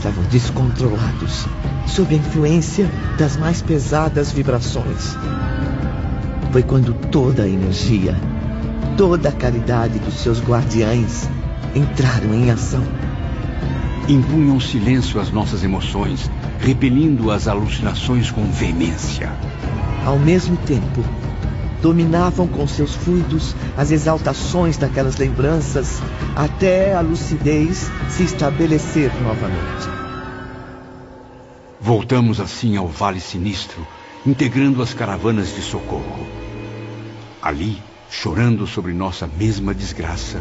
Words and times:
Estavam 0.00 0.24
descontrolados, 0.30 1.46
sob 1.86 2.14
a 2.14 2.16
influência 2.16 2.90
das 3.18 3.36
mais 3.36 3.60
pesadas 3.60 4.32
vibrações. 4.32 5.14
Foi 6.50 6.62
quando 6.62 6.94
toda 6.94 7.42
a 7.42 7.46
energia, 7.46 8.16
toda 8.96 9.28
a 9.28 9.32
caridade 9.32 9.98
dos 9.98 10.14
seus 10.14 10.40
guardiães 10.40 11.28
entraram 11.74 12.32
em 12.32 12.50
ação. 12.50 12.82
Impunham 14.08 14.58
silêncio 14.58 15.20
às 15.20 15.30
nossas 15.30 15.62
emoções, 15.62 16.30
repelindo 16.60 17.30
as 17.30 17.46
alucinações 17.46 18.30
com 18.30 18.50
veemência. 18.50 19.30
Ao 20.06 20.18
mesmo 20.18 20.56
tempo, 20.56 21.04
dominavam 21.82 22.46
com 22.46 22.66
seus 22.66 22.94
fluidos 22.94 23.54
as 23.76 23.90
exaltações 23.90 24.78
daquelas 24.78 25.16
lembranças 25.16 26.00
até 26.36 26.94
a 26.94 27.00
lucidez 27.00 27.90
se 28.08 28.22
estabelecer 28.22 29.10
novamente. 29.22 29.99
Voltamos 31.90 32.38
assim 32.38 32.76
ao 32.76 32.86
Vale 32.86 33.20
Sinistro, 33.20 33.84
integrando 34.24 34.80
as 34.80 34.94
caravanas 34.94 35.52
de 35.56 35.60
socorro. 35.60 36.24
Ali, 37.42 37.82
chorando 38.08 38.64
sobre 38.64 38.92
nossa 38.92 39.26
mesma 39.26 39.74
desgraça, 39.74 40.40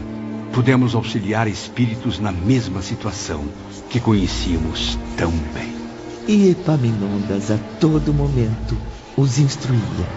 pudemos 0.54 0.94
auxiliar 0.94 1.48
espíritos 1.48 2.20
na 2.20 2.32
mesma 2.32 2.84
situação 2.84 3.44
que 3.90 4.00
conhecíamos 4.00 4.96
tão 5.18 5.32
bem. 5.32 5.74
E 6.28 6.52
Epaminondas 6.52 7.50
a 7.50 7.58
todo 7.80 8.14
momento 8.14 8.78
os 9.18 9.40
instruía 9.40 10.08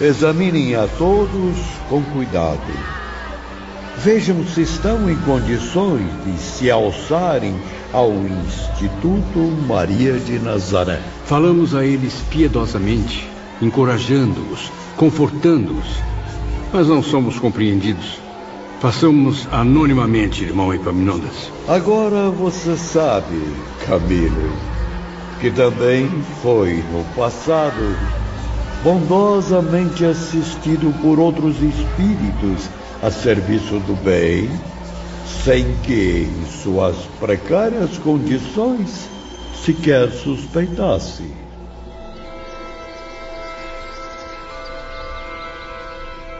Examinem 0.00 0.76
a 0.76 0.86
todos 0.86 1.58
com 1.88 2.00
cuidado. 2.00 2.62
Vejam 3.98 4.46
se 4.46 4.62
estão 4.62 5.10
em 5.10 5.16
condições 5.22 6.06
de 6.24 6.38
se 6.38 6.70
alçarem 6.70 7.60
ao 7.92 8.12
Instituto 8.12 9.38
Maria 9.66 10.18
de 10.18 10.38
Nazaré. 10.38 11.00
Falamos 11.24 11.74
a 11.74 11.84
eles 11.84 12.14
piedosamente, 12.30 13.28
encorajando-os, 13.60 14.70
confortando-os, 14.96 15.86
mas 16.72 16.86
não 16.86 17.02
somos 17.02 17.38
compreendidos. 17.38 18.18
Façamos 18.80 19.46
anonimamente, 19.52 20.44
irmão 20.44 20.72
Epaminondas. 20.72 21.52
Agora 21.68 22.30
você 22.30 22.76
sabe, 22.76 23.38
Camilo, 23.86 24.52
que 25.40 25.50
também 25.50 26.08
foi 26.42 26.82
no 26.92 27.04
passado 27.14 27.96
bondosamente 28.82 30.04
assistido 30.04 30.94
por 31.02 31.18
outros 31.18 31.56
espíritos 31.56 32.70
a 33.02 33.10
serviço 33.10 33.78
do 33.80 33.94
bem, 34.02 34.48
sem 35.44 35.74
que, 35.82 36.28
em 36.28 36.46
suas 36.46 36.96
precárias 37.18 37.96
condições, 37.98 39.08
sequer 39.64 40.10
suspeitasse. 40.10 41.24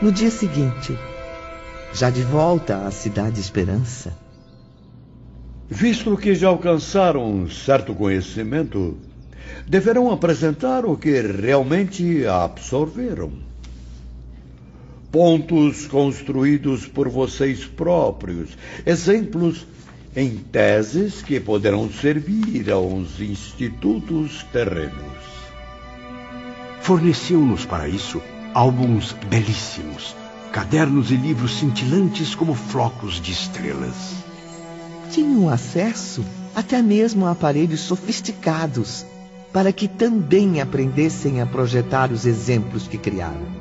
No 0.02 0.12
dia 0.12 0.30
seguinte, 0.30 0.98
já 1.92 2.10
de 2.10 2.22
volta 2.22 2.86
à 2.86 2.90
Cidade 2.90 3.40
Esperança, 3.40 4.16
visto 5.68 6.16
que 6.16 6.34
já 6.34 6.48
alcançaram 6.48 7.30
um 7.30 7.48
certo 7.48 7.94
conhecimento, 7.94 8.98
deverão 9.66 10.10
apresentar 10.10 10.84
o 10.84 10.96
que 10.96 11.20
realmente 11.20 12.26
absorveram. 12.26 13.49
Pontos 15.10 15.88
construídos 15.88 16.86
por 16.86 17.08
vocês 17.08 17.64
próprios, 17.64 18.50
exemplos 18.86 19.66
em 20.14 20.36
teses 20.36 21.20
que 21.22 21.40
poderão 21.40 21.90
servir 21.90 22.70
aos 22.70 23.20
institutos 23.20 24.44
terrenos. 24.52 24.92
Forneceu-nos 26.80 27.64
para 27.64 27.88
isso 27.88 28.22
álbuns 28.54 29.12
belíssimos, 29.28 30.14
cadernos 30.52 31.10
e 31.10 31.16
livros 31.16 31.58
cintilantes 31.58 32.34
como 32.34 32.54
flocos 32.54 33.20
de 33.20 33.32
estrelas. 33.32 34.14
Tinham 35.10 35.48
acesso 35.48 36.24
até 36.54 36.80
mesmo 36.82 37.26
a 37.26 37.32
aparelhos 37.32 37.80
sofisticados 37.80 39.04
para 39.52 39.72
que 39.72 39.88
também 39.88 40.60
aprendessem 40.60 41.40
a 41.40 41.46
projetar 41.46 42.12
os 42.12 42.26
exemplos 42.26 42.86
que 42.86 42.96
criaram. 42.96 43.59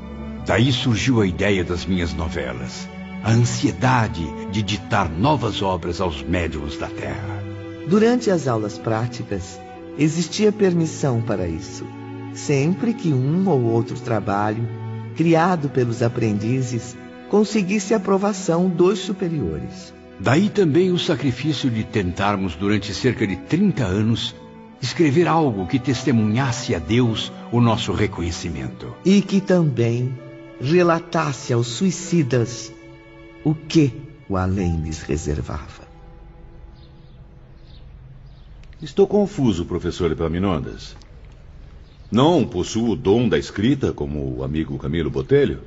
Daí 0.49 0.71
surgiu 0.71 1.21
a 1.21 1.27
ideia 1.27 1.63
das 1.63 1.85
minhas 1.85 2.11
novelas, 2.11 2.89
a 3.23 3.29
ansiedade 3.29 4.25
de 4.49 4.63
ditar 4.63 5.07
novas 5.07 5.61
obras 5.61 6.01
aos 6.01 6.23
médiums 6.23 6.75
da 6.75 6.87
Terra. 6.87 7.43
Durante 7.87 8.31
as 8.31 8.47
aulas 8.47 8.75
práticas, 8.75 9.61
existia 9.95 10.51
permissão 10.51 11.21
para 11.21 11.47
isso, 11.47 11.85
sempre 12.33 12.95
que 12.95 13.13
um 13.13 13.47
ou 13.47 13.61
outro 13.61 13.99
trabalho, 13.99 14.67
criado 15.15 15.69
pelos 15.69 16.01
aprendizes, 16.01 16.97
conseguisse 17.29 17.93
aprovação 17.93 18.67
dos 18.67 18.97
superiores. 18.97 19.93
Daí 20.19 20.49
também 20.49 20.89
o 20.89 20.97
sacrifício 20.97 21.69
de 21.69 21.83
tentarmos 21.83 22.55
durante 22.55 22.91
cerca 22.91 23.27
de 23.27 23.35
30 23.35 23.83
anos 23.83 24.35
escrever 24.81 25.27
algo 25.27 25.67
que 25.67 25.77
testemunhasse 25.77 26.73
a 26.73 26.79
Deus 26.79 27.31
o 27.51 27.61
nosso 27.61 27.91
reconhecimento. 27.93 28.95
E 29.05 29.21
que 29.21 29.39
também 29.39 30.11
relatasse 30.61 31.53
aos 31.53 31.67
suicidas 31.67 32.73
o 33.43 33.53
que 33.55 33.93
o 34.27 34.37
além 34.37 34.81
lhes 34.81 35.01
reservava. 35.01 35.87
Estou 38.81 39.07
confuso, 39.07 39.65
professor 39.65 40.11
Epaminondas. 40.11 40.95
Não 42.11 42.45
possuo 42.45 42.91
o 42.91 42.95
dom 42.95 43.27
da 43.27 43.37
escrita 43.37 43.91
como 43.91 44.37
o 44.37 44.43
amigo 44.43 44.77
Camilo 44.77 45.09
Botelho? 45.09 45.59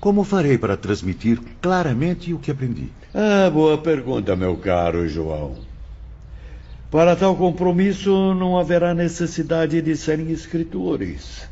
Como 0.00 0.24
farei 0.24 0.58
para 0.58 0.76
transmitir 0.76 1.40
claramente 1.60 2.32
o 2.32 2.38
que 2.38 2.50
aprendi? 2.50 2.90
Ah, 3.14 3.48
boa 3.50 3.78
pergunta, 3.78 4.34
meu 4.34 4.56
caro 4.56 5.08
João. 5.08 5.56
Para 6.90 7.16
tal 7.16 7.36
compromisso, 7.36 8.34
não 8.34 8.58
haverá 8.58 8.94
necessidade 8.94 9.80
de 9.82 9.96
serem 9.96 10.30
escritores. 10.30 11.48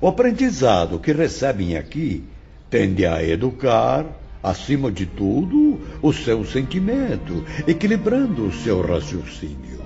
O 0.00 0.08
aprendizado 0.08 0.98
que 0.98 1.12
recebem 1.12 1.76
aqui 1.76 2.22
tende 2.68 3.06
a 3.06 3.22
educar, 3.22 4.04
acima 4.42 4.92
de 4.92 5.06
tudo, 5.06 5.80
o 6.02 6.12
seu 6.12 6.44
sentimento, 6.44 7.44
equilibrando 7.66 8.46
o 8.46 8.52
seu 8.52 8.80
raciocínio. 8.82 9.80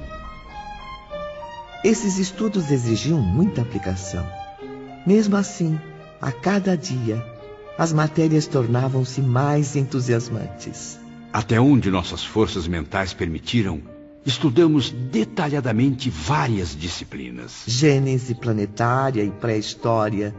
Esses 1.84 2.18
estudos 2.18 2.70
exigiam 2.70 3.20
muita 3.20 3.62
aplicação. 3.62 4.26
Mesmo 5.06 5.36
assim, 5.36 5.78
a 6.20 6.30
cada 6.30 6.76
dia, 6.76 7.24
as 7.78 7.92
matérias 7.92 8.46
tornavam-se 8.46 9.22
mais 9.22 9.76
entusiasmantes. 9.76 10.98
Até 11.32 11.58
onde 11.58 11.90
nossas 11.90 12.22
forças 12.22 12.66
mentais 12.66 13.14
permitiram, 13.14 13.80
estudamos 14.24 14.90
detalhadamente 14.90 16.10
várias 16.10 16.76
disciplinas: 16.76 17.62
Gênese 17.66 18.34
planetária 18.34 19.22
e 19.22 19.30
pré-história, 19.30 20.34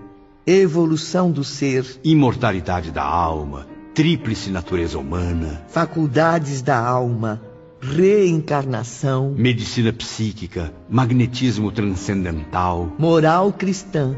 evolução 0.46 1.32
do 1.32 1.44
ser, 1.44 1.86
imortalidade 2.04 2.92
da 2.92 3.04
alma, 3.04 3.68
tríplice 3.94 4.50
natureza 4.50 4.98
humana, 4.98 5.64
faculdades 5.70 6.62
da 6.62 6.78
alma, 6.78 7.42
reencarnação, 7.82 9.34
medicina 9.38 9.92
psíquica, 9.92 10.74
magnetismo 10.90 11.72
transcendental, 11.72 12.92
moral 12.98 13.52
cristã 13.52 14.16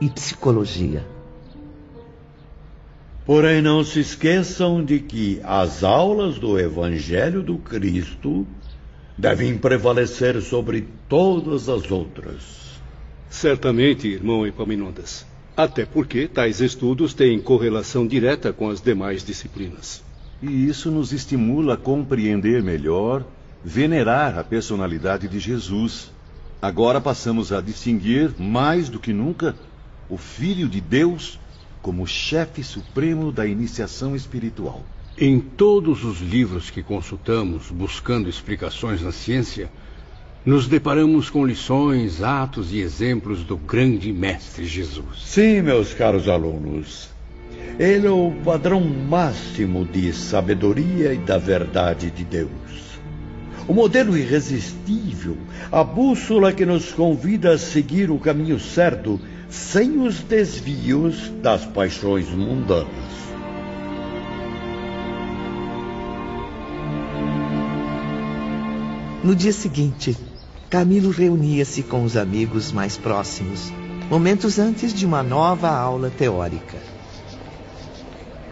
e 0.00 0.08
psicologia. 0.08 1.06
Porém, 3.26 3.62
não 3.62 3.82
se 3.82 4.00
esqueçam 4.00 4.84
de 4.84 5.00
que 5.00 5.40
as 5.42 5.82
aulas 5.82 6.38
do 6.38 6.58
Evangelho 6.58 7.42
do 7.42 7.56
Cristo 7.56 8.46
devem 9.16 9.56
prevalecer 9.56 10.40
sobre 10.42 10.88
todas 11.08 11.68
as 11.68 11.90
outras. 11.90 12.64
Certamente, 13.30 14.08
irmão 14.08 14.46
Epaminondas. 14.46 15.26
Até 15.56 15.86
porque 15.86 16.26
tais 16.26 16.60
estudos 16.60 17.14
têm 17.14 17.40
correlação 17.40 18.06
direta 18.06 18.52
com 18.52 18.68
as 18.68 18.80
demais 18.80 19.24
disciplinas. 19.24 20.02
E 20.42 20.66
isso 20.68 20.90
nos 20.90 21.12
estimula 21.12 21.74
a 21.74 21.76
compreender 21.76 22.62
melhor, 22.62 23.24
venerar 23.64 24.38
a 24.38 24.44
personalidade 24.44 25.28
de 25.28 25.38
Jesus. 25.38 26.10
Agora 26.60 27.00
passamos 27.00 27.52
a 27.52 27.60
distinguir, 27.60 28.34
mais 28.38 28.88
do 28.88 28.98
que 28.98 29.12
nunca, 29.12 29.54
o 30.08 30.16
Filho 30.16 30.68
de 30.68 30.80
Deus 30.80 31.38
como 31.80 32.06
chefe 32.06 32.64
supremo 32.64 33.30
da 33.30 33.46
iniciação 33.46 34.16
espiritual. 34.16 34.82
Em 35.16 35.38
todos 35.38 36.02
os 36.02 36.20
livros 36.20 36.70
que 36.70 36.82
consultamos 36.82 37.70
buscando 37.70 38.28
explicações 38.28 39.00
na 39.00 39.12
ciência, 39.12 39.70
nos 40.44 40.66
deparamos 40.66 41.30
com 41.30 41.46
lições, 41.46 42.20
atos 42.20 42.72
e 42.72 42.80
exemplos 42.80 43.44
do 43.44 43.56
grande 43.56 44.12
Mestre 44.12 44.64
Jesus. 44.64 45.22
Sim, 45.24 45.62
meus 45.62 45.94
caros 45.94 46.28
alunos. 46.28 47.10
Ele 47.78 48.08
é 48.08 48.10
o 48.10 48.32
padrão 48.44 48.80
máximo 48.80 49.84
de 49.84 50.12
sabedoria 50.12 51.14
e 51.14 51.18
da 51.18 51.38
verdade 51.38 52.10
de 52.10 52.24
Deus. 52.24 52.50
O 53.68 53.72
modelo 53.72 54.18
irresistível, 54.18 55.38
a 55.70 55.84
bússola 55.84 56.52
que 56.52 56.66
nos 56.66 56.90
convida 56.90 57.52
a 57.52 57.58
seguir 57.58 58.10
o 58.10 58.18
caminho 58.18 58.58
certo 58.58 59.20
sem 59.48 60.00
os 60.00 60.18
desvios 60.22 61.30
das 61.40 61.64
paixões 61.64 62.28
mundanas. 62.30 63.03
No 69.24 69.34
dia 69.34 69.54
seguinte, 69.54 70.14
Camilo 70.68 71.10
reunia-se 71.10 71.82
com 71.82 72.04
os 72.04 72.14
amigos 72.14 72.70
mais 72.70 72.98
próximos, 72.98 73.72
momentos 74.10 74.58
antes 74.58 74.92
de 74.92 75.06
uma 75.06 75.22
nova 75.22 75.70
aula 75.70 76.10
teórica. 76.10 76.76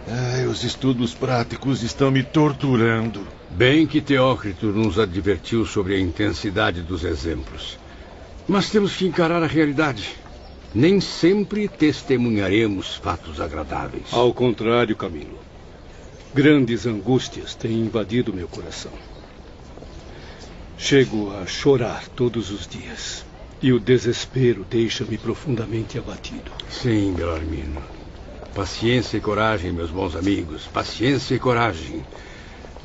Ai, 0.07 0.47
os 0.47 0.63
estudos 0.63 1.13
práticos 1.13 1.83
estão 1.83 2.09
me 2.09 2.23
torturando. 2.23 3.21
Bem 3.51 3.85
que 3.85 4.01
Teócrito 4.01 4.65
nos 4.65 4.97
advertiu 4.97 5.63
sobre 5.63 5.93
a 5.93 5.99
intensidade 5.99 6.81
dos 6.81 7.03
exemplos. 7.03 7.77
Mas 8.47 8.71
temos 8.71 8.95
que 8.95 9.05
encarar 9.05 9.43
a 9.43 9.47
realidade. 9.47 10.15
Nem 10.73 10.99
sempre 10.99 11.67
testemunharemos 11.67 12.95
fatos 12.95 13.39
agradáveis. 13.39 14.11
Ao 14.11 14.33
contrário, 14.33 14.95
Camilo. 14.95 15.37
Grandes 16.33 16.87
angústias 16.87 17.53
têm 17.53 17.73
invadido 17.73 18.33
meu 18.33 18.47
coração. 18.47 19.12
Chego 20.77 21.31
a 21.31 21.45
chorar 21.45 22.07
todos 22.09 22.51
os 22.51 22.67
dias. 22.67 23.25
E 23.61 23.71
o 23.71 23.79
desespero 23.79 24.65
deixa-me 24.69 25.17
profundamente 25.17 25.97
abatido. 25.97 26.51
Sim, 26.69 27.13
Belarmino. 27.13 27.81
Paciência 28.53 29.17
e 29.17 29.21
coragem, 29.21 29.71
meus 29.71 29.89
bons 29.89 30.15
amigos. 30.15 30.67
Paciência 30.67 31.35
e 31.35 31.39
coragem. 31.39 32.03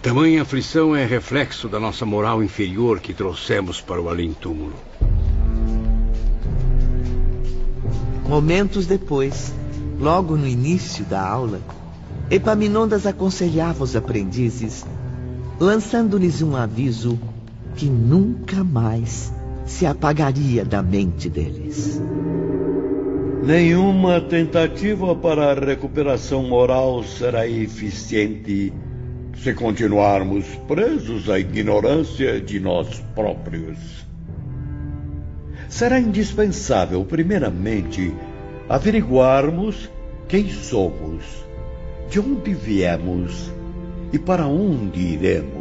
Tamanha 0.00 0.43
aflição 0.43 0.94
é 0.94 1.05
reflexo 1.05 1.69
da 1.69 1.81
nossa 1.81 2.06
moral 2.06 2.43
inferior 2.43 3.00
que 3.00 3.12
trouxemos 3.12 3.81
para 3.81 4.00
o 4.00 4.08
além-túmulo. 4.08 4.76
Momentos 8.29 8.87
depois, 8.87 9.52
logo 9.99 10.37
no 10.37 10.46
início 10.46 11.05
da 11.05 11.26
aula, 11.26 11.61
Epaminondas 12.31 13.06
aconselhava 13.06 13.82
os 13.82 13.96
aprendizes, 13.96 14.84
lançando-lhes 15.58 16.43
um 16.43 16.55
aviso 16.55 17.19
que 17.76 17.87
nunca 17.87 18.65
mais 18.65 19.32
se 19.65 19.87
apagaria 19.87 20.65
da 20.65 20.82
mente 20.82 21.29
deles. 21.29 22.00
Nenhuma 23.44 24.20
tentativa 24.20 25.15
para 25.15 25.53
a 25.53 25.55
recuperação 25.55 26.43
moral 26.43 27.05
será 27.05 27.47
eficiente 27.47 28.73
se 29.43 29.55
continuarmos 29.55 30.44
presos 30.67 31.31
à 31.31 31.38
ignorância 31.38 32.41
de 32.41 32.59
nós 32.59 33.00
próprios. 33.15 33.79
Será 35.69 36.00
indispensável, 36.00 37.05
primeiramente, 37.05 38.12
averiguarmos 38.69 39.88
quem 40.26 40.50
somos, 40.50 41.25
de 42.11 42.19
onde 42.19 42.53
viemos 42.53 43.50
e 44.12 44.19
para 44.19 44.47
onde 44.47 44.99
iremos. 44.99 45.57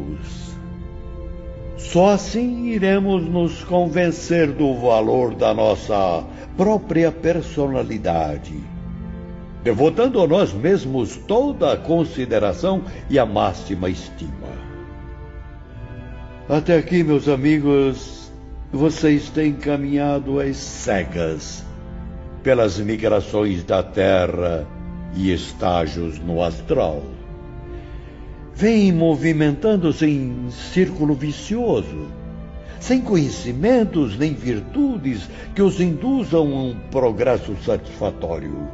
Só 1.77 2.09
assim 2.09 2.69
iremos 2.69 3.23
nos 3.23 3.63
convencer 3.63 4.51
do 4.51 4.73
valor 4.73 5.35
da 5.35 5.53
nossa 5.53 6.25
própria 6.57 7.11
personalidade, 7.11 8.55
devotando 9.63 10.19
a 10.19 10.27
nós 10.27 10.51
mesmos 10.51 11.15
toda 11.15 11.73
a 11.73 11.77
consideração 11.77 12.81
e 13.11 13.19
a 13.19 13.27
máxima 13.27 13.91
estima. 13.91 14.47
Até 16.49 16.77
aqui, 16.77 17.03
meus 17.03 17.27
amigos, 17.27 18.31
vocês 18.71 19.29
têm 19.29 19.53
caminhado 19.53 20.39
às 20.39 20.57
cegas 20.57 21.63
pelas 22.41 22.79
migrações 22.79 23.63
da 23.63 23.83
Terra 23.83 24.65
e 25.15 25.31
estágios 25.31 26.17
no 26.17 26.41
astral 26.41 27.03
vem 28.57 28.91
movimentando-se 28.91 30.07
em 30.07 30.49
círculo 30.49 31.13
vicioso, 31.13 32.07
sem 32.79 32.99
conhecimentos 32.99 34.17
nem 34.17 34.33
virtudes 34.33 35.29
que 35.53 35.61
os 35.61 35.79
induzam 35.79 36.41
a 36.41 36.61
um 36.63 36.75
progresso 36.89 37.55
satisfatório. 37.63 38.67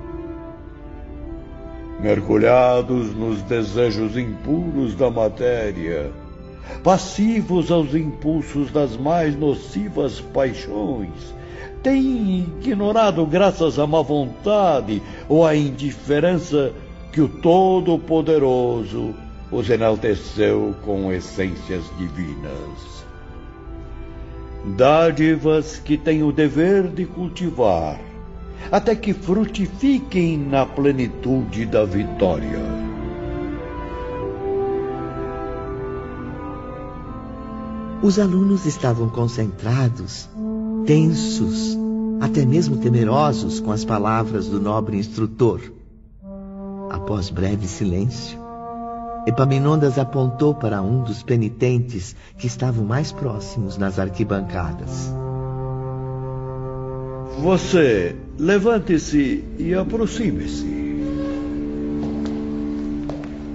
Mergulhados 2.00 3.14
nos 3.14 3.42
desejos 3.42 4.16
impuros 4.16 4.96
da 4.96 5.12
matéria, 5.12 6.10
passivos 6.82 7.70
aos 7.70 7.94
impulsos 7.94 8.72
das 8.72 8.96
mais 8.96 9.38
nocivas 9.38 10.22
paixões, 10.22 11.36
têm 11.82 12.40
ignorado, 12.40 13.26
graças 13.26 13.78
à 13.78 13.86
má 13.86 14.02
vontade 14.02 15.02
ou 15.28 15.46
à 15.46 15.54
indiferença, 15.58 16.72
que 17.12 17.20
o 17.20 17.28
Todo-Poderoso 17.28 19.23
os 19.54 19.70
enalteceu 19.70 20.74
com 20.84 21.12
essências 21.12 21.84
divinas. 21.98 23.06
Dádivas 24.76 25.78
que 25.78 25.96
têm 25.96 26.24
o 26.24 26.32
dever 26.32 26.88
de 26.88 27.06
cultivar, 27.06 28.00
até 28.72 28.96
que 28.96 29.14
frutifiquem 29.14 30.38
na 30.38 30.66
plenitude 30.66 31.66
da 31.68 31.86
vitória. 31.86 32.60
Os 38.02 38.18
alunos 38.18 38.66
estavam 38.66 39.08
concentrados, 39.08 40.28
tensos, 40.86 41.78
até 42.20 42.46
mesmo 42.46 42.78
temerosos 42.78 43.60
com 43.60 43.72
as 43.72 43.86
palavras 43.86 44.48
do 44.48 44.60
nobre 44.60 44.98
instrutor. 44.98 45.62
Após 46.90 47.30
breve 47.30 47.68
silêncio, 47.68 48.43
Epaminondas 49.26 49.98
apontou 49.98 50.54
para 50.54 50.82
um 50.82 51.02
dos 51.02 51.24
penitentes 51.24 52.16
que 52.38 52.48
estavam 52.48 52.84
mais 52.84 53.12
próximos 53.12 53.78
nas 53.78 53.98
arquibancadas. 53.98 55.14
Você 57.40 58.16
levante-se 58.38 59.44
e 59.58 59.74
aproxime-se. 59.74 60.84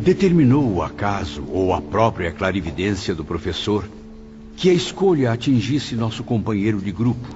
Determinou 0.01 0.73
o 0.73 0.83
acaso 0.83 1.45
ou 1.53 1.75
a 1.75 1.83
própria 1.83 2.33
clarividência 2.33 3.15
do 3.15 3.25
professor 3.25 3.85
que 4.57 4.71
a 4.71 4.75
escolha 4.75 5.33
atingisse 5.33 5.95
nosso 5.95 6.25
companheiro 6.25 6.81
de 6.81 6.91
grupo, 6.91 7.29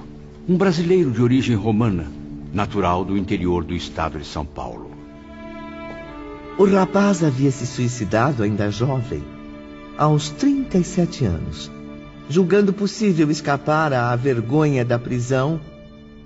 um 0.49 0.57
brasileiro 0.57 1.11
de 1.11 1.21
origem 1.21 1.55
romana, 1.55 2.11
natural 2.51 3.05
do 3.05 3.17
interior 3.17 3.63
do 3.63 3.73
estado 3.73 4.17
de 4.19 4.25
São 4.25 4.45
Paulo. 4.45 4.92
O 6.55 6.65
rapaz 6.65 7.23
havia 7.23 7.49
se 7.49 7.65
suicidado 7.65 8.43
ainda 8.43 8.69
jovem, 8.69 9.23
aos 9.97 10.29
37 10.29 11.25
anos, 11.25 11.71
julgando 12.29 12.71
possível 12.71 13.31
escapar 13.31 13.91
à 13.91 14.15
vergonha 14.15 14.85
da 14.85 14.99
prisão, 14.99 15.59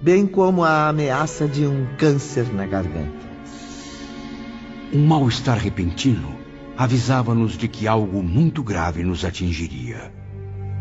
bem 0.02 0.28
como 0.28 0.66
à 0.66 0.90
ameaça 0.90 1.48
de 1.48 1.66
um 1.66 1.88
câncer 1.98 2.54
na 2.54 2.66
garganta. 2.66 3.26
Um 4.94 5.06
mal-estar 5.06 5.58
repentino 5.58 6.36
avisava-nos 6.78 7.58
de 7.58 7.70
que 7.70 7.88
algo 7.88 8.22
muito 8.22 8.62
grave 8.62 9.04
nos 9.04 9.24
atingiria. 9.24 10.12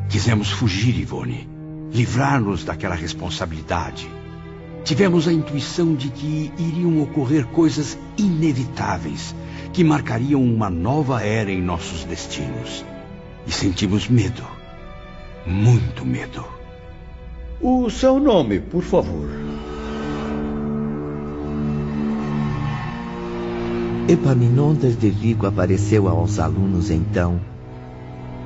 Quisemos 0.09 0.51
fugir, 0.51 0.99
Ivone, 0.99 1.49
livrar-nos 1.93 2.65
daquela 2.65 2.97
responsabilidade. 2.97 4.11
Tivemos 4.87 5.27
a 5.27 5.33
intuição 5.33 5.97
de 5.97 6.09
que 6.09 6.53
iriam 6.57 7.03
ocorrer 7.03 7.45
coisas 7.47 7.99
inevitáveis 8.17 9.35
que 9.73 9.83
marcariam 9.83 10.41
uma 10.41 10.71
nova 10.71 11.25
era 11.25 11.51
em 11.51 11.61
nossos 11.61 12.05
destinos. 12.05 12.85
E 13.49 13.51
sentimos 13.51 14.07
medo. 14.09 14.45
Muito 15.45 16.07
medo. 16.07 16.45
O 17.61 17.91
seu 17.91 18.21
nome, 18.21 18.61
por 18.61 18.85
favor. 18.85 19.29
Epaminondas 24.09 24.97
de 24.97 25.11
Vigo 25.11 25.49
apareceu 25.49 26.07
aos 26.09 26.39
alunos 26.39 26.93
então 26.93 27.41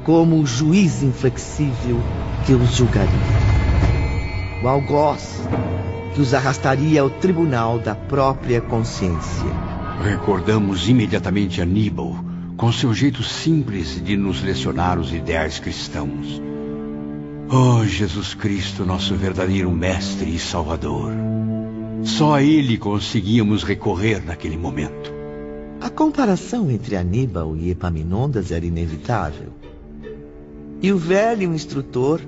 como 0.04 0.40
o 0.40 0.46
juiz 0.46 1.02
inflexível 1.02 2.00
que 2.46 2.54
os 2.54 2.74
julgaria. 2.74 3.10
O 4.62 4.68
algoz 4.68 5.40
que 6.14 6.20
os 6.20 6.34
arrastaria 6.34 7.00
ao 7.00 7.10
tribunal 7.10 7.78
da 7.78 7.94
própria 7.94 8.60
consciência. 8.60 9.46
Recordamos 10.02 10.88
imediatamente 10.88 11.60
Aníbal, 11.60 12.24
com 12.56 12.72
seu 12.72 12.92
jeito 12.92 13.22
simples 13.22 14.02
de 14.02 14.16
nos 14.16 14.42
lecionar 14.42 14.98
os 14.98 15.12
ideais 15.12 15.58
cristãos. 15.58 16.40
Oh, 17.48 17.84
Jesus 17.84 18.34
Cristo, 18.34 18.84
nosso 18.84 19.14
verdadeiro 19.14 19.70
Mestre 19.70 20.34
e 20.34 20.38
Salvador. 20.38 21.12
Só 22.02 22.34
a 22.34 22.42
Ele 22.42 22.78
conseguíamos 22.78 23.62
recorrer 23.62 24.24
naquele 24.24 24.56
momento. 24.56 25.12
A 25.80 25.90
comparação 25.90 26.70
entre 26.70 26.96
Aníbal 26.96 27.56
e 27.56 27.70
Epaminondas 27.70 28.52
era 28.52 28.64
inevitável. 28.64 29.48
E 30.82 30.92
o 30.92 30.98
velho 30.98 31.52
instrutor, 31.52 32.20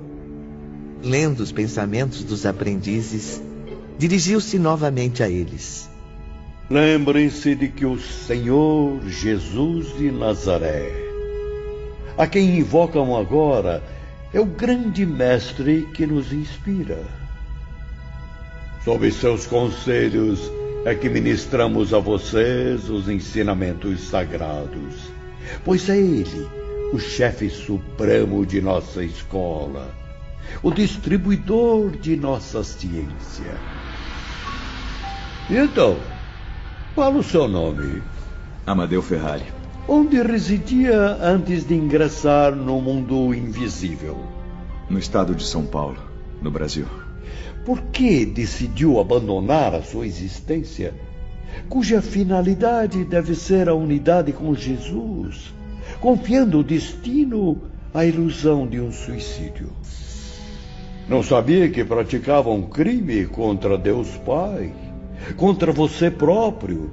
lendo 1.03 1.41
os 1.41 1.53
pensamentos 1.53 2.25
dos 2.25 2.45
aprendizes, 2.45 3.41
dirigiu-se 4.02 4.59
novamente 4.59 5.23
a 5.23 5.30
eles. 5.30 5.88
Lembrem-se 6.68 7.54
de 7.54 7.68
que 7.68 7.87
o 7.87 8.00
Senhor 8.00 9.00
Jesus 9.06 9.97
de 9.97 10.11
Nazaré, 10.11 10.90
a 12.18 12.26
quem 12.26 12.59
invocam 12.59 13.16
agora, 13.16 13.80
é 14.35 14.40
o 14.40 14.44
grande 14.44 15.06
mestre 15.06 15.87
que 15.94 16.04
nos 16.04 16.32
inspira. 16.32 16.99
Sob 18.85 19.09
seus 19.12 19.47
conselhos 19.47 20.50
é 20.85 20.97
que 20.97 21.09
ministramos 21.09 21.94
a 21.94 22.00
vocês 22.00 22.90
os 22.90 23.09
ensinamentos 23.09 24.00
sagrados, 24.09 25.12
pois 25.64 25.88
é 25.88 25.97
Ele 25.97 26.49
o 26.92 26.99
chefe 26.99 27.49
supremo 27.49 28.44
de 28.44 28.61
nossa 28.61 29.04
escola, 29.04 29.94
o 30.61 30.73
distribuidor 30.73 31.92
de 31.92 32.16
nossa 32.16 32.64
ciência. 32.64 33.72
Então, 35.50 35.96
qual 36.94 37.14
o 37.14 37.22
seu 37.22 37.49
nome? 37.49 38.00
Amadeu 38.64 39.02
Ferrari. 39.02 39.44
Onde 39.88 40.22
residia 40.22 41.18
antes 41.20 41.66
de 41.66 41.75
ingressar 41.75 42.54
no 42.54 42.80
mundo 42.80 43.34
invisível? 43.34 44.16
No 44.88 44.99
estado 44.99 45.34
de 45.34 45.42
São 45.42 45.66
Paulo, 45.66 45.99
no 46.40 46.50
Brasil. 46.50 46.87
Por 47.64 47.82
que 47.82 48.25
decidiu 48.25 49.00
abandonar 49.00 49.75
a 49.75 49.82
sua 49.82 50.06
existência, 50.06 50.94
cuja 51.68 52.00
finalidade 52.00 53.04
deve 53.04 53.34
ser 53.34 53.68
a 53.68 53.75
unidade 53.75 54.32
com 54.32 54.54
Jesus, 54.54 55.52
confiando 56.00 56.61
o 56.61 56.64
destino 56.64 57.61
à 57.92 58.06
ilusão 58.06 58.66
de 58.66 58.80
um 58.80 58.92
suicídio? 58.92 59.70
Não 61.08 61.22
sabia 61.22 61.68
que 61.68 61.84
praticava 61.84 62.49
um 62.50 62.62
crime 62.62 63.26
contra 63.26 63.76
Deus 63.76 64.08
Pai, 64.25 64.72
contra 65.37 65.73
você 65.73 66.11
próprio 66.11 66.91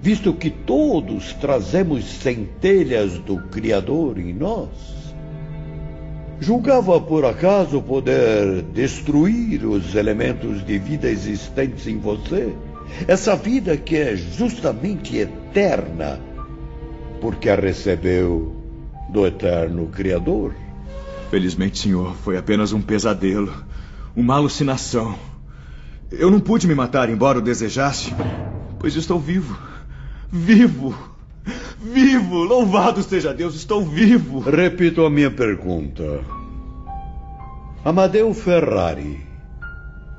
visto 0.00 0.32
que 0.32 0.50
todos 0.50 1.32
trazemos 1.34 2.04
centelhas 2.04 3.18
do 3.18 3.38
Criador 3.48 4.18
em 4.18 4.32
nós? 4.32 4.68
Julgava 6.40 7.00
por 7.00 7.24
acaso 7.24 7.82
poder 7.82 8.62
destruir 8.62 9.64
os 9.64 9.94
elementos 9.96 10.64
de 10.64 10.78
vida 10.78 11.10
existentes 11.10 11.86
em 11.86 11.98
você? 11.98 12.54
Essa 13.08 13.34
vida 13.34 13.76
que 13.76 13.96
é 13.96 14.16
justamente 14.16 15.16
eterna, 15.16 16.20
porque 17.20 17.50
a 17.50 17.56
recebeu 17.56 18.56
do 19.10 19.26
eterno 19.26 19.88
Criador? 19.88 20.54
Felizmente, 21.28 21.80
senhor, 21.80 22.14
foi 22.22 22.38
apenas 22.38 22.72
um 22.72 22.80
pesadelo, 22.80 23.52
uma 24.14 24.36
alucinação. 24.36 25.18
Eu 26.10 26.30
não 26.30 26.40
pude 26.40 26.66
me 26.66 26.74
matar, 26.74 27.10
embora 27.10 27.38
o 27.38 27.42
desejasse, 27.42 28.14
pois 28.78 28.96
estou 28.96 29.20
vivo. 29.20 29.58
Vivo! 30.30 30.96
Vivo! 31.80 32.36
Louvado 32.44 33.02
seja 33.02 33.34
Deus, 33.34 33.54
estou 33.54 33.82
vivo! 33.82 34.40
Repito 34.40 35.04
a 35.04 35.10
minha 35.10 35.30
pergunta. 35.30 36.20
Amadeu 37.84 38.32
Ferrari, 38.34 39.20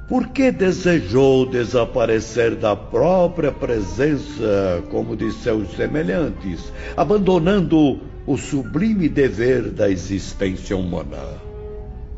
por 0.07 0.29
que 0.29 0.51
desejou 0.51 1.45
desaparecer 1.45 2.55
da 2.55 2.75
própria 2.75 3.51
presença 3.51 4.83
como 4.89 5.15
de 5.15 5.31
seus 5.31 5.71
semelhantes, 5.75 6.71
abandonando 6.95 7.99
o 8.25 8.37
sublime 8.37 9.09
dever 9.09 9.69
da 9.69 9.89
existência 9.89 10.77
humana? 10.77 11.17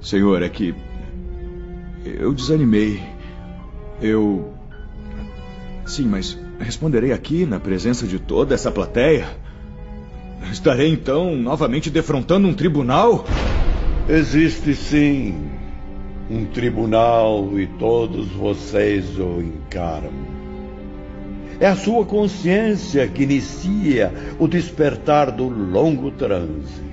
Senhor, 0.01 0.41
é 0.41 0.49
que. 0.49 0.73
Eu 2.05 2.33
desanimei. 2.33 3.01
Eu. 4.01 4.53
Sim, 5.85 6.07
mas 6.07 6.37
Responderei 6.61 7.11
aqui 7.11 7.43
na 7.43 7.59
presença 7.59 8.05
de 8.05 8.19
toda 8.19 8.53
essa 8.53 8.69
plateia? 8.69 9.25
Estarei 10.51 10.93
então 10.93 11.35
novamente 11.35 11.89
defrontando 11.89 12.47
um 12.47 12.53
tribunal? 12.53 13.25
Existe 14.07 14.75
sim 14.75 15.49
um 16.29 16.45
tribunal 16.45 17.59
e 17.59 17.65
todos 17.65 18.27
vocês 18.27 19.17
o 19.17 19.41
encaram. 19.41 20.11
É 21.59 21.65
a 21.65 21.75
sua 21.75 22.05
consciência 22.05 23.07
que 23.07 23.23
inicia 23.23 24.13
o 24.37 24.47
despertar 24.47 25.31
do 25.31 25.49
longo 25.49 26.11
transe, 26.11 26.83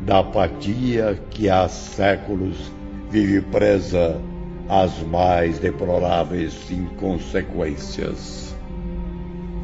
da 0.00 0.20
apatia 0.20 1.20
que 1.30 1.48
há 1.48 1.68
séculos 1.68 2.70
vive 3.10 3.40
presa 3.40 4.20
as 4.68 5.02
mais 5.02 5.58
deploráveis 5.58 6.70
inconsequências. 6.70 8.54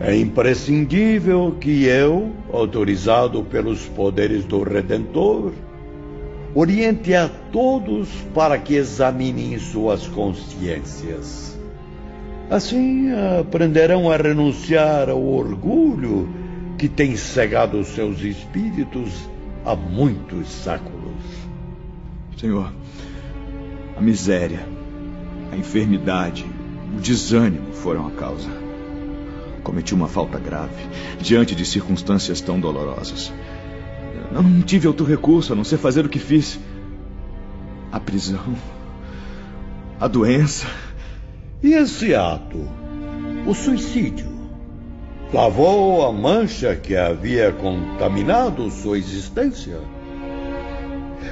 É 0.01 0.17
imprescindível 0.17 1.57
que 1.61 1.85
eu, 1.85 2.33
autorizado 2.53 3.43
pelos 3.43 3.87
poderes 3.89 4.45
do 4.45 4.63
Redentor, 4.63 5.53
oriente 6.55 7.15
a 7.15 7.29
todos 7.51 8.09
para 8.33 8.59
que 8.59 8.75
examinem 8.75 9.59
suas 9.59 10.07
consciências. 10.07 11.59
Assim 12.49 13.11
aprenderão 13.41 14.11
a 14.11 14.17
renunciar 14.17 15.11
ao 15.11 15.23
orgulho 15.23 16.29
que 16.79 16.89
tem 16.89 17.17
cegado 17.17 17.83
seus 17.85 18.23
espíritos 18.23 19.29
há 19.65 19.75
muitos 19.75 20.49
séculos. 20.49 21.13
Senhor, 22.39 22.73
a 23.97 24.01
miséria, 24.01 24.78
a 25.51 25.57
enfermidade, 25.57 26.47
o 26.97 27.01
desânimo 27.01 27.73
foram 27.73 28.07
a 28.07 28.11
causa. 28.11 28.51
Cometi 29.63 29.95
uma 29.95 30.09
falta 30.09 30.39
grave 30.39 30.87
diante 31.21 31.55
de 31.55 31.65
circunstâncias 31.65 32.41
tão 32.41 32.59
dolorosas. 32.59 33.33
Não 34.33 34.63
tive 34.63 34.87
outro 34.87 35.07
recurso 35.07 35.53
a 35.53 35.57
não 35.57 35.65
ser 35.65 35.79
fazer 35.79 36.05
o 36.05 36.09
que 36.09 36.19
fiz. 36.19 36.59
A 37.91 37.99
prisão, 37.99 38.55
a 39.99 40.07
doença. 40.07 40.67
E 41.63 41.73
esse 41.73 42.15
ato, 42.15 42.69
o 43.47 43.55
suicídio, 43.55 44.29
lavou 45.33 46.07
a 46.07 46.13
mancha 46.13 46.77
que 46.77 46.97
havia 46.97 47.53
contaminado 47.53 48.71
sua 48.71 48.99
existência? 48.99 49.79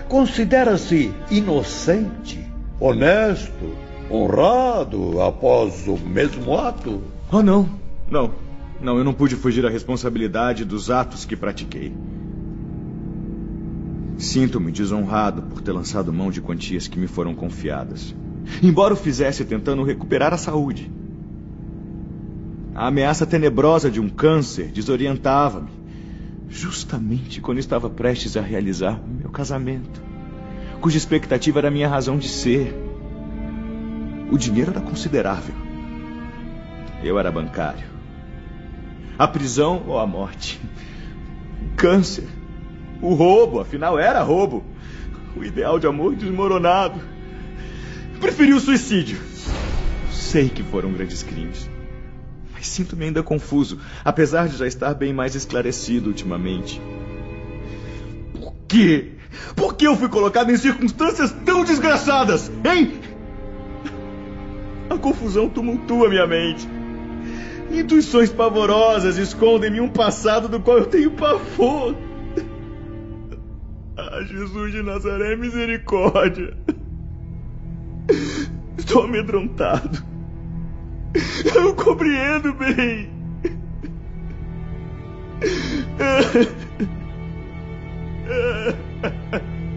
Considera-se 0.08 1.12
inocente, 1.30 2.44
honesto, 2.80 3.85
honrado 4.10 5.20
após 5.20 5.86
o 5.86 5.96
mesmo 5.96 6.56
ato? 6.56 7.02
Oh, 7.30 7.42
não. 7.42 7.68
Não. 8.10 8.30
Não, 8.80 8.98
eu 8.98 9.04
não 9.04 9.14
pude 9.14 9.36
fugir 9.36 9.64
à 9.64 9.70
responsabilidade 9.70 10.64
dos 10.64 10.90
atos 10.90 11.24
que 11.24 11.36
pratiquei. 11.36 11.92
Sinto-me 14.18 14.72
desonrado 14.72 15.42
por 15.42 15.60
ter 15.60 15.72
lançado 15.72 16.12
mão 16.12 16.30
de 16.30 16.40
quantias 16.40 16.88
que 16.88 16.98
me 16.98 17.06
foram 17.06 17.34
confiadas. 17.34 18.14
Embora 18.62 18.94
o 18.94 18.96
fizesse 18.96 19.44
tentando 19.44 19.82
recuperar 19.82 20.32
a 20.32 20.38
saúde. 20.38 20.90
A 22.74 22.88
ameaça 22.88 23.26
tenebrosa 23.26 23.90
de 23.90 24.00
um 24.00 24.08
câncer 24.08 24.66
desorientava-me. 24.66 25.70
Justamente 26.48 27.40
quando 27.40 27.58
estava 27.58 27.90
prestes 27.90 28.36
a 28.36 28.40
realizar 28.40 29.00
meu 29.06 29.30
casamento, 29.30 30.00
cuja 30.80 30.96
expectativa 30.96 31.58
era 31.58 31.70
minha 31.70 31.88
razão 31.88 32.16
de 32.18 32.28
ser. 32.28 32.85
O 34.30 34.36
dinheiro 34.36 34.72
era 34.72 34.80
considerável. 34.80 35.54
Eu 37.02 37.18
era 37.18 37.30
bancário. 37.30 37.86
A 39.18 39.26
prisão 39.26 39.84
ou 39.86 39.98
a 39.98 40.06
morte? 40.06 40.60
O 41.62 41.76
câncer. 41.76 42.26
O 43.00 43.14
roubo, 43.14 43.60
afinal 43.60 43.98
era 43.98 44.22
roubo. 44.22 44.64
O 45.36 45.44
ideal 45.44 45.78
de 45.78 45.86
amor 45.86 46.16
desmoronado. 46.16 47.00
Preferi 48.20 48.52
o 48.52 48.60
suicídio. 48.60 49.18
Sei 50.10 50.48
que 50.48 50.62
foram 50.62 50.92
grandes 50.92 51.22
crimes. 51.22 51.70
Mas 52.52 52.66
sinto-me 52.66 53.04
ainda 53.04 53.22
confuso, 53.22 53.78
apesar 54.04 54.48
de 54.48 54.56
já 54.56 54.66
estar 54.66 54.94
bem 54.94 55.12
mais 55.12 55.34
esclarecido 55.34 56.08
ultimamente. 56.08 56.80
Por 58.32 58.54
quê? 58.66 59.12
Por 59.54 59.74
que 59.74 59.86
eu 59.86 59.94
fui 59.94 60.08
colocado 60.08 60.50
em 60.50 60.56
circunstâncias 60.56 61.30
tão 61.44 61.64
desgraçadas, 61.64 62.50
hein? 62.64 62.98
A 64.88 64.98
confusão 64.98 65.48
tumultua 65.48 66.08
minha 66.08 66.26
mente. 66.26 66.68
Intuições 67.70 68.30
pavorosas 68.30 69.18
escondem-me 69.18 69.80
um 69.80 69.88
passado 69.88 70.48
do 70.48 70.60
qual 70.60 70.78
eu 70.78 70.86
tenho 70.86 71.10
pavor. 71.10 71.96
Ah, 73.96 74.22
Jesus 74.22 74.72
de 74.72 74.82
Nazaré, 74.82 75.36
misericórdia. 75.36 76.56
Estou 78.78 79.04
amedrontado. 79.04 80.04
Eu 81.54 81.74
compreendo 81.74 82.52
bem. 82.52 83.10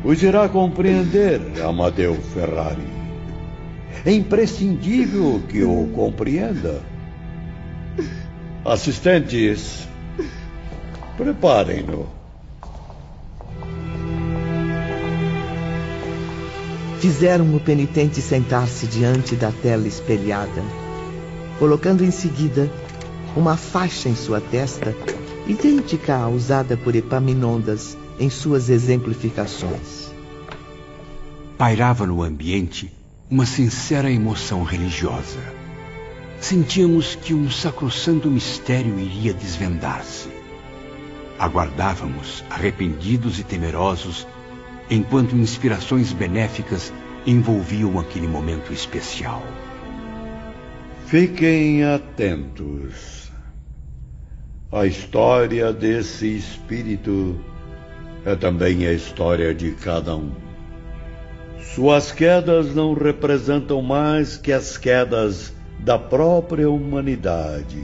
Os 0.04 0.22
irá 0.22 0.50
compreender, 0.50 1.42
Amadeu 1.64 2.16
Ferrari. 2.16 2.99
É 4.06 4.12
imprescindível 4.12 5.42
que 5.48 5.64
o 5.64 5.88
compreenda. 5.94 6.82
Assistentes, 8.64 9.88
preparem-no. 11.18 12.08
Fizeram 17.00 17.56
o 17.56 17.60
penitente 17.60 18.22
sentar-se 18.22 18.86
diante 18.86 19.36
da 19.36 19.52
tela 19.52 19.88
espelhada, 19.88 20.62
colocando 21.58 22.04
em 22.04 22.12
seguida 22.12 22.70
uma 23.36 23.56
faixa 23.56 24.10
em 24.10 24.16
sua 24.16 24.42
testa, 24.42 24.94
idêntica 25.48 26.16
à 26.16 26.28
usada 26.28 26.76
por 26.76 26.96
Epaminondas 26.96 27.98
em 28.20 28.30
suas 28.30 28.70
exemplificações. 28.70 30.14
Pairava 31.58 32.06
no 32.06 32.22
ambiente 32.22 32.99
uma 33.30 33.46
sincera 33.46 34.12
emoção 34.12 34.64
religiosa. 34.64 35.40
Sentíamos 36.40 37.14
que 37.14 37.34
um 37.34 37.50
sacrossanto 37.52 38.28
mistério 38.30 39.00
iria 39.00 39.34
desvendar-se. 39.34 40.30
Aguardávamos, 41.38 42.44
arrependidos 42.50 43.40
e 43.40 43.44
temerosos, 43.44 44.28
enquanto 44.90 45.36
inspirações 45.36 46.12
benéficas 46.12 46.92
envolviam 47.26 48.00
aquele 48.00 48.28
momento 48.28 48.74
especial. 48.74 49.44
Fiquem 51.06 51.84
atentos. 51.84 53.32
A 54.72 54.88
história 54.88 55.72
desse 55.72 56.38
espírito 56.38 57.40
é 58.26 58.36
também 58.36 58.88
a 58.88 58.94
história 58.94 59.54
de 59.54 59.72
cada 59.72 60.16
um. 60.16 60.49
Suas 61.76 62.12
quedas 62.12 62.74
não 62.74 62.94
representam 62.94 63.82
mais 63.82 64.38
que 64.38 64.52
as 64.52 64.78
quedas 64.78 65.54
da 65.80 66.00
própria 66.00 66.70
humanidade. 66.70 67.84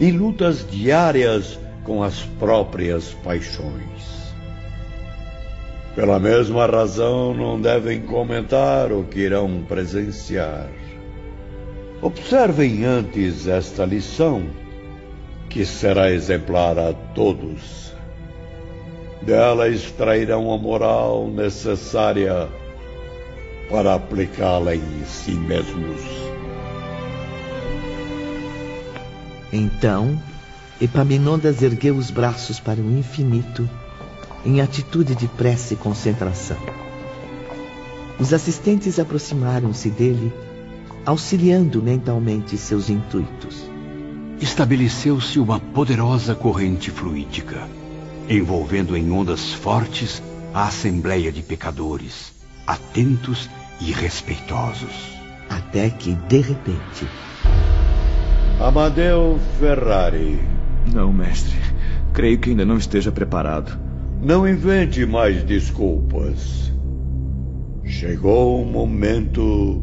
Em 0.00 0.12
lutas 0.12 0.66
diárias 0.68 1.58
com 1.84 2.02
as 2.02 2.22
próprias 2.38 3.14
paixões. 3.24 4.34
Pela 5.94 6.18
mesma 6.18 6.66
razão, 6.66 7.34
não 7.34 7.60
devem 7.60 8.00
comentar 8.02 8.92
o 8.92 9.04
que 9.04 9.20
irão 9.20 9.64
presenciar. 9.68 10.68
Observem 12.02 12.84
antes 12.84 13.46
esta 13.46 13.84
lição, 13.84 14.44
que 15.48 15.64
será 15.64 16.10
exemplar 16.10 16.78
a 16.78 16.92
todos. 16.92 17.89
Dela 19.22 19.68
extrairão 19.68 20.52
a 20.52 20.58
moral 20.58 21.28
necessária 21.28 22.48
para 23.68 23.94
aplicá-la 23.94 24.74
em 24.74 25.04
si 25.04 25.32
mesmos. 25.32 26.00
Então, 29.52 30.18
Epaminondas 30.80 31.60
ergueu 31.60 31.94
os 31.96 32.10
braços 32.10 32.58
para 32.58 32.80
o 32.80 32.98
infinito 32.98 33.68
em 34.46 34.62
atitude 34.62 35.14
de 35.14 35.28
prece 35.28 35.74
e 35.74 35.76
concentração. 35.76 36.56
Os 38.18 38.32
assistentes 38.32 38.98
aproximaram-se 38.98 39.90
dele, 39.90 40.32
auxiliando 41.04 41.82
mentalmente 41.82 42.56
seus 42.56 42.88
intuitos. 42.88 43.70
Estabeleceu-se 44.40 45.38
uma 45.38 45.60
poderosa 45.60 46.34
corrente 46.34 46.90
fluídica, 46.90 47.68
envolvendo 48.30 48.96
em 48.96 49.10
ondas 49.10 49.52
fortes 49.52 50.22
a 50.54 50.68
assembleia 50.68 51.32
de 51.32 51.42
pecadores, 51.42 52.32
atentos 52.64 53.50
e 53.80 53.90
respeitosos. 53.90 55.18
Até 55.48 55.90
que, 55.90 56.14
de 56.14 56.40
repente. 56.40 57.08
Amadeu 58.60 59.38
Ferrari. 59.58 60.38
Não, 60.92 61.12
mestre. 61.12 61.58
Creio 62.12 62.38
que 62.38 62.50
ainda 62.50 62.64
não 62.64 62.76
esteja 62.76 63.10
preparado. 63.10 63.76
Não 64.22 64.46
invente 64.48 65.04
mais 65.04 65.42
desculpas. 65.42 66.72
Chegou 67.84 68.62
o 68.62 68.66
momento 68.66 69.82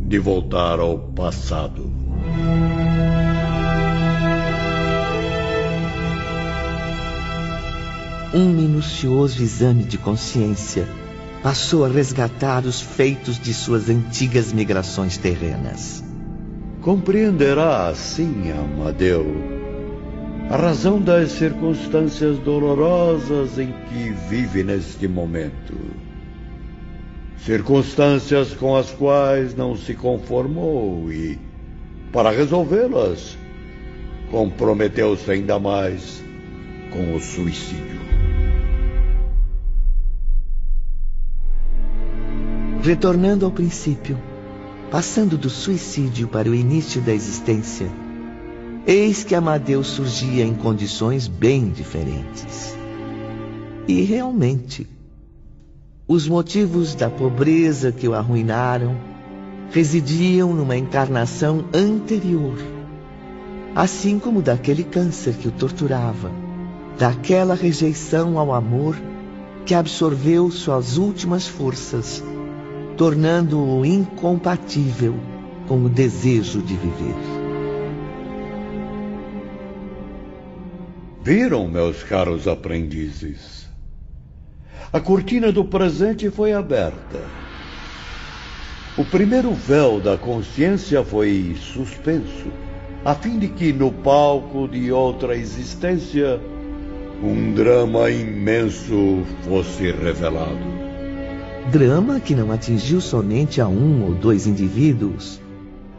de 0.00 0.18
voltar 0.18 0.80
ao 0.80 0.98
passado. 0.98 1.92
Um 8.36 8.50
minucioso 8.50 9.42
exame 9.42 9.82
de 9.82 9.96
consciência 9.96 10.86
passou 11.42 11.86
a 11.86 11.88
resgatar 11.88 12.66
os 12.66 12.82
feitos 12.82 13.38
de 13.38 13.54
suas 13.54 13.88
antigas 13.88 14.52
migrações 14.52 15.16
terrenas. 15.16 16.04
Compreenderá 16.82 17.88
assim, 17.88 18.52
Amadeu 18.52 19.24
a 20.50 20.56
razão 20.58 21.00
das 21.00 21.32
circunstâncias 21.32 22.36
dolorosas 22.40 23.58
em 23.58 23.72
que 23.88 24.10
vive 24.28 24.62
neste 24.62 25.08
momento. 25.08 25.74
Circunstâncias 27.38 28.52
com 28.52 28.76
as 28.76 28.90
quais 28.90 29.56
não 29.56 29.74
se 29.74 29.94
conformou 29.94 31.10
e, 31.10 31.38
para 32.12 32.30
resolvê-las, 32.30 33.38
comprometeu-se 34.30 35.30
ainda 35.30 35.58
mais 35.58 36.22
com 36.92 37.14
o 37.14 37.18
suicídio. 37.18 37.95
Retornando 42.86 43.44
ao 43.44 43.50
princípio, 43.50 44.16
passando 44.92 45.36
do 45.36 45.50
suicídio 45.50 46.28
para 46.28 46.48
o 46.48 46.54
início 46.54 47.00
da 47.00 47.12
existência, 47.12 47.90
Eis 48.86 49.24
que 49.24 49.34
Amadeus 49.34 49.88
surgia 49.88 50.44
em 50.44 50.54
condições 50.54 51.26
bem 51.26 51.68
diferentes. 51.68 52.78
E 53.88 54.02
realmente, 54.02 54.86
os 56.06 56.28
motivos 56.28 56.94
da 56.94 57.10
pobreza 57.10 57.90
que 57.90 58.06
o 58.06 58.14
arruinaram 58.14 58.96
residiam 59.72 60.54
numa 60.54 60.76
encarnação 60.76 61.64
anterior, 61.74 62.56
assim 63.74 64.20
como 64.20 64.40
daquele 64.40 64.84
câncer 64.84 65.34
que 65.34 65.48
o 65.48 65.50
torturava, 65.50 66.30
daquela 66.96 67.56
rejeição 67.56 68.38
ao 68.38 68.54
amor 68.54 68.96
que 69.64 69.74
absorveu 69.74 70.52
suas 70.52 70.96
últimas 70.96 71.48
forças, 71.48 72.22
tornando-o 72.96 73.84
incompatível 73.84 75.14
com 75.68 75.84
o 75.84 75.88
desejo 75.88 76.62
de 76.62 76.74
viver. 76.74 77.14
Viram, 81.22 81.68
meus 81.68 82.02
caros 82.02 82.46
aprendizes? 82.48 83.68
A 84.92 85.00
cortina 85.00 85.50
do 85.50 85.64
presente 85.64 86.30
foi 86.30 86.52
aberta. 86.52 87.20
O 88.96 89.04
primeiro 89.04 89.52
véu 89.52 90.00
da 90.00 90.16
consciência 90.16 91.04
foi 91.04 91.54
suspenso, 91.60 92.46
a 93.04 93.14
fim 93.14 93.38
de 93.38 93.48
que 93.48 93.72
no 93.72 93.92
palco 93.92 94.66
de 94.66 94.90
outra 94.90 95.36
existência 95.36 96.40
um 97.22 97.52
drama 97.52 98.10
imenso 98.10 99.22
fosse 99.42 99.90
revelado. 99.90 100.85
Drama 101.70 102.18
que 102.20 102.34
não 102.34 102.50
atingiu 102.52 103.00
somente 103.00 103.58
a 103.60 103.66
um 103.66 104.04
ou 104.04 104.14
dois 104.14 104.46
indivíduos, 104.46 105.40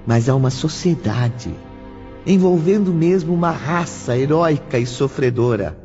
mas 0.06 0.30
a 0.30 0.36
uma 0.36 0.50
sociedade 0.50 1.54
envolvendo 2.26 2.94
mesmo 2.94 3.34
uma 3.34 3.52
raça 3.52 4.18
heróica 4.18 4.80
e 4.80 4.86
sofredora. 4.86 5.78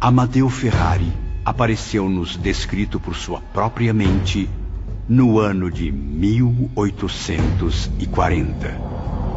Amadeu 0.00 0.48
Ferrari 0.48 1.12
apareceu-nos 1.44 2.38
descrito 2.38 2.98
por 2.98 3.14
sua 3.14 3.42
própria 3.52 3.92
mente 3.92 4.48
no 5.06 5.38
ano 5.38 5.70
de 5.70 5.92
1840, 5.92 8.68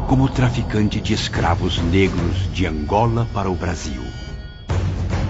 como 0.08 0.26
traficante 0.28 0.98
de 1.00 1.12
escravos 1.12 1.78
negros 1.82 2.50
de 2.52 2.66
Angola 2.66 3.28
para 3.34 3.50
o 3.50 3.54
Brasil. 3.54 4.23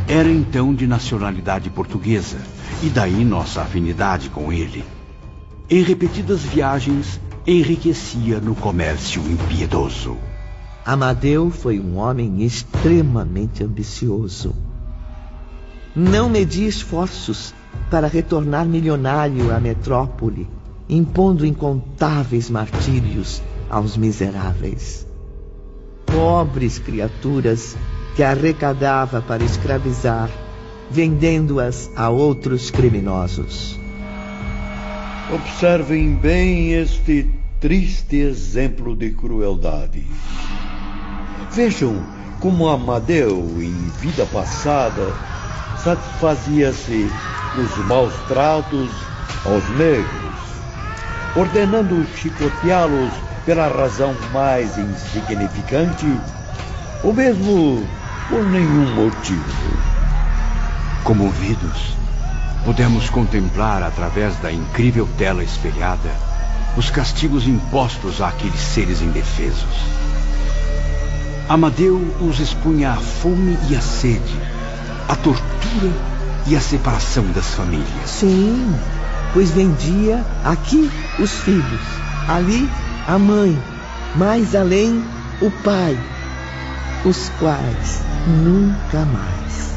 Era 0.06 0.30
então 0.30 0.74
de 0.74 0.86
nacionalidade 0.86 1.70
portuguesa, 1.70 2.38
e 2.82 2.88
daí 2.88 3.24
nossa 3.24 3.62
afinidade 3.62 4.28
com 4.30 4.52
ele 4.52 4.84
em 5.68 5.82
repetidas 5.82 6.42
viagens, 6.42 7.18
enriquecia 7.46 8.38
no 8.38 8.54
comércio 8.54 9.22
impiedoso. 9.22 10.16
Amadeu 10.84 11.50
foi 11.50 11.80
um 11.80 11.96
homem 11.96 12.44
extremamente 12.44 13.64
ambicioso. 13.64 14.54
Não 15.96 16.28
media 16.28 16.68
esforços 16.68 17.54
para 17.90 18.08
retornar 18.08 18.66
milionário 18.66 19.54
à 19.54 19.58
metrópole, 19.58 20.46
impondo 20.86 21.46
incontáveis 21.46 22.50
martírios 22.50 23.42
aos 23.70 23.96
miseráveis. 23.96 25.06
Pobres 26.04 26.78
criaturas 26.78 27.74
que 28.14 28.22
arrecadava 28.22 29.20
para 29.20 29.42
escravizar, 29.42 30.30
vendendo-as 30.90 31.90
a 31.96 32.08
outros 32.08 32.70
criminosos. 32.70 33.78
Observem 35.32 36.14
bem 36.14 36.72
este 36.72 37.28
triste 37.60 38.16
exemplo 38.16 38.94
de 38.94 39.10
crueldade. 39.10 40.04
Vejam 41.50 41.96
como 42.40 42.68
Amadeu, 42.68 43.42
em 43.58 43.72
vida 44.00 44.26
passada, 44.26 45.12
satisfazia-se 45.82 47.10
dos 47.56 47.86
maus 47.86 48.12
tratos 48.28 48.90
aos 49.46 49.66
negros, 49.78 50.34
ordenando 51.34 52.06
chicoteá-los 52.16 53.12
pela 53.46 53.68
razão 53.68 54.14
mais 54.32 54.76
insignificante, 54.76 56.06
ou 57.02 57.12
mesmo 57.12 57.82
por 58.28 58.42
nenhum 58.44 58.94
motivo. 58.94 59.76
Comovidos, 61.02 61.96
podemos 62.64 63.10
contemplar 63.10 63.82
através 63.82 64.36
da 64.38 64.50
incrível 64.50 65.08
tela 65.18 65.42
espelhada 65.42 66.10
os 66.76 66.90
castigos 66.90 67.46
impostos 67.46 68.20
àqueles 68.20 68.58
seres 68.58 69.00
indefesos. 69.00 69.76
Amadeu 71.48 72.00
os 72.20 72.40
expunha 72.40 72.92
à 72.92 72.96
fome 72.96 73.56
e 73.68 73.76
à 73.76 73.80
sede, 73.80 74.40
à 75.08 75.14
tortura 75.14 75.92
e 76.46 76.56
à 76.56 76.60
separação 76.60 77.24
das 77.32 77.46
famílias. 77.54 77.86
Sim, 78.06 78.74
pois 79.32 79.50
vendia 79.50 80.24
aqui 80.44 80.90
os 81.18 81.30
filhos, 81.30 81.82
ali 82.28 82.68
a 83.06 83.18
mãe, 83.18 83.56
mais 84.16 84.54
além 84.56 85.04
o 85.40 85.50
pai, 85.62 85.96
os 87.04 87.30
quais 87.38 88.13
nunca 88.26 89.04
mais, 89.04 89.74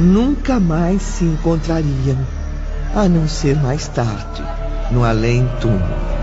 nunca 0.00 0.58
mais 0.58 1.02
se 1.02 1.24
encontrariam, 1.24 2.18
a 2.94 3.08
não 3.08 3.28
ser 3.28 3.56
mais 3.60 3.88
tarde, 3.88 4.42
no 4.90 5.04
além-túmulo. 5.04 6.14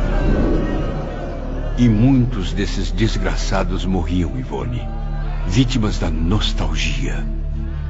E 1.77 1.87
muitos 1.87 2.53
desses 2.53 2.91
desgraçados 2.91 3.85
morriam, 3.85 4.37
Ivone, 4.37 4.81
vítimas 5.47 5.99
da 5.99 6.09
nostalgia, 6.09 7.23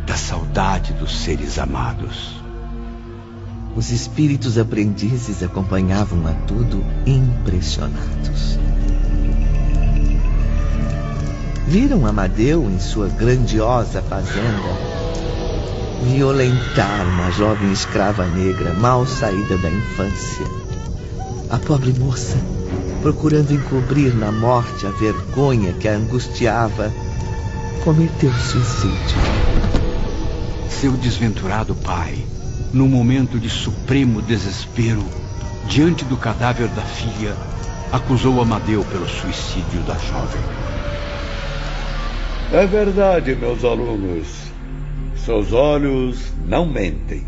da 0.06 0.16
saudade 0.16 0.94
dos 0.94 1.22
seres 1.22 1.58
amados. 1.58 2.42
Os 3.76 3.90
espíritos 3.90 4.58
aprendizes 4.58 5.42
acompanhavam 5.42 6.28
a 6.28 6.34
tudo 6.46 6.84
impressionados. 7.06 8.60
Viram 11.72 12.06
Amadeu 12.06 12.70
em 12.70 12.78
sua 12.82 13.08
grandiosa 13.08 14.02
fazenda 14.02 14.92
violentar 16.04 17.08
uma 17.08 17.32
jovem 17.32 17.72
escrava 17.72 18.26
negra 18.26 18.74
mal 18.74 19.08
saída 19.08 19.58
da 19.58 19.70
infância. 19.70 20.46
A 21.50 21.58
pobre 21.58 21.94
moça, 21.98 22.36
procurando 23.02 23.54
encobrir 23.54 24.14
na 24.14 24.34
morte 24.34 24.86
a 24.86 24.90
vergonha 24.90 25.72
que 25.72 25.88
a 25.88 25.94
angustiava, 25.94 26.92
cometeu 27.86 28.34
suicídio. 28.34 29.18
Seu 30.70 30.92
desventurado 30.92 31.74
pai 31.74 32.22
no 32.74 32.86
momento 32.86 33.40
de 33.40 33.50
supremo 33.50 34.22
desespero, 34.22 35.06
diante 35.70 36.04
do 36.04 36.18
cadáver 36.18 36.68
da 36.68 36.82
filha, 36.82 37.34
acusou 37.94 38.42
Amadeu 38.42 38.84
pelo 38.84 39.08
suicídio 39.08 39.80
da 39.88 39.94
jovem. 39.94 40.81
É 42.54 42.66
verdade, 42.66 43.34
meus 43.34 43.64
alunos. 43.64 44.28
Seus 45.16 45.54
olhos 45.54 46.34
não 46.46 46.66
mentem. 46.66 47.26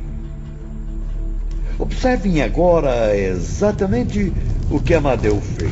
Observem 1.79 2.41
agora 2.41 3.15
exatamente 3.15 4.33
o 4.69 4.81
que 4.81 4.93
Amadeu 4.93 5.39
fez. 5.39 5.71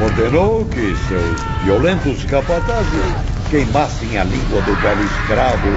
Ordenou 0.00 0.64
que 0.66 0.94
seus 1.08 1.64
violentos 1.64 2.24
capatazes 2.26 3.12
queimassem 3.50 4.18
a 4.18 4.24
língua 4.24 4.62
do 4.62 4.80
belo 4.80 5.02
escravo 5.02 5.68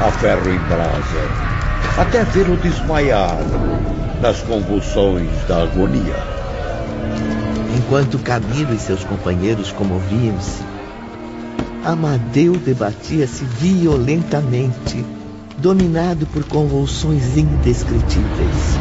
a 0.00 0.12
ferro 0.12 0.48
em 0.48 0.58
brasa, 0.68 2.00
até 2.00 2.24
vê-lo 2.24 2.56
desmaiar 2.58 3.36
nas 4.22 4.40
convulsões 4.42 5.28
da 5.48 5.64
agonia. 5.64 6.16
Enquanto 7.76 8.20
Camilo 8.20 8.72
e 8.72 8.78
seus 8.78 9.02
companheiros 9.02 9.72
comoviam-se, 9.72 10.77
Amadeu 11.84 12.54
debatia-se 12.54 13.44
violentamente, 13.44 15.04
dominado 15.58 16.26
por 16.26 16.44
convulsões 16.44 17.36
indescritíveis. 17.36 18.78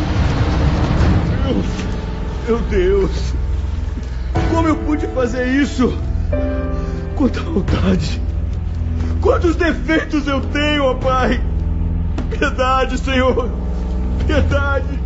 Meu 2.47 2.59
Deus! 2.59 3.33
Como 4.51 4.67
eu 4.67 4.75
pude 4.77 5.07
fazer 5.07 5.47
isso? 5.47 5.93
Quanta 7.15 7.41
maldade! 7.41 8.21
Quantos 9.21 9.55
defeitos 9.55 10.27
eu 10.27 10.41
tenho, 10.41 10.83
ó 10.83 10.93
Pai! 10.95 11.41
Piedade, 12.29 12.97
Senhor! 12.97 13.49
Piedade! 14.25 14.99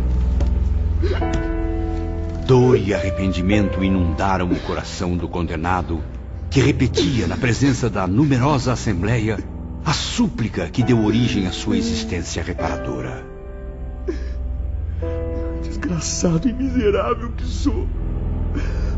Dor 2.46 2.76
e 2.76 2.92
arrependimento 2.92 3.82
inundaram 3.82 4.50
o 4.50 4.60
coração 4.60 5.16
do 5.16 5.28
condenado, 5.28 6.02
que 6.52 6.60
repetia 6.60 7.26
na 7.26 7.34
presença 7.34 7.88
da 7.88 8.06
numerosa 8.06 8.74
assembleia 8.74 9.38
a 9.86 9.92
súplica 9.94 10.68
que 10.68 10.82
deu 10.82 11.02
origem 11.02 11.46
à 11.46 11.50
sua 11.50 11.78
existência 11.78 12.42
reparadora. 12.42 13.24
Desgraçado 15.62 16.46
e 16.46 16.52
miserável 16.52 17.30
que 17.32 17.46
sou! 17.46 17.88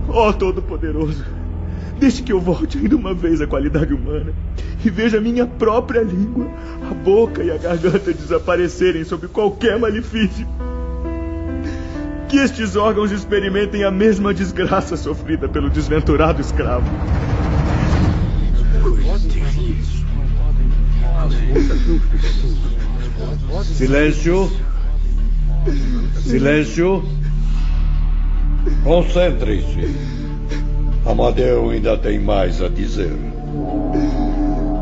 Ó 0.09 0.33
Todo-Poderoso! 0.33 1.25
Deixe 2.01 2.25
que 2.25 2.33
eu 2.33 2.41
volte 2.41 2.77
ainda 2.77 2.97
uma 2.97 3.15
vez 3.15 3.41
à 3.41 3.47
qualidade 3.47 3.95
humana 3.95 4.33
e 4.85 4.91
veja 4.91 5.21
minha 5.21 5.47
própria 5.47 6.03
língua, 6.03 6.49
a 6.91 6.93
boca 6.93 7.45
e 7.45 7.53
a 7.53 7.57
garganta 7.57 8.13
desaparecerem 8.13 9.05
sob 9.05 9.29
qualquer 9.29 9.79
malefício. 9.79 10.45
Que 12.29 12.39
estes 12.39 12.75
órgãos 12.75 13.13
experimentem 13.13 13.85
a 13.85 13.93
mesma 13.93 14.35
desgraça 14.35 14.97
sofrida 14.97 15.49
pelo 15.49 15.71
desventurado 15.71 16.41
escravo. 16.41 16.91
Silêncio. 23.65 24.51
Silêncio. 26.23 27.05
Concentrem-se. 28.83 29.95
Amadeu 31.07 31.71
ainda 31.71 31.99
tem 31.99 32.19
mais 32.19 32.63
a 32.63 32.69
dizer. 32.69 33.13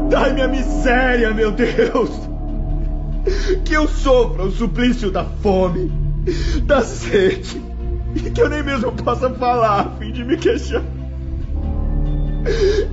Dai-me 0.08 0.42
a 0.42 0.48
miséria, 0.48 1.32
meu 1.32 1.50
Deus! 1.52 2.10
Que 3.64 3.74
eu 3.74 3.88
sofra 3.88 4.44
o 4.44 4.52
suplício 4.52 5.10
da 5.10 5.24
fome, 5.24 5.90
da 6.64 6.82
sede, 6.82 7.60
e 8.14 8.30
que 8.30 8.40
eu 8.40 8.48
nem 8.48 8.62
mesmo 8.62 8.92
possa 8.92 9.30
falar 9.30 9.80
a 9.80 9.90
fim 9.98 10.12
de 10.12 10.24
me 10.24 10.36
queixar. 10.36 10.82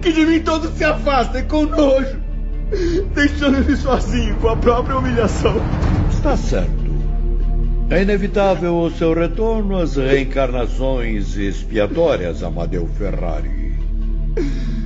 Que 0.02 0.12
de 0.12 0.26
mim 0.26 0.40
todos 0.40 0.72
se 0.78 0.84
afastem 0.84 1.46
com 1.46 1.66
nojo, 1.66 2.19
deixando-me 3.14 3.76
sozinho 3.76 4.36
com 4.36 4.50
a 4.50 4.56
própria 4.56 4.98
humilhação. 4.98 5.56
Está 6.12 6.38
certo. 6.38 6.90
É 7.90 8.04
inevitável 8.04 8.78
o 8.78 8.92
seu 8.92 9.14
retorno 9.14 9.78
às 9.78 9.96
reencarnações 9.96 11.36
expiatórias, 11.36 12.44
Amadeu 12.44 12.88
Ferrari. 12.88 13.74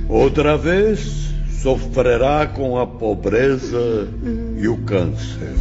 Outra 0.08 0.56
vez 0.56 1.34
sofrerá 1.50 2.46
com 2.46 2.78
a 2.78 2.86
pobreza 2.86 4.08
e 4.56 4.66
o 4.68 4.78
câncer. 4.78 5.54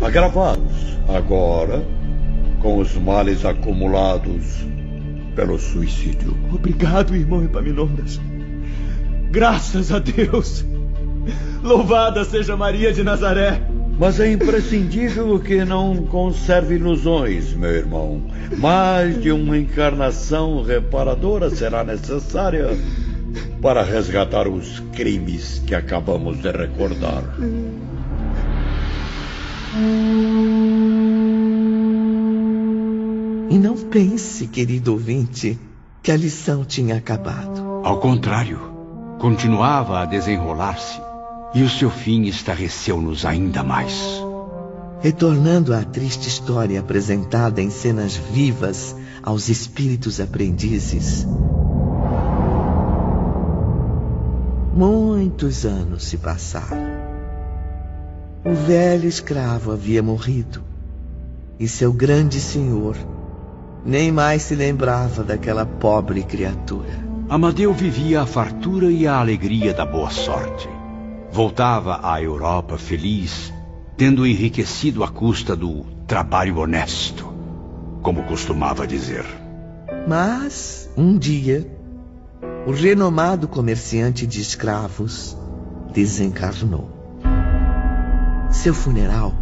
Agravados 0.00 0.98
agora 1.08 1.84
com 2.60 2.78
os 2.78 2.94
males 2.96 3.44
acumulados 3.44 4.64
pelo 5.36 5.58
suicídio. 5.58 6.36
Obrigado, 6.52 7.14
irmão 7.14 7.44
Epaminondas. 7.44 8.20
Graças 9.30 9.92
a 9.92 9.98
Deus. 9.98 10.64
Louvada 11.62 12.24
seja 12.24 12.56
Maria 12.56 12.92
de 12.92 13.02
Nazaré. 13.02 13.62
Mas 13.98 14.18
é 14.18 14.32
imprescindível 14.32 15.38
que 15.38 15.64
não 15.64 16.06
conserve 16.06 16.74
ilusões, 16.74 17.52
meu 17.52 17.70
irmão. 17.70 18.22
Mais 18.58 19.20
de 19.20 19.30
uma 19.30 19.56
encarnação 19.56 20.62
reparadora 20.62 21.50
será 21.50 21.84
necessária 21.84 22.76
para 23.60 23.82
resgatar 23.82 24.48
os 24.48 24.80
crimes 24.92 25.62
que 25.66 25.74
acabamos 25.74 26.40
de 26.40 26.50
recordar. 26.50 27.22
E 33.50 33.58
não 33.58 33.76
pense, 33.76 34.48
querido 34.48 34.92
ouvinte, 34.92 35.58
que 36.02 36.10
a 36.10 36.16
lição 36.16 36.64
tinha 36.64 36.96
acabado. 36.96 37.82
Ao 37.84 38.00
contrário, 38.00 38.58
continuava 39.20 40.00
a 40.00 40.06
desenrolar-se 40.06 41.11
e 41.54 41.62
o 41.62 41.68
seu 41.68 41.90
fim 41.90 42.22
estarreceu-nos 42.22 43.24
ainda 43.24 43.62
mais. 43.62 44.00
Retornando 45.00 45.74
à 45.74 45.82
triste 45.82 46.28
história 46.28 46.80
apresentada 46.80 47.60
em 47.60 47.70
cenas 47.70 48.16
vivas 48.16 48.96
aos 49.22 49.48
espíritos 49.48 50.20
aprendizes. 50.20 51.26
Muitos 54.74 55.66
anos 55.66 56.04
se 56.04 56.16
passaram. 56.16 56.92
O 58.44 58.54
velho 58.54 59.08
escravo 59.08 59.72
havia 59.72 60.02
morrido 60.02 60.62
e 61.60 61.68
seu 61.68 61.92
grande 61.92 62.40
senhor 62.40 62.96
nem 63.84 64.12
mais 64.12 64.42
se 64.42 64.54
lembrava 64.54 65.24
daquela 65.24 65.66
pobre 65.66 66.22
criatura. 66.22 67.12
Amadeu 67.28 67.72
vivia 67.72 68.22
a 68.22 68.26
fartura 68.26 68.90
e 68.90 69.06
a 69.06 69.16
alegria 69.16 69.74
da 69.74 69.84
boa 69.84 70.10
sorte. 70.10 70.68
Voltava 71.32 72.00
à 72.02 72.20
Europa 72.20 72.76
feliz, 72.76 73.50
tendo 73.96 74.26
enriquecido 74.26 75.02
à 75.02 75.08
custa 75.08 75.56
do 75.56 75.82
trabalho 76.06 76.58
honesto, 76.58 77.32
como 78.02 78.24
costumava 78.24 78.86
dizer. 78.86 79.24
Mas, 80.06 80.90
um 80.94 81.16
dia, 81.16 81.66
o 82.66 82.70
renomado 82.70 83.48
comerciante 83.48 84.26
de 84.26 84.42
escravos 84.42 85.34
desencarnou. 85.94 86.90
Seu 88.50 88.74
funeral 88.74 89.32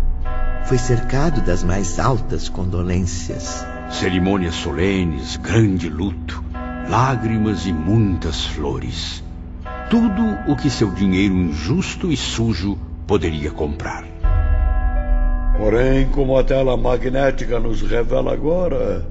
foi 0.66 0.78
cercado 0.78 1.40
das 1.40 1.64
mais 1.64 1.98
altas 1.98 2.48
condolências. 2.48 3.66
Cerimônias 3.90 4.54
solenes, 4.54 5.34
grande 5.34 5.88
luto, 5.88 6.40
lágrimas 6.88 7.66
e 7.66 7.72
muitas 7.72 8.46
flores. 8.46 9.24
Tudo 9.90 10.38
o 10.46 10.56
que 10.56 10.70
seu 10.70 10.90
dinheiro 10.92 11.34
injusto 11.34 12.12
e 12.12 12.16
sujo 12.16 12.78
poderia 13.08 13.50
comprar. 13.50 14.04
Porém, 15.58 16.08
como 16.10 16.38
a 16.38 16.44
tela 16.44 16.76
magnética 16.76 17.58
nos 17.58 17.82
revela 17.82 18.32
agora, 18.32 19.04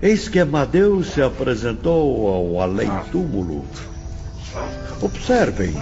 eis 0.00 0.28
que 0.28 0.38
Amadeus 0.38 1.08
se 1.08 1.20
apresentou 1.20 2.28
ao 2.28 2.60
além-túmulo. 2.60 3.64
Observem, 5.02 5.74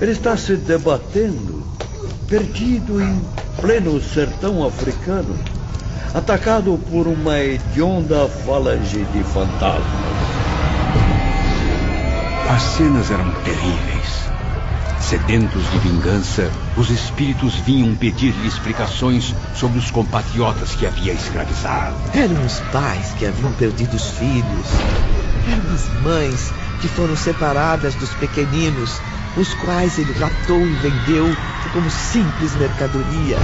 ele 0.00 0.12
está 0.12 0.36
se 0.36 0.56
debatendo, 0.56 1.64
perdido 2.28 3.02
em 3.02 3.20
pleno 3.60 4.00
sertão 4.00 4.64
africano 4.64 5.36
atacado 6.14 6.78
por 6.90 7.06
uma 7.06 7.40
hedionda 7.40 8.28
falange 8.28 9.04
de 9.06 9.24
fantasmas. 9.24 10.31
As 12.48 12.62
cenas 12.62 13.10
eram 13.10 13.30
terríveis. 13.44 14.30
Sedentos 15.00 15.70
de 15.70 15.78
vingança, 15.78 16.50
os 16.76 16.90
espíritos 16.90 17.54
vinham 17.54 17.94
pedir-lhe 17.94 18.46
explicações 18.46 19.34
sobre 19.54 19.78
os 19.78 19.90
compatriotas 19.90 20.74
que 20.74 20.86
havia 20.86 21.12
escravizado. 21.12 21.96
Eram 22.12 22.44
os 22.44 22.60
pais 22.72 23.12
que 23.18 23.26
haviam 23.26 23.52
perdido 23.52 23.94
os 23.94 24.10
filhos. 24.10 24.66
Eram 25.50 25.74
as 25.74 26.02
mães 26.02 26.52
que 26.80 26.88
foram 26.88 27.16
separadas 27.16 27.94
dos 27.94 28.10
pequeninos, 28.14 29.00
os 29.36 29.54
quais 29.54 29.98
ele 29.98 30.12
raptou 30.12 30.66
e 30.66 30.74
vendeu 30.74 31.34
como 31.72 31.90
simples 31.90 32.54
mercadoria 32.56 33.38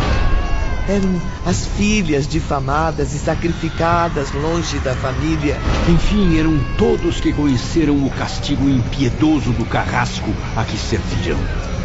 eram 0.89 1.21
as 1.45 1.67
filhas 1.67 2.27
difamadas 2.27 3.15
e 3.15 3.19
sacrificadas 3.19 4.33
longe 4.33 4.79
da 4.79 4.95
família. 4.95 5.59
Enfim, 5.89 6.39
eram 6.39 6.59
todos 6.79 7.21
que 7.21 7.33
conheceram 7.33 8.05
o 8.05 8.11
castigo 8.11 8.69
impiedoso 8.69 9.53
do 9.53 9.67
carrasco 9.67 10.35
a 10.57 10.65
que 10.65 10.79
serviram. 10.79 11.39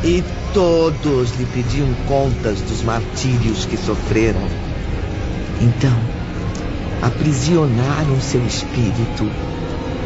E 0.03 0.23
todos 0.53 1.37
lhe 1.37 1.45
pediam 1.45 1.93
contas 2.07 2.61
dos 2.61 2.81
martírios 2.81 3.65
que 3.65 3.77
sofreram. 3.77 4.47
Então, 5.59 5.97
aprisionaram 7.01 8.19
seu 8.21 8.45
espírito 8.45 9.29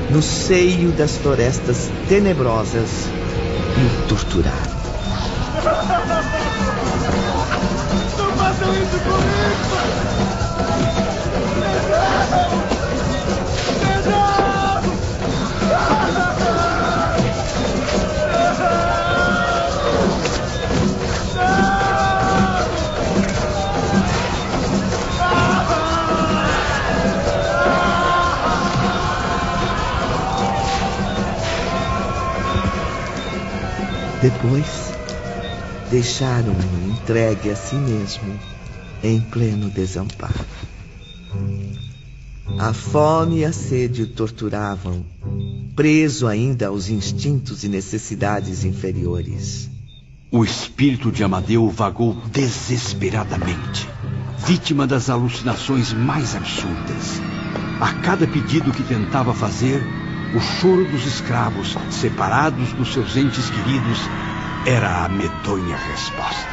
no 0.10 0.21
seio 0.21 0.91
das 0.91 1.17
florestas 1.17 1.91
tenebrosas 2.07 3.07
e 3.77 4.03
o 4.03 4.07
torturaram. 4.07 4.77
Façam 8.58 8.74
isso 8.76 9.00
comigo! 9.00 9.38
Depois, 34.20 34.87
deixaram-no 35.89 36.91
entregue 36.91 37.50
a 37.50 37.56
si 37.56 37.76
mesmo 37.76 38.38
em 39.04 39.21
pleno 39.21 39.69
desamparo. 39.69 40.45
A 42.58 42.73
fome 42.73 43.39
e 43.39 43.45
a 43.45 43.54
sede 43.54 44.04
o 44.04 44.08
torturavam, 44.08 45.06
preso 45.76 46.28
ainda 46.28 46.67
aos 46.67 46.89
instintos 46.89 47.63
e 47.63 47.67
necessidades 47.67 48.63
inferiores. 48.63 49.69
O 50.32 50.43
espírito 50.43 51.12
de 51.12 51.23
Amadeu 51.23 51.69
vagou 51.69 52.15
desesperadamente, 52.32 53.88
vítima 54.45 54.88
das 54.88 55.10
alucinações 55.10 55.93
mais 55.93 56.36
absurdas. 56.36 57.21
A 57.80 57.93
cada 58.02 58.28
pedido 58.28 58.71
que 58.71 58.84
tentava 58.84 59.34
fazer, 59.34 59.82
o 60.36 60.39
choro 60.39 60.84
dos 60.86 61.06
escravos, 61.06 61.78
separados 61.91 62.73
dos 62.73 62.91
seus 62.91 63.15
entes 63.15 63.50
queridos, 63.50 64.00
era 64.67 65.06
a 65.06 65.08
medonha 65.08 65.77
resposta. 65.77 66.51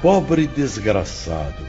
Pobre 0.00 0.46
desgraçado, 0.46 1.66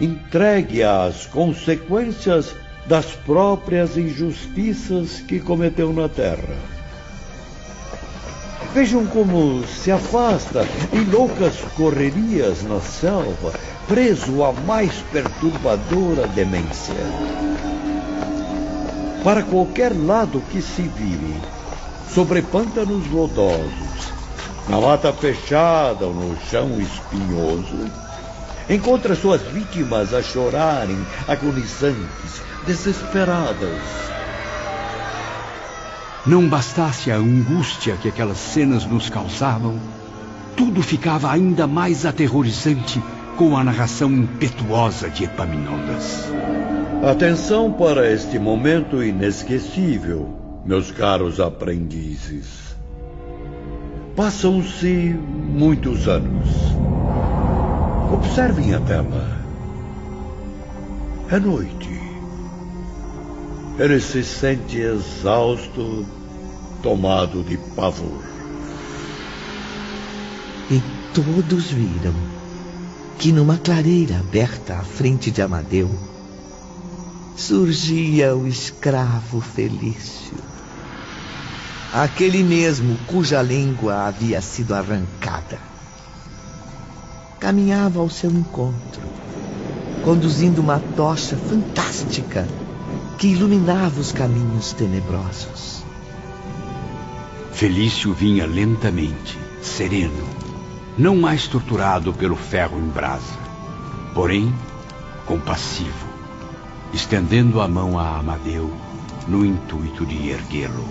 entregue 0.00 0.84
às 0.84 1.26
consequências 1.26 2.54
das 2.86 3.06
próprias 3.06 3.96
injustiças 3.96 5.18
que 5.18 5.40
cometeu 5.40 5.92
na 5.92 6.08
terra. 6.08 6.56
Vejam 8.72 9.04
como 9.06 9.66
se 9.66 9.90
afasta 9.90 10.64
em 10.92 11.02
loucas 11.10 11.56
correrias 11.76 12.62
na 12.62 12.80
selva, 12.80 13.52
preso 13.88 14.44
à 14.44 14.52
mais 14.52 14.94
perturbadora 15.10 16.28
demência. 16.28 16.94
Para 19.24 19.42
qualquer 19.42 19.92
lado 19.92 20.40
que 20.52 20.62
se 20.62 20.82
vire, 20.82 21.53
sobre 22.14 22.42
pântanos 22.42 23.10
lodosos, 23.10 24.12
na 24.68 24.80
mata 24.80 25.12
fechada 25.12 26.06
ou 26.06 26.14
no 26.14 26.36
chão 26.48 26.80
espinhoso, 26.80 27.90
encontra 28.70 29.16
suas 29.16 29.42
vítimas 29.42 30.14
a 30.14 30.22
chorarem, 30.22 30.96
agonizantes, 31.26 32.40
desesperadas. 32.64 33.80
Não 36.24 36.48
bastasse 36.48 37.10
a 37.10 37.16
angústia 37.16 37.96
que 37.96 38.08
aquelas 38.08 38.38
cenas 38.38 38.86
nos 38.86 39.10
causavam, 39.10 39.78
tudo 40.56 40.82
ficava 40.82 41.32
ainda 41.32 41.66
mais 41.66 42.06
aterrorizante 42.06 43.02
com 43.36 43.56
a 43.56 43.64
narração 43.64 44.10
impetuosa 44.12 45.10
de 45.10 45.24
Epaminondas. 45.24 46.28
Atenção 47.02 47.72
para 47.72 48.08
este 48.10 48.38
momento 48.38 49.02
inesquecível, 49.02 50.43
meus 50.64 50.90
caros 50.90 51.40
aprendizes. 51.40 52.74
Passam-se 54.16 55.14
muitos 55.14 56.08
anos. 56.08 56.48
Observem 58.12 58.74
a 58.74 58.80
tela. 58.80 59.44
É 61.30 61.38
noite. 61.38 62.00
Ele 63.78 64.00
se 64.00 64.22
sente 64.22 64.78
exausto, 64.78 66.06
tomado 66.82 67.42
de 67.42 67.56
pavor. 67.74 68.22
E 70.70 70.80
todos 71.12 71.72
viram 71.72 72.14
que 73.18 73.32
numa 73.32 73.58
clareira 73.58 74.18
aberta 74.18 74.74
à 74.74 74.82
frente 74.82 75.30
de 75.30 75.42
Amadeu 75.42 75.90
surgia 77.36 78.34
o 78.36 78.46
escravo 78.46 79.40
Felício 79.40 80.54
aquele 81.94 82.42
mesmo 82.42 82.98
cuja 83.06 83.40
língua 83.40 84.08
havia 84.08 84.40
sido 84.40 84.74
arrancada. 84.74 85.60
Caminhava 87.38 88.00
ao 88.00 88.10
seu 88.10 88.30
encontro, 88.30 89.00
conduzindo 90.02 90.60
uma 90.60 90.80
tocha 90.96 91.36
fantástica 91.36 92.48
que 93.16 93.28
iluminava 93.28 94.00
os 94.00 94.10
caminhos 94.10 94.72
tenebrosos. 94.72 95.84
Felício 97.52 98.12
vinha 98.12 98.44
lentamente, 98.44 99.38
sereno, 99.62 100.28
não 100.98 101.14
mais 101.14 101.46
torturado 101.46 102.12
pelo 102.12 102.34
ferro 102.34 102.76
em 102.76 102.88
brasa, 102.88 103.38
porém 104.12 104.52
compassivo, 105.26 106.03
estendendo 106.94 107.60
a 107.60 107.66
mão 107.66 107.98
a 107.98 108.18
Amadeu 108.18 108.72
no 109.26 109.44
intuito 109.44 110.06
de 110.06 110.30
erguê-lo. 110.30 110.86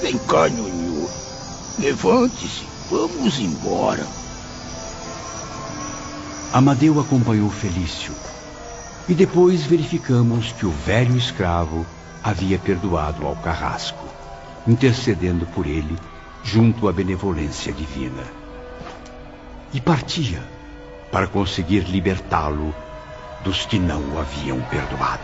Vem 0.00 0.16
cá, 0.18 0.48
Nhonhô. 0.48 1.06
Levante-se. 1.78 2.66
Vamos 2.90 3.38
embora. 3.38 4.06
Amadeu 6.52 6.98
acompanhou 6.98 7.50
Felício. 7.50 8.14
E 9.06 9.12
depois 9.12 9.64
verificamos 9.64 10.52
que 10.52 10.64
o 10.64 10.70
velho 10.70 11.16
escravo 11.16 11.84
havia 12.24 12.58
perdoado 12.58 13.26
ao 13.26 13.36
carrasco, 13.36 14.06
intercedendo 14.66 15.44
por 15.46 15.66
ele 15.66 15.96
junto 16.42 16.88
à 16.88 16.92
benevolência 16.92 17.72
divina. 17.72 18.24
E 19.74 19.80
partia 19.80 20.42
para 21.12 21.26
conseguir 21.26 21.80
libertá-lo 21.80 22.74
que 23.56 23.78
não 23.78 24.00
o 24.14 24.18
haviam 24.18 24.60
perdoado. 24.62 25.22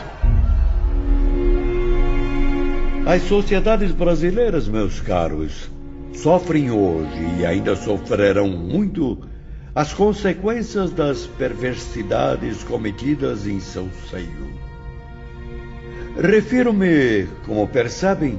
As 3.06 3.22
sociedades 3.22 3.92
brasileiras, 3.92 4.66
meus 4.66 5.00
caros, 5.00 5.70
sofrem 6.14 6.70
hoje 6.70 7.38
e 7.38 7.44
ainda 7.44 7.76
sofrerão 7.76 8.48
muito 8.48 9.18
as 9.74 9.92
consequências 9.92 10.90
das 10.90 11.26
perversidades 11.26 12.62
cometidas 12.64 13.46
em 13.46 13.60
seu 13.60 13.88
seio. 14.08 14.54
Refiro-me, 16.16 17.26
como 17.44 17.66
percebem, 17.68 18.38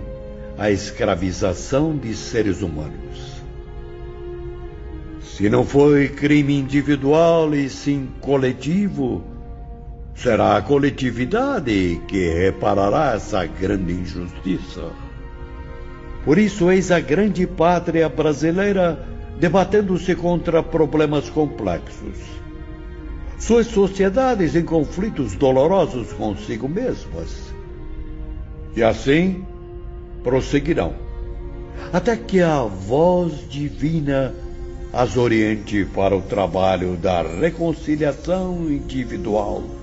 à 0.57 0.71
escravização 0.71 1.95
de 1.95 2.15
seres 2.15 2.61
humanos. 2.61 3.35
Se 5.21 5.49
não 5.49 5.65
foi 5.65 6.07
crime 6.07 6.57
individual 6.57 7.53
e 7.53 7.69
sim 7.69 8.07
coletivo, 8.21 9.34
será 10.15 10.57
a 10.57 10.61
coletividade 10.61 12.01
que 12.07 12.29
reparará 12.29 13.13
essa 13.13 13.45
grande 13.45 13.93
injustiça. 13.93 14.91
Por 16.23 16.37
isso, 16.37 16.71
eis 16.71 16.89
a 16.89 16.99
grande 16.99 17.45
pátria 17.45 18.09
brasileira 18.09 18.97
debatendo-se 19.39 20.15
contra 20.15 20.63
problemas 20.63 21.29
complexos. 21.29 22.17
Suas 23.37 23.67
sociedades 23.67 24.55
em 24.55 24.63
conflitos 24.63 25.35
dolorosos 25.35 26.11
consigo 26.13 26.69
mesmas. 26.69 27.53
E 28.75 28.81
assim 28.81 29.45
prosseguirão, 30.23 30.95
até 31.93 32.15
que 32.15 32.41
a 32.41 32.61
voz 32.61 33.47
divina 33.47 34.33
as 34.91 35.17
oriente 35.17 35.85
para 35.93 36.15
o 36.15 36.21
trabalho 36.21 36.95
da 36.95 37.21
reconciliação 37.21 38.65
individual 38.69 39.74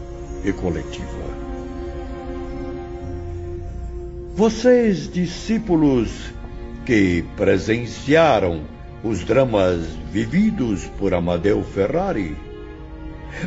e 0.44 0.52
coletiva. 0.52 1.32
Vocês, 4.34 5.10
discípulos 5.12 6.32
que 6.86 7.24
presenciaram 7.36 8.62
os 9.04 9.22
dramas 9.24 9.84
vividos 10.10 10.86
por 10.98 11.12
Amadeu 11.12 11.62
Ferrari, 11.62 12.36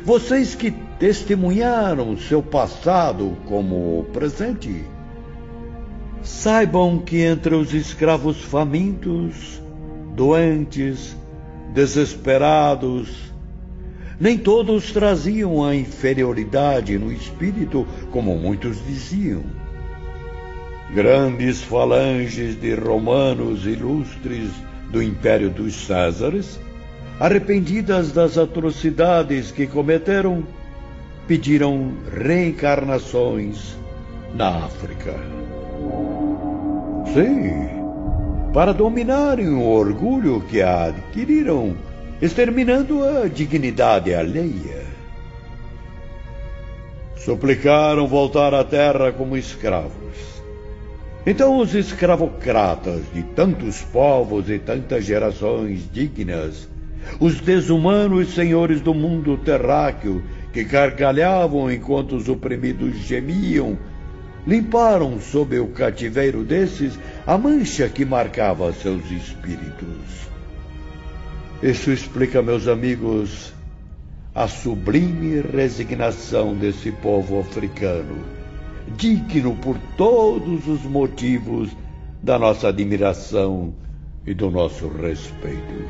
vocês 0.04 0.56
que 0.56 0.72
testemunharam 1.00 2.18
seu 2.18 2.42
passado 2.42 3.38
como 3.46 4.06
presente, 4.14 4.84
saibam 6.22 7.00
que 7.00 7.22
entre 7.22 7.56
os 7.56 7.74
escravos 7.74 8.42
famintos, 8.42 9.62
doentes, 10.16 11.16
desesperados, 11.74 13.35
nem 14.20 14.38
todos 14.38 14.92
traziam 14.92 15.64
a 15.64 15.76
inferioridade 15.76 16.98
no 16.98 17.12
espírito, 17.12 17.86
como 18.12 18.36
muitos 18.36 18.86
diziam. 18.86 19.44
Grandes 20.94 21.62
falanges 21.62 22.60
de 22.60 22.74
romanos 22.76 23.66
ilustres 23.66 24.50
do 24.92 25.02
Império 25.02 25.50
dos 25.50 25.74
Césares, 25.74 26.60
arrependidas 27.20 28.12
das 28.12 28.38
atrocidades 28.38 29.52
que 29.52 29.68
cometeram, 29.68 30.44
pediram 31.28 31.92
reencarnações 32.14 33.76
na 34.34 34.66
África. 34.66 35.14
Sim, 37.14 37.70
para 38.54 38.74
dominarem 38.74 39.50
o 39.50 39.64
orgulho 39.64 40.42
que 40.50 40.62
adquiriram, 40.62 41.76
exterminando 42.22 43.04
a 43.04 43.28
dignidade 43.28 44.14
alheia. 44.14 44.86
Suplicaram 47.18 48.08
voltar 48.08 48.54
à 48.54 48.64
terra 48.64 49.12
como 49.12 49.36
escravos 49.36 50.36
então 51.26 51.58
os 51.58 51.74
escravocratas 51.74 53.02
de 53.12 53.24
tantos 53.24 53.82
povos 53.82 54.48
e 54.48 54.60
tantas 54.60 55.06
gerações 55.06 55.90
dignas, 55.92 56.70
os 57.20 57.42
desumanos 57.42 58.36
senhores 58.36 58.80
do 58.80 58.94
mundo 58.94 59.36
terráqueo 59.38 60.24
que 60.54 60.64
gargalhavam 60.64 61.72
enquanto 61.72 62.16
os 62.16 62.30
oprimidos 62.30 62.96
gemiam, 62.98 63.76
limparam 64.46 65.20
sob 65.20 65.58
o 65.58 65.68
cativeiro 65.70 66.44
desses 66.44 66.98
a 67.26 67.36
mancha 67.40 67.90
que 67.90 68.06
marcava 68.06 68.72
seus 68.72 69.10
espíritos. 69.10 70.35
Isso 71.64 71.92
explica, 71.92 72.42
meus 72.42 72.68
amigos, 72.68 73.54
a 74.34 74.48
sublime 74.48 75.42
resignação 75.42 76.54
desse 76.56 76.92
povo 76.92 77.40
africano 77.40 78.36
digno 78.88 79.56
por 79.56 79.78
todos 79.98 80.68
os 80.68 80.84
motivos 80.84 81.70
da 82.22 82.38
nossa 82.38 82.70
admiração 82.70 83.74
e 84.26 84.34
do 84.34 84.50
nosso 84.50 84.88
respeito. 84.88 85.86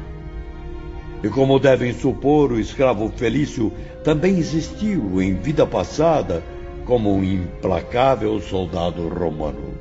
E 1.24 1.30
como 1.30 1.60
devem 1.60 1.94
supor, 1.94 2.52
o 2.52 2.60
escravo 2.60 3.10
Felício 3.16 3.72
também 4.04 4.38
existiu 4.38 5.22
em 5.22 5.34
vida 5.34 5.66
passada 5.66 6.44
como 6.86 7.14
um 7.14 7.24
implacável 7.24 8.40
soldado 8.40 9.08
romano. 9.08 9.74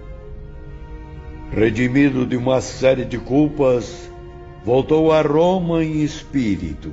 Redimido 1.50 2.24
de 2.26 2.36
uma 2.36 2.60
série 2.60 3.04
de 3.04 3.18
culpas, 3.18 4.10
voltou 4.64 5.12
a 5.12 5.22
Roma 5.22 5.84
em 5.84 6.02
espírito, 6.02 6.92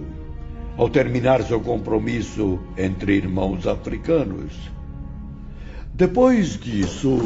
ao 0.78 0.90
terminar 0.90 1.42
seu 1.44 1.60
compromisso 1.60 2.60
entre 2.78 3.16
irmãos 3.16 3.66
africanos 3.66 4.72
depois 5.94 6.58
disso. 6.58 7.20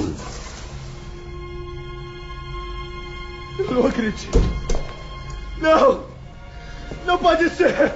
Eu 3.57 3.71
não 3.71 3.87
acredito. 3.87 4.37
Não! 5.59 6.03
Não 7.05 7.17
pode 7.17 7.49
ser! 7.51 7.93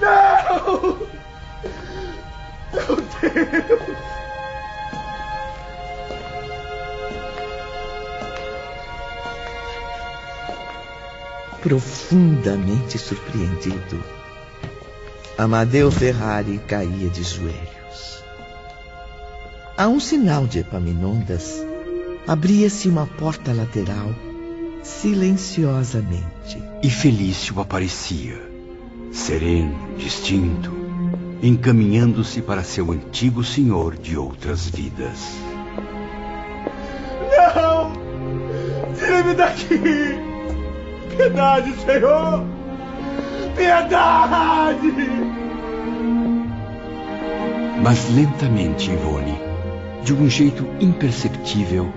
Não! 0.00 0.98
Meu 2.72 2.96
Deus! 2.96 4.21
Profundamente 11.62 12.98
surpreendido, 12.98 14.02
Amadeu 15.38 15.92
Ferrari 15.92 16.58
caía 16.66 17.08
de 17.08 17.22
joelhos. 17.22 18.24
A 19.78 19.86
um 19.86 20.00
sinal 20.00 20.46
de 20.48 20.58
Epaminondas, 20.58 21.64
abria-se 22.26 22.88
uma 22.88 23.06
porta 23.06 23.52
lateral 23.52 24.12
silenciosamente. 24.82 26.60
E 26.82 26.90
Felício 26.90 27.60
aparecia, 27.60 28.42
sereno, 29.12 29.94
distinto, 29.96 30.72
encaminhando-se 31.40 32.42
para 32.42 32.64
seu 32.64 32.90
antigo 32.90 33.44
senhor 33.44 33.96
de 33.96 34.16
outras 34.16 34.68
vidas. 34.68 35.18
Não! 37.54 37.92
Tire-me 38.98 39.34
daqui! 39.34 40.31
Piedade, 41.16 41.74
Senhor! 41.84 42.44
Piedade! 43.56 44.92
Mas 47.82 48.14
lentamente, 48.14 48.90
Ivone, 48.90 49.38
de 50.04 50.14
um 50.14 50.28
jeito 50.28 50.66
imperceptível, 50.80 51.92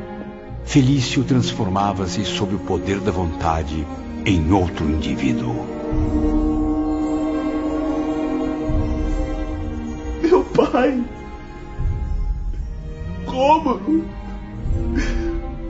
Felício 0.64 1.24
transformava-se 1.24 2.26
sob 2.26 2.56
o 2.56 2.60
poder 2.60 3.00
da 3.00 3.12
vontade 3.12 3.86
em 4.26 4.52
outro 4.52 4.90
indivíduo. 4.90 5.76
pai. 10.56 11.04
Rômulo. 13.26 14.06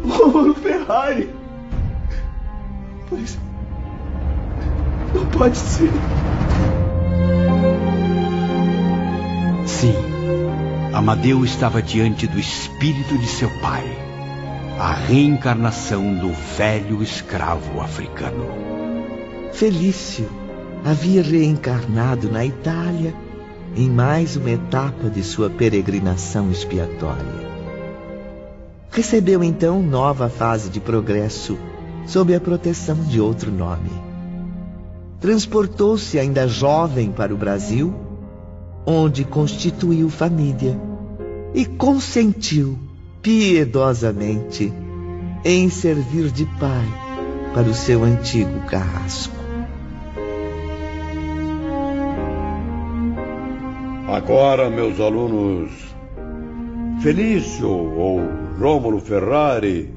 Rômulo 0.03 0.53
Ferrari. 0.55 1.29
Mas. 3.11 3.37
Não 5.13 5.25
pode 5.27 5.57
ser. 5.57 5.91
Sim, 9.65 9.93
Amadeu 10.93 11.43
estava 11.43 11.81
diante 11.81 12.27
do 12.27 12.39
espírito 12.39 13.17
de 13.17 13.27
seu 13.27 13.49
pai, 13.59 13.85
a 14.79 14.93
reencarnação 14.93 16.15
do 16.15 16.31
velho 16.57 17.01
escravo 17.01 17.81
africano. 17.81 18.45
Felício 19.53 20.29
havia 20.83 21.23
reencarnado 21.23 22.29
na 22.29 22.45
Itália 22.45 23.13
em 23.75 23.89
mais 23.89 24.35
uma 24.35 24.51
etapa 24.51 25.09
de 25.09 25.23
sua 25.23 25.49
peregrinação 25.49 26.51
expiatória. 26.51 27.45
Recebeu 28.91 29.43
então 29.43 29.81
nova 29.81 30.29
fase 30.29 30.69
de 30.69 30.79
progresso 30.79 31.57
sob 32.05 32.33
a 32.33 32.39
proteção 32.39 32.95
de 33.03 33.19
outro 33.19 33.51
nome. 33.51 33.91
Transportou-se 35.19 36.19
ainda 36.19 36.47
jovem 36.47 37.11
para 37.11 37.33
o 37.33 37.37
Brasil, 37.37 37.93
onde 38.85 39.23
constituiu 39.23 40.09
família 40.09 40.79
e 41.53 41.65
consentiu 41.65 42.77
piedosamente 43.21 44.71
em 45.43 45.69
servir 45.69 46.29
de 46.31 46.45
pai 46.59 46.85
para 47.53 47.67
o 47.67 47.73
seu 47.73 48.03
antigo 48.03 48.59
carrasco. 48.67 49.35
Agora, 54.07 54.69
meus 54.69 54.99
alunos, 54.99 55.71
Felício 57.01 57.69
ou 57.69 58.21
Rômulo 58.59 58.99
Ferrari 58.99 59.91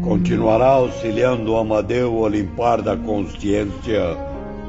continuará 0.00 0.68
auxiliando 0.68 1.56
Amadeu 1.56 2.24
a 2.24 2.28
limpar 2.28 2.80
da 2.80 2.96
consciência 2.96 4.16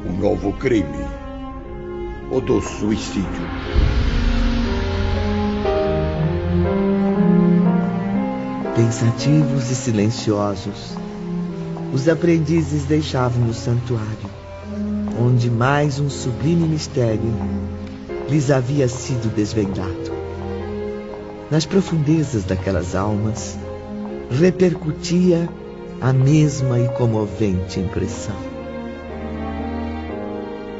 um 0.06 0.18
novo 0.18 0.54
crime: 0.54 1.06
o 2.32 2.42
do 2.42 2.62
suicídio. 2.62 3.48
Pensativos 8.76 9.70
e 9.70 9.76
silenciosos, 9.76 10.96
os 11.94 12.10
aprendizes 12.10 12.86
deixavam 12.86 13.48
o 13.48 13.54
santuário, 13.54 14.30
onde 15.20 15.50
mais 15.50 16.00
um 16.00 16.10
sublime 16.10 16.68
mistério 16.68 17.34
lhes 18.28 18.50
havia 18.50 18.88
sido 18.88 19.34
desvendado. 19.34 20.12
Nas 21.52 21.68
profundezas 21.68 22.44
daquelas 22.44 22.96
almas 22.96 23.60
repercutia 24.30 25.50
a 26.02 26.12
mesma 26.12 26.80
e 26.80 26.90
comovente 26.90 27.80
impressão. 27.80 28.36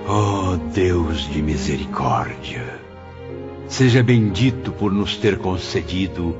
Oh 0.08 0.58
Deus 0.74 1.30
de 1.30 1.42
misericórdia, 1.42 2.80
seja 3.68 4.04
bendito 4.04 4.72
por 4.72 4.92
nos 4.92 5.16
ter 5.16 5.38
concedido 5.38 6.36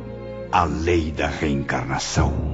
a 0.52 0.66
lei 0.66 1.12
da 1.12 1.28
reencarnação. 1.28 2.53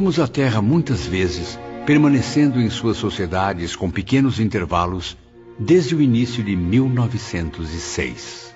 Voltamos 0.00 0.18
à 0.18 0.26
Terra 0.26 0.62
muitas 0.62 1.06
vezes, 1.06 1.58
permanecendo 1.84 2.58
em 2.58 2.70
suas 2.70 2.96
sociedades 2.96 3.76
com 3.76 3.90
pequenos 3.90 4.40
intervalos 4.40 5.14
desde 5.58 5.94
o 5.94 6.00
início 6.00 6.42
de 6.42 6.56
1906. 6.56 8.54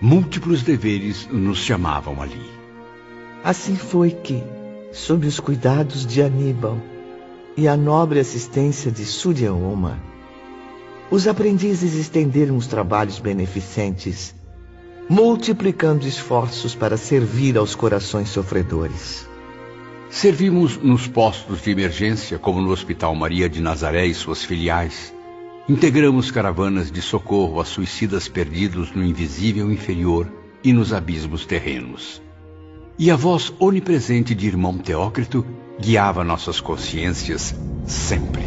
Múltiplos 0.00 0.64
deveres 0.64 1.28
nos 1.30 1.58
chamavam 1.58 2.20
ali. 2.20 2.50
Assim 3.44 3.76
foi 3.76 4.10
que, 4.10 4.42
sob 4.90 5.28
os 5.28 5.38
cuidados 5.38 6.04
de 6.04 6.20
Aníbal 6.20 6.76
e 7.56 7.68
a 7.68 7.76
nobre 7.76 8.18
assistência 8.18 8.90
de 8.90 9.04
Suryaoma, 9.04 10.02
os 11.08 11.28
aprendizes 11.28 11.94
estenderam 11.94 12.56
os 12.56 12.66
trabalhos 12.66 13.20
beneficentes, 13.20 14.34
multiplicando 15.08 16.04
esforços 16.04 16.74
para 16.74 16.96
servir 16.96 17.56
aos 17.56 17.76
corações 17.76 18.28
sofredores. 18.30 19.32
Servimos 20.14 20.76
nos 20.76 21.08
postos 21.08 21.60
de 21.60 21.72
emergência, 21.72 22.38
como 22.38 22.62
no 22.62 22.70
Hospital 22.70 23.16
Maria 23.16 23.48
de 23.48 23.60
Nazaré 23.60 24.06
e 24.06 24.14
suas 24.14 24.44
filiais. 24.44 25.12
Integramos 25.68 26.30
caravanas 26.30 26.88
de 26.88 27.02
socorro 27.02 27.60
a 27.60 27.64
suicidas 27.64 28.28
perdidos 28.28 28.92
no 28.92 29.02
invisível 29.02 29.72
inferior 29.72 30.32
e 30.62 30.72
nos 30.72 30.92
abismos 30.92 31.44
terrenos. 31.44 32.22
E 32.96 33.10
a 33.10 33.16
voz 33.16 33.52
onipresente 33.58 34.36
de 34.36 34.46
irmão 34.46 34.78
Teócrito 34.78 35.44
guiava 35.80 36.22
nossas 36.22 36.60
consciências 36.60 37.52
sempre. 37.84 38.44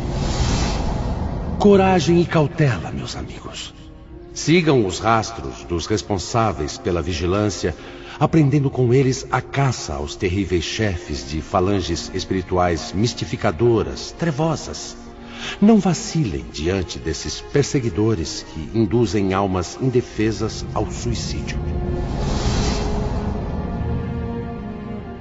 Coragem 1.59 2.21
e 2.21 2.25
cautela, 2.25 2.93
meus 2.93 3.17
amigos. 3.17 3.73
Sigam 4.33 4.85
os 4.85 4.99
rastros 4.99 5.65
dos 5.65 5.85
responsáveis 5.85 6.77
pela 6.77 7.01
vigilância 7.01 7.75
aprendendo 8.19 8.69
com 8.69 8.93
eles 8.93 9.25
a 9.31 9.41
caça 9.41 9.93
aos 9.93 10.15
terríveis 10.15 10.63
chefes 10.63 11.29
de 11.29 11.41
falanges 11.41 12.11
espirituais 12.13 12.91
mistificadoras, 12.93 14.11
trevosas. 14.11 14.97
Não 15.61 15.77
vacilem 15.77 16.45
diante 16.51 16.97
desses 16.97 17.39
perseguidores 17.39 18.43
que 18.53 18.77
induzem 18.77 19.33
almas 19.33 19.77
indefesas 19.79 20.65
ao 20.73 20.89
suicídio. 20.89 21.59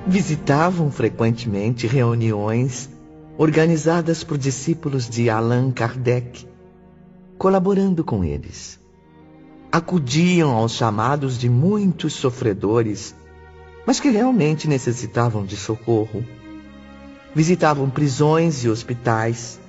Visitavam 0.07 0.90
frequentemente 0.90 1.86
reuniões 1.86 2.88
organizadas 3.36 4.24
por 4.24 4.38
discípulos 4.38 5.09
de 5.09 5.28
Allan 5.28 5.70
Kardec, 5.70 6.47
colaborando 7.36 8.03
com 8.03 8.24
eles 8.24 8.80
acudiam 9.77 10.53
aos 10.53 10.72
chamados 10.72 11.39
de 11.39 11.51
muitos 11.51 12.14
sofredores, 12.14 13.14
mas 13.87 14.01
que 14.01 14.09
realmente 14.09 14.66
necessitavam 14.66 15.45
de 15.45 15.55
socorro. 15.55 16.24
Visitavam 17.35 17.91
prisões 17.91 18.64
e 18.64 18.70
hospitais, 18.70 19.61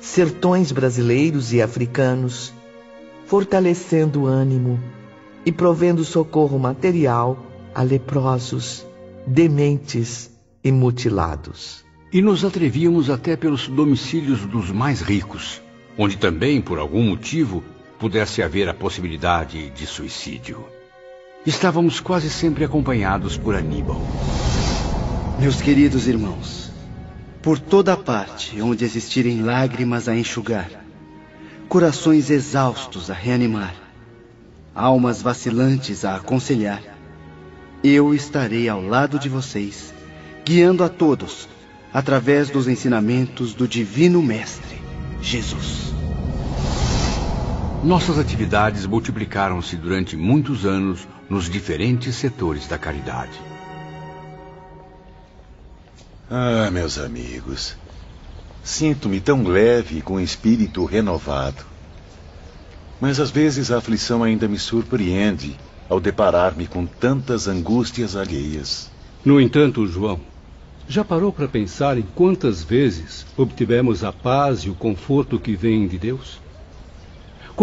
sertões 0.00 0.72
brasileiros 0.72 1.52
e 1.52 1.60
africanos, 1.60 2.50
fortalecendo 3.26 4.22
o 4.22 4.26
ânimo 4.26 4.80
e 5.44 5.52
provendo 5.52 6.02
socorro 6.02 6.58
material 6.58 7.36
a 7.74 7.82
leprosos, 7.82 8.86
dementes 9.26 10.30
e 10.64 10.72
mutilados. 10.72 11.84
E 12.10 12.22
nos 12.22 12.42
atrevíamos 12.42 13.10
até 13.10 13.36
pelos 13.36 13.68
domicílios 13.68 14.46
dos 14.46 14.70
mais 14.70 15.02
ricos, 15.02 15.60
onde 15.98 16.16
também, 16.16 16.62
por 16.62 16.78
algum 16.78 17.02
motivo, 17.02 17.62
pudesse 18.02 18.42
haver 18.42 18.68
a 18.68 18.74
possibilidade 18.74 19.70
de 19.70 19.86
suicídio. 19.86 20.66
Estávamos 21.46 22.00
quase 22.00 22.28
sempre 22.28 22.64
acompanhados 22.64 23.36
por 23.36 23.54
Aníbal. 23.54 24.02
Meus 25.38 25.62
queridos 25.62 26.08
irmãos, 26.08 26.72
por 27.40 27.60
toda 27.60 27.96
parte 27.96 28.60
onde 28.60 28.84
existirem 28.84 29.40
lágrimas 29.42 30.08
a 30.08 30.16
enxugar, 30.16 30.68
corações 31.68 32.28
exaustos 32.28 33.08
a 33.08 33.14
reanimar, 33.14 33.76
almas 34.74 35.22
vacilantes 35.22 36.04
a 36.04 36.16
aconselhar, 36.16 36.82
eu 37.84 38.12
estarei 38.12 38.68
ao 38.68 38.82
lado 38.82 39.16
de 39.16 39.28
vocês, 39.28 39.94
guiando 40.44 40.82
a 40.82 40.88
todos 40.88 41.48
através 41.94 42.50
dos 42.50 42.66
ensinamentos 42.66 43.54
do 43.54 43.68
Divino 43.68 44.20
Mestre, 44.20 44.82
Jesus. 45.20 46.01
Nossas 47.82 48.16
atividades 48.16 48.86
multiplicaram-se 48.86 49.74
durante 49.74 50.16
muitos 50.16 50.64
anos 50.64 51.08
nos 51.28 51.50
diferentes 51.50 52.14
setores 52.14 52.68
da 52.68 52.78
caridade. 52.78 53.36
Ah, 56.30 56.70
meus 56.70 56.96
amigos, 56.96 57.74
sinto-me 58.62 59.20
tão 59.20 59.42
leve 59.42 59.98
e 59.98 60.00
com 60.00 60.20
espírito 60.20 60.84
renovado. 60.84 61.64
Mas 63.00 63.18
às 63.18 63.32
vezes 63.32 63.72
a 63.72 63.78
aflição 63.78 64.22
ainda 64.22 64.46
me 64.46 64.60
surpreende 64.60 65.58
ao 65.88 65.98
deparar-me 65.98 66.68
com 66.68 66.86
tantas 66.86 67.48
angústias 67.48 68.14
alheias. 68.14 68.92
No 69.24 69.40
entanto, 69.40 69.88
João, 69.88 70.20
já 70.88 71.04
parou 71.04 71.32
para 71.32 71.48
pensar 71.48 71.98
em 71.98 72.02
quantas 72.14 72.62
vezes 72.62 73.26
obtivemos 73.36 74.04
a 74.04 74.12
paz 74.12 74.60
e 74.60 74.70
o 74.70 74.74
conforto 74.74 75.36
que 75.36 75.56
vêm 75.56 75.88
de 75.88 75.98
Deus? 75.98 76.40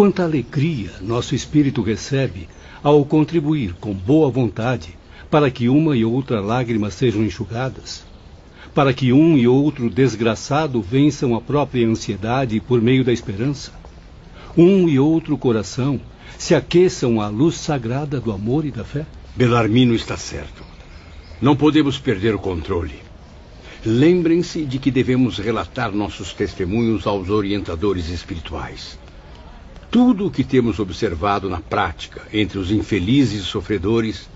Quanta 0.00 0.24
alegria 0.24 0.92
nosso 1.02 1.34
espírito 1.34 1.82
recebe 1.82 2.48
ao 2.82 3.04
contribuir 3.04 3.74
com 3.74 3.92
boa 3.92 4.30
vontade 4.30 4.96
para 5.30 5.50
que 5.50 5.68
uma 5.68 5.94
e 5.94 6.06
outra 6.06 6.40
lágrima 6.40 6.90
sejam 6.90 7.22
enxugadas, 7.22 8.02
para 8.74 8.94
que 8.94 9.12
um 9.12 9.36
e 9.36 9.46
outro 9.46 9.90
desgraçado 9.90 10.80
vençam 10.80 11.34
a 11.34 11.40
própria 11.42 11.86
ansiedade 11.86 12.58
por 12.60 12.80
meio 12.80 13.04
da 13.04 13.12
esperança, 13.12 13.74
um 14.56 14.88
e 14.88 14.98
outro 14.98 15.36
coração 15.36 16.00
se 16.38 16.54
aqueçam 16.54 17.20
à 17.20 17.28
luz 17.28 17.56
sagrada 17.56 18.18
do 18.18 18.32
amor 18.32 18.64
e 18.64 18.70
da 18.70 18.84
fé? 18.84 19.04
Belarmino 19.36 19.94
está 19.94 20.16
certo. 20.16 20.64
Não 21.42 21.54
podemos 21.54 21.98
perder 21.98 22.34
o 22.34 22.38
controle. 22.38 22.94
Lembrem-se 23.84 24.64
de 24.64 24.78
que 24.78 24.90
devemos 24.90 25.38
relatar 25.38 25.92
nossos 25.92 26.32
testemunhos 26.32 27.06
aos 27.06 27.28
orientadores 27.28 28.08
espirituais. 28.08 28.98
Tudo 29.90 30.26
o 30.26 30.30
que 30.30 30.44
temos 30.44 30.78
observado 30.78 31.50
na 31.50 31.60
prática 31.60 32.22
entre 32.32 32.58
os 32.58 32.70
infelizes 32.70 33.42
sofredores 33.42 34.28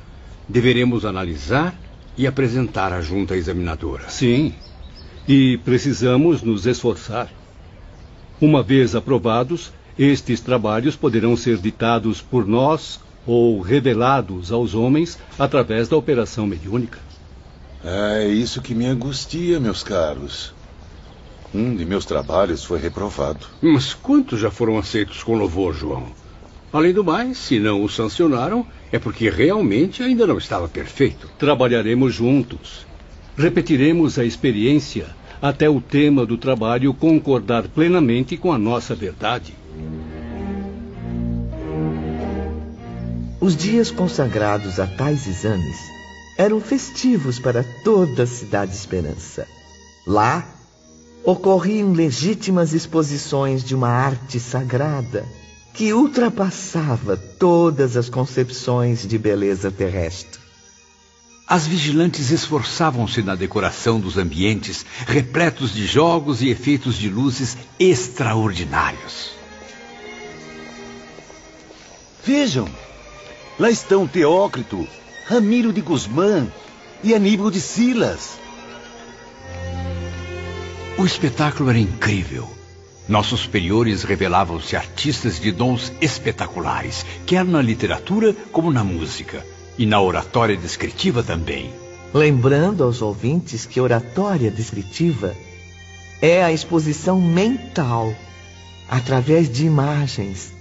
deveremos 0.48 1.05
analisar 1.05 1.78
e 2.16 2.26
apresentar 2.26 2.92
à 2.92 3.00
junta 3.00 3.36
examinadora. 3.36 4.09
Sim. 4.09 4.52
E 5.28 5.59
precisamos 5.59 6.42
nos 6.42 6.66
esforçar. 6.66 7.28
Uma 8.40 8.64
vez 8.64 8.96
aprovados, 8.96 9.72
estes 9.96 10.40
trabalhos 10.40 10.96
poderão 10.96 11.36
ser 11.36 11.59
ditados 11.59 12.20
por 12.20 12.46
nós 12.46 13.00
ou 13.24 13.61
revelados 13.61 14.50
aos 14.50 14.74
homens 14.74 15.18
através 15.38 15.88
da 15.88 15.96
operação 15.96 16.46
mediúnica. 16.48 16.98
É 17.82 18.26
isso 18.26 18.61
que 18.61 18.74
me 18.74 18.86
angustia, 18.86 19.61
meus 19.61 19.82
caros. 19.84 20.52
Um 21.55 21.76
de 21.76 21.86
meus 21.86 22.05
trabalhos 22.05 22.64
foi 22.64 22.80
reprovado. 22.80 23.46
Mas 23.62 23.94
quantos 23.94 24.40
já 24.40 24.50
foram 24.50 24.76
aceitos 24.76 25.22
com 25.22 25.36
louvor, 25.36 25.72
João? 25.72 26.09
Além 26.72 26.92
do 26.92 27.05
mais, 27.05 27.38
se 27.38 27.61
não 27.61 27.84
o 27.84 27.88
sancionaram, 27.88 28.66
é 28.90 28.98
porque 28.98 29.30
realmente 29.30 30.02
ainda 30.02 30.26
não 30.26 30.36
estava 30.36 30.66
perfeito. 30.66 31.30
Trabalharemos 31.38 32.12
juntos. 32.12 32.84
Repetiremos 33.36 34.18
a 34.18 34.24
experiência 34.24 35.07
até 35.40 35.70
o 35.70 35.80
tema 35.80 36.26
do 36.26 36.36
trabalho 36.36 36.92
concordar 36.92 37.68
plenamente 37.68 38.36
com 38.36 38.52
a 38.52 38.59
nossa 38.59 38.92
verdade. 38.94 39.55
Os 43.40 43.55
dias 43.55 43.92
consagrados 43.92 44.80
a 44.80 44.86
tais 44.86 45.28
exames 45.28 45.78
eram 46.36 46.61
festivos 46.61 47.38
para 47.38 47.62
toda 47.84 48.24
a 48.24 48.26
cidade 48.26 48.72
Esperança. 48.72 49.46
Lá, 50.07 50.53
ocorriam 51.24 51.92
legítimas 51.92 52.72
exposições 52.72 53.64
de 53.64 53.74
uma 53.74 53.88
arte 53.88 54.38
sagrada 54.38 55.24
que 55.72 55.92
ultrapassava 55.92 57.16
todas 57.16 57.96
as 57.96 58.08
concepções 58.08 59.06
de 59.06 59.18
beleza 59.18 59.70
terrestre. 59.70 60.38
As 61.46 61.66
vigilantes 61.66 62.30
esforçavam-se 62.30 63.22
na 63.22 63.34
decoração 63.34 64.00
dos 64.00 64.16
ambientes, 64.16 64.86
repletos 65.06 65.74
de 65.74 65.86
jogos 65.86 66.40
e 66.40 66.48
efeitos 66.48 66.96
de 66.96 67.08
luzes 67.08 67.56
extraordinários. 67.78 69.32
Vejam, 72.24 72.66
lá 73.58 73.70
estão 73.70 74.06
Teócrito, 74.06 74.88
Ramiro 75.26 75.72
de 75.72 75.82
Guzmán 75.82 76.46
e 77.02 77.14
Aníbal 77.14 77.50
de 77.50 77.60
Silas. 77.60 78.43
O 80.97 81.05
espetáculo 81.05 81.70
era 81.70 81.78
incrível. 81.78 82.49
Nossos 83.09 83.40
superiores 83.40 84.05
revelavam-se 84.05 84.76
artistas 84.76 85.40
de 85.40 85.51
dons 85.51 85.92
espetaculares, 86.01 87.05
quer 87.26 87.45
na 87.45 87.61
literatura 87.61 88.32
como 88.53 88.72
na 88.72 88.84
música, 88.84 89.45
e 89.76 89.84
na 89.86 90.01
oratória 90.01 90.57
descritiva 90.57 91.22
também. 91.22 91.72
Lembrando 92.14 92.84
aos 92.84 93.03
ouvintes 93.03 93.66
que 93.66 93.80
oratória 93.80 94.53
descritiva 94.53 95.34
é 96.22 96.45
a 96.45 96.53
exposição 96.53 97.20
mental, 97.20 98.14
através 98.88 99.51
de 99.51 99.66
imagens, 99.66 100.53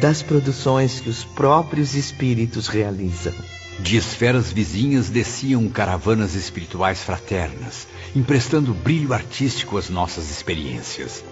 das 0.00 0.22
produções 0.22 1.00
que 1.00 1.10
os 1.10 1.24
próprios 1.24 1.96
espíritos 1.96 2.68
realizam. 2.68 3.34
De 3.80 3.96
esferas 3.96 4.52
vizinhas 4.52 5.08
desciam 5.08 5.68
caravanas 5.68 6.34
espirituais 6.34 7.02
fraternas, 7.02 7.88
emprestando 8.14 8.74
brilho 8.74 9.12
artístico 9.12 9.76
às 9.76 9.88
nossas 9.88 10.30
experiências. 10.30 11.24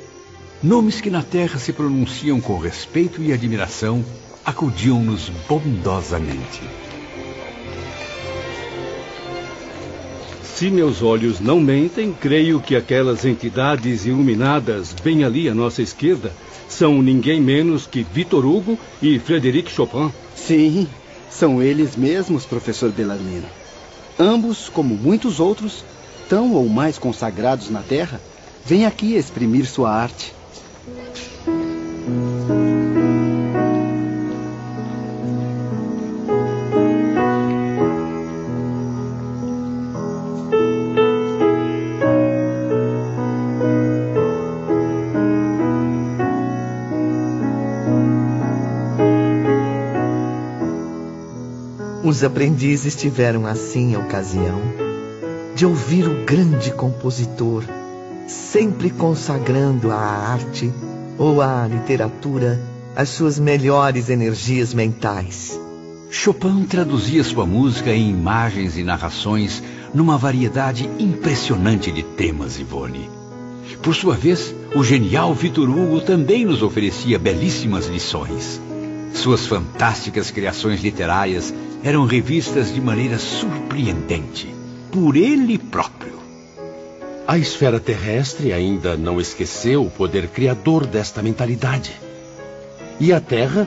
Nomes 0.62 1.00
que 1.00 1.10
na 1.10 1.22
Terra 1.22 1.58
se 1.58 1.72
pronunciam 1.72 2.40
com 2.40 2.58
respeito 2.58 3.22
e 3.22 3.32
admiração 3.32 4.04
acudiam-nos 4.44 5.30
bondosamente. 5.48 6.60
Se 10.42 10.70
meus 10.70 11.00
olhos 11.00 11.40
não 11.40 11.58
mentem, 11.58 12.12
creio 12.12 12.60
que 12.60 12.76
aquelas 12.76 13.24
entidades 13.24 14.04
iluminadas 14.04 14.92
bem 14.92 15.24
ali 15.24 15.48
à 15.48 15.54
nossa 15.54 15.80
esquerda 15.80 16.34
são 16.68 17.00
ninguém 17.00 17.40
menos 17.40 17.86
que 17.86 18.02
Victor 18.02 18.44
Hugo 18.44 18.78
e 19.00 19.18
Frederic 19.18 19.70
Chopin. 19.70 20.12
Sim, 20.36 20.86
são 21.30 21.62
eles 21.62 21.96
mesmos, 21.96 22.44
professor 22.44 22.90
Bellarmino. 22.90 23.46
Ambos, 24.18 24.68
como 24.68 24.94
muitos 24.94 25.40
outros, 25.40 25.84
tão 26.28 26.52
ou 26.52 26.68
mais 26.68 26.98
consagrados 26.98 27.70
na 27.70 27.80
Terra, 27.80 28.20
vêm 28.64 28.84
aqui 28.84 29.14
exprimir 29.14 29.66
sua 29.66 29.90
arte. 29.90 30.39
Os 52.10 52.24
aprendizes 52.24 52.96
tiveram 52.96 53.46
assim 53.46 53.94
a 53.94 54.00
ocasião 54.00 54.60
de 55.54 55.64
ouvir 55.64 56.08
o 56.08 56.24
grande 56.24 56.72
compositor, 56.72 57.62
sempre 58.26 58.90
consagrando 58.90 59.92
à 59.92 59.96
arte 59.96 60.72
ou 61.16 61.40
à 61.40 61.68
literatura 61.68 62.60
as 62.96 63.10
suas 63.10 63.38
melhores 63.38 64.10
energias 64.10 64.74
mentais. 64.74 65.56
Chopin 66.10 66.64
traduzia 66.64 67.22
sua 67.22 67.46
música 67.46 67.92
em 67.92 68.10
imagens 68.10 68.76
e 68.76 68.82
narrações 68.82 69.62
numa 69.94 70.18
variedade 70.18 70.90
impressionante 70.98 71.92
de 71.92 72.02
temas, 72.02 72.58
Ivone. 72.58 73.08
Por 73.80 73.94
sua 73.94 74.16
vez, 74.16 74.52
o 74.74 74.82
genial 74.82 75.32
Vitor 75.32 75.70
Hugo 75.70 76.00
também 76.00 76.44
nos 76.44 76.60
oferecia 76.60 77.20
belíssimas 77.20 77.86
lições. 77.86 78.60
Suas 79.14 79.46
fantásticas 79.46 80.32
criações 80.32 80.82
literárias 80.82 81.54
eram 81.82 82.04
revistas 82.04 82.72
de 82.72 82.80
maneira 82.80 83.18
surpreendente, 83.18 84.54
por 84.92 85.16
ele 85.16 85.58
próprio. 85.58 86.18
A 87.26 87.38
esfera 87.38 87.78
terrestre 87.78 88.52
ainda 88.52 88.96
não 88.96 89.20
esqueceu 89.20 89.84
o 89.84 89.90
poder 89.90 90.28
criador 90.28 90.86
desta 90.86 91.22
mentalidade. 91.22 91.92
E 92.98 93.12
a 93.12 93.20
Terra, 93.20 93.66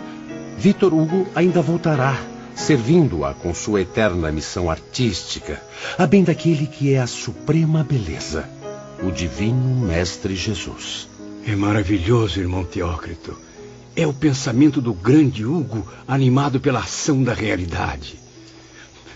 Vitor 0.57 0.93
Hugo 0.93 1.27
ainda 1.33 1.61
voltará, 1.61 2.15
servindo-a 2.55 3.33
com 3.33 3.53
sua 3.53 3.81
eterna 3.81 4.31
missão 4.31 4.69
artística, 4.69 5.61
a 5.97 6.05
bem 6.05 6.23
daquele 6.23 6.67
que 6.67 6.93
é 6.93 6.99
a 6.99 7.07
suprema 7.07 7.83
beleza, 7.83 8.47
o 9.01 9.11
divino 9.11 9.87
Mestre 9.87 10.35
Jesus. 10.35 11.07
É 11.47 11.55
maravilhoso, 11.55 12.39
irmão 12.39 12.63
Teócrito. 12.63 13.37
É 13.95 14.07
o 14.07 14.13
pensamento 14.13 14.81
do 14.81 14.93
grande 14.93 15.45
Hugo 15.45 15.87
animado 16.07 16.59
pela 16.59 16.79
ação 16.79 17.23
da 17.23 17.33
realidade. 17.33 18.19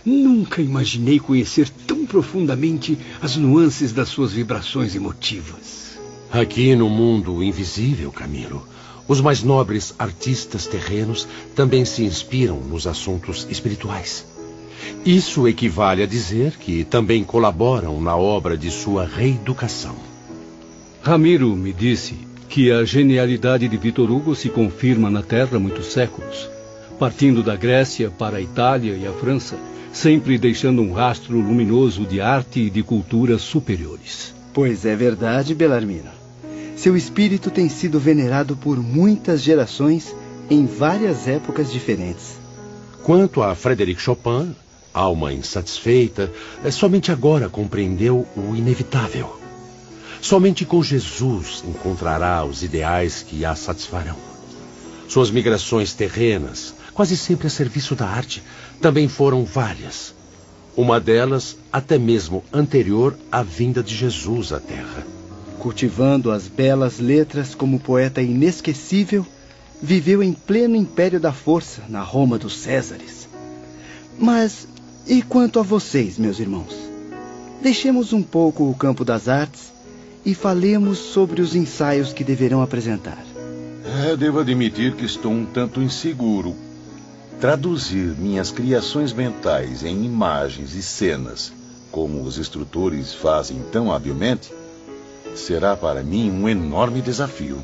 Nunca 0.05 0.61
imaginei 0.61 1.19
conhecer 1.19 1.69
tão 1.88 2.05
profundamente 2.05 2.97
as 3.21 3.36
nuances 3.36 3.91
das 3.91 4.07
suas 4.07 4.34
vibrações 4.34 4.95
emotivas. 4.95 5.97
Aqui 6.32 6.75
no 6.75 6.89
mundo 6.89 7.41
invisível, 7.41 8.11
Camilo, 8.11 8.67
os 9.07 9.19
mais 9.19 9.41
nobres 9.41 9.95
artistas 9.97 10.67
terrenos 10.67 11.28
também 11.55 11.84
se 11.84 12.03
inspiram 12.03 12.59
nos 12.59 12.86
assuntos 12.86 13.47
espirituais. 13.49 14.25
Isso 15.05 15.47
equivale 15.47 16.03
a 16.03 16.05
dizer 16.05 16.57
que 16.57 16.84
também 16.84 17.23
colaboram 17.23 17.99
na 18.01 18.15
obra 18.15 18.57
de 18.57 18.69
sua 18.69 19.05
reeducação. 19.05 19.95
Ramiro 21.01 21.55
me 21.55 21.71
disse 21.71 22.26
que 22.49 22.71
a 22.71 22.83
genialidade 22.83 23.67
de 23.67 23.77
Vitor 23.77 24.09
Hugo 24.09 24.35
se 24.35 24.49
confirma 24.49 25.09
na 25.09 25.21
Terra 25.21 25.57
há 25.57 25.59
muitos 25.59 25.87
séculos, 25.87 26.49
partindo 26.97 27.43
da 27.43 27.55
Grécia 27.55 28.09
para 28.09 28.37
a 28.37 28.41
Itália 28.41 28.93
e 28.93 29.05
a 29.05 29.11
França, 29.11 29.57
sempre 29.91 30.37
deixando 30.37 30.81
um 30.81 30.93
rastro 30.93 31.39
luminoso 31.39 32.05
de 32.05 32.21
arte 32.21 32.61
e 32.61 32.69
de 32.69 32.83
cultura 32.83 33.37
superiores. 33.37 34.33
Pois 34.53 34.85
é 34.85 34.95
verdade, 34.95 35.53
Belarmino. 35.53 36.17
Seu 36.75 36.95
espírito 36.95 37.49
tem 37.49 37.69
sido 37.69 37.99
venerado 37.99 38.55
por 38.55 38.77
muitas 38.77 39.41
gerações 39.41 40.15
em 40.49 40.65
várias 40.65 41.27
épocas 41.27 41.71
diferentes. 41.71 42.37
Quanto 43.03 43.41
a 43.41 43.55
Frederic 43.55 43.99
Chopin, 43.99 44.55
alma 44.93 45.33
insatisfeita, 45.33 46.31
é 46.63 46.71
somente 46.71 47.11
agora 47.11 47.49
compreendeu 47.49 48.27
o 48.35 48.55
inevitável. 48.55 49.36
Somente 50.22 50.65
com 50.65 50.82
Jesus 50.84 51.63
encontrará 51.68 52.43
os 52.43 52.63
ideais 52.63 53.24
que 53.24 53.45
a 53.45 53.55
satisfarão. 53.55 54.15
Suas 55.07 55.32
migrações 55.32 55.93
terrenas, 55.93 56.74
quase 56.93 57.15
sempre 57.15 57.47
a 57.47 57.49
serviço 57.49 57.95
da 57.95 58.07
arte, 58.07 58.43
também 58.82 59.07
foram 59.07 59.45
várias. 59.45 60.13
Uma 60.76 60.99
delas 60.99 61.57
até 61.72 61.97
mesmo 61.97 62.43
anterior 62.51 63.18
à 63.32 63.41
vinda 63.41 63.82
de 63.82 63.95
Jesus 63.95 64.51
à 64.51 64.59
Terra. 64.59 65.05
Cultivando 65.59 66.32
as 66.32 66.47
belas 66.47 66.99
letras 66.99 67.55
como 67.55 67.80
poeta 67.80 68.22
inesquecível, 68.22 69.26
viveu 69.82 70.22
em 70.22 70.34
pleno 70.34 70.76
império 70.76 71.20
da 71.20 71.32
força 71.32 71.84
na 71.88 72.01
Roma 72.01 72.38
dos 72.38 72.57
Césares. 72.57 73.28
Mas 74.20 74.68
e 75.07 75.22
quanto 75.22 75.59
a 75.59 75.63
vocês, 75.63 76.18
meus 76.18 76.39
irmãos? 76.39 76.76
Deixemos 77.61 78.13
um 78.13 78.22
pouco 78.22 78.70
o 78.70 78.76
campo 78.76 79.05
das 79.05 79.28
artes 79.28 79.76
e 80.28 80.36
falemos 80.36 80.97
sobre 80.97 81.41
os 81.41 81.55
ensaios 81.55 82.11
que 82.11 82.21
deverão 82.21 82.61
apresentar. 82.61 83.23
É, 84.03 84.13
devo 84.17 84.41
admitir 84.41 84.93
que 84.93 85.05
estou 85.05 85.32
um 85.32 85.45
tanto 85.45 85.82
inseguro. 85.82 86.53
Traduzir 87.39 88.13
minhas 88.17 88.51
criações 88.51 89.13
mentais 89.13 89.86
em 89.86 90.03
imagens 90.03 90.73
e 90.73 90.84
cenas, 90.84 91.53
como 91.89 92.21
os 92.21 92.38
instrutores 92.38 93.13
fazem 93.13 93.61
tão 93.71 93.89
habilmente, 93.89 94.51
será 95.34 95.78
para 95.78 96.03
mim 96.03 96.30
um 96.30 96.49
enorme 96.49 97.01
desafio. 97.01 97.63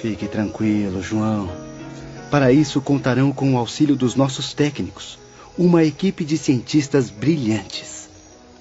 Fique 0.00 0.28
tranquilo, 0.28 1.02
João. 1.02 1.50
Para 2.30 2.52
isso 2.52 2.80
contarão 2.80 3.32
com 3.32 3.54
o 3.54 3.58
auxílio 3.58 3.96
dos 3.96 4.14
nossos 4.14 4.54
técnicos, 4.54 5.18
uma 5.58 5.82
equipe 5.82 6.24
de 6.24 6.38
cientistas 6.38 7.10
brilhantes. 7.10 7.95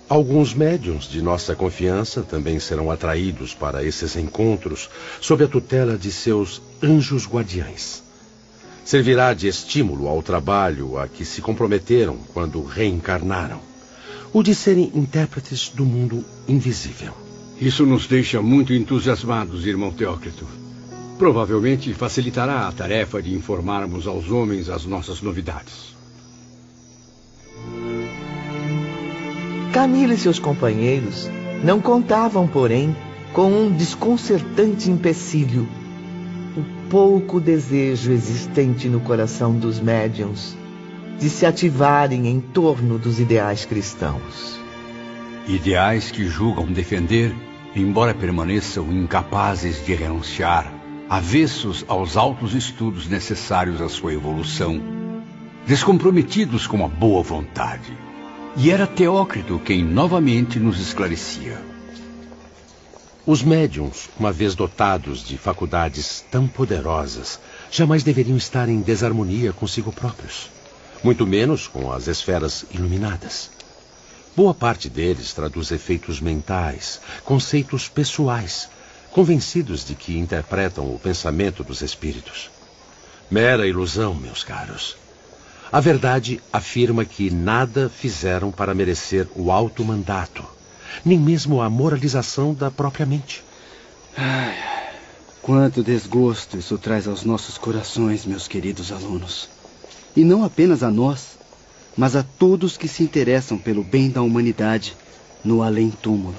Alguns 0.08 0.54
médiums 0.54 1.10
de 1.10 1.20
nossa 1.20 1.56
confiança 1.56 2.22
também 2.22 2.60
serão 2.60 2.92
atraídos 2.92 3.56
para 3.56 3.84
esses 3.84 4.16
encontros 4.16 4.88
sob 5.20 5.44
a 5.44 5.48
tutela 5.48 5.98
de 5.98 6.12
seus 6.12 6.62
anjos 6.82 7.28
guardiães. 7.28 8.04
Servirá 8.84 9.34
de 9.34 9.48
estímulo 9.48 10.08
ao 10.08 10.22
trabalho 10.22 11.00
a 11.00 11.08
que 11.08 11.26
se 11.26 11.42
comprometeram 11.42 12.18
quando 12.36 12.64
reencarnaram, 12.64 13.60
o 14.32 14.44
de 14.44 14.54
serem 14.54 14.92
intérpretes 14.94 15.70
do 15.70 15.84
mundo 15.84 16.24
invisível. 16.48 17.14
Isso 17.60 17.84
nos 17.84 18.06
deixa 18.06 18.40
muito 18.44 18.74
entusiasmados, 18.74 19.66
irmão 19.66 19.92
Teócrito. 19.92 20.46
Provavelmente 21.18 21.92
facilitará 21.96 22.68
a 22.68 22.72
tarefa 22.72 23.24
de 23.24 23.34
informarmos 23.34 24.06
aos 24.06 24.30
homens 24.30 24.70
as 24.70 24.86
nossas 24.86 25.20
novidades. 25.20 25.95
Camila 29.76 30.14
e 30.14 30.18
seus 30.18 30.40
companheiros 30.40 31.30
não 31.62 31.82
contavam, 31.82 32.48
porém, 32.48 32.96
com 33.34 33.52
um 33.52 33.70
desconcertante 33.70 34.90
empecilho. 34.90 35.68
O 36.56 36.90
pouco 36.90 37.42
desejo 37.42 38.14
existente 38.14 38.88
no 38.88 39.02
coração 39.02 39.54
dos 39.54 39.82
médiums 39.82 40.58
de 41.20 41.30
se 41.30 41.46
ativarem 41.46 42.26
em 42.30 42.40
torno 42.40 42.98
dos 42.98 43.20
ideais 43.20 43.66
cristãos. 43.66 44.58
Ideais 45.46 46.10
que 46.10 46.26
julgam 46.26 46.68
defender, 46.68 47.36
embora 47.76 48.14
permaneçam 48.14 48.90
incapazes 48.94 49.86
de 49.86 49.94
renunciar, 49.94 50.74
avessos 51.10 51.84
aos 51.90 52.16
altos 52.16 52.54
estudos 52.54 53.10
necessários 53.10 53.82
à 53.82 53.90
sua 53.90 54.14
evolução, 54.14 54.82
descomprometidos 55.68 56.66
com 56.66 56.86
a 56.86 56.88
boa 56.88 57.22
vontade. 57.22 58.05
E 58.58 58.72
era 58.72 58.88
Teócrito 58.88 59.60
quem 59.60 59.84
novamente 59.84 60.60
nos 60.60 60.80
esclarecia. 60.80 61.62
Os 63.26 63.44
médiums, 63.44 64.10
uma 64.18 64.32
vez 64.32 64.56
dotados 64.56 65.22
de 65.26 65.38
faculdades 65.38 66.24
tão 66.32 66.48
poderosas, 66.48 67.38
jamais 67.70 68.02
deveriam 68.02 68.38
estar 68.38 68.70
em 68.70 68.80
desarmonia 68.80 69.52
consigo 69.52 69.92
próprios, 69.92 70.50
muito 71.04 71.28
menos 71.28 71.68
com 71.68 71.92
as 71.92 72.08
esferas 72.08 72.66
iluminadas. 72.72 73.50
Boa 74.38 74.54
parte 74.54 74.88
deles 74.88 75.34
traduz 75.34 75.72
efeitos 75.72 76.22
mentais, 76.22 77.02
conceitos 77.26 77.90
pessoais, 77.90 78.70
convencidos 79.12 79.86
de 79.86 79.96
que 79.96 80.18
interpretam 80.18 80.86
o 80.94 80.98
pensamento 80.98 81.62
dos 81.62 81.82
espíritos. 81.82 82.50
Mera 83.30 83.68
ilusão, 83.68 84.14
meus 84.14 84.46
caros. 84.46 84.96
A 85.72 85.80
verdade 85.80 86.40
afirma 86.54 87.04
que 87.04 87.32
nada 87.32 87.90
fizeram 87.90 88.52
para 88.52 88.74
merecer 88.74 89.28
o 89.36 89.52
alto 89.52 89.84
mandato, 89.84 90.44
nem 91.04 91.20
mesmo 91.20 91.62
a 91.62 91.70
moralização 91.70 92.54
da 92.54 92.70
própria 92.70 93.06
mente. 93.06 93.44
Ai, 94.16 94.56
quanto 95.42 95.84
desgosto 95.84 96.58
isso 96.58 96.78
traz 96.78 97.08
aos 97.08 97.24
nossos 97.24 97.58
corações, 97.58 98.26
meus 98.26 98.48
queridos 98.48 98.92
alunos. 98.92 99.50
E 100.16 100.24
não 100.24 100.44
apenas 100.44 100.84
a 100.84 100.92
nós, 100.92 101.38
mas 101.98 102.16
a 102.16 102.24
todos 102.24 102.78
que 102.78 102.88
se 102.88 103.04
interessam 103.04 103.58
pelo 103.58 103.84
bem 103.84 104.10
da 104.10 104.22
humanidade 104.22 104.96
no 105.44 105.64
além-túmulo. 105.64 106.38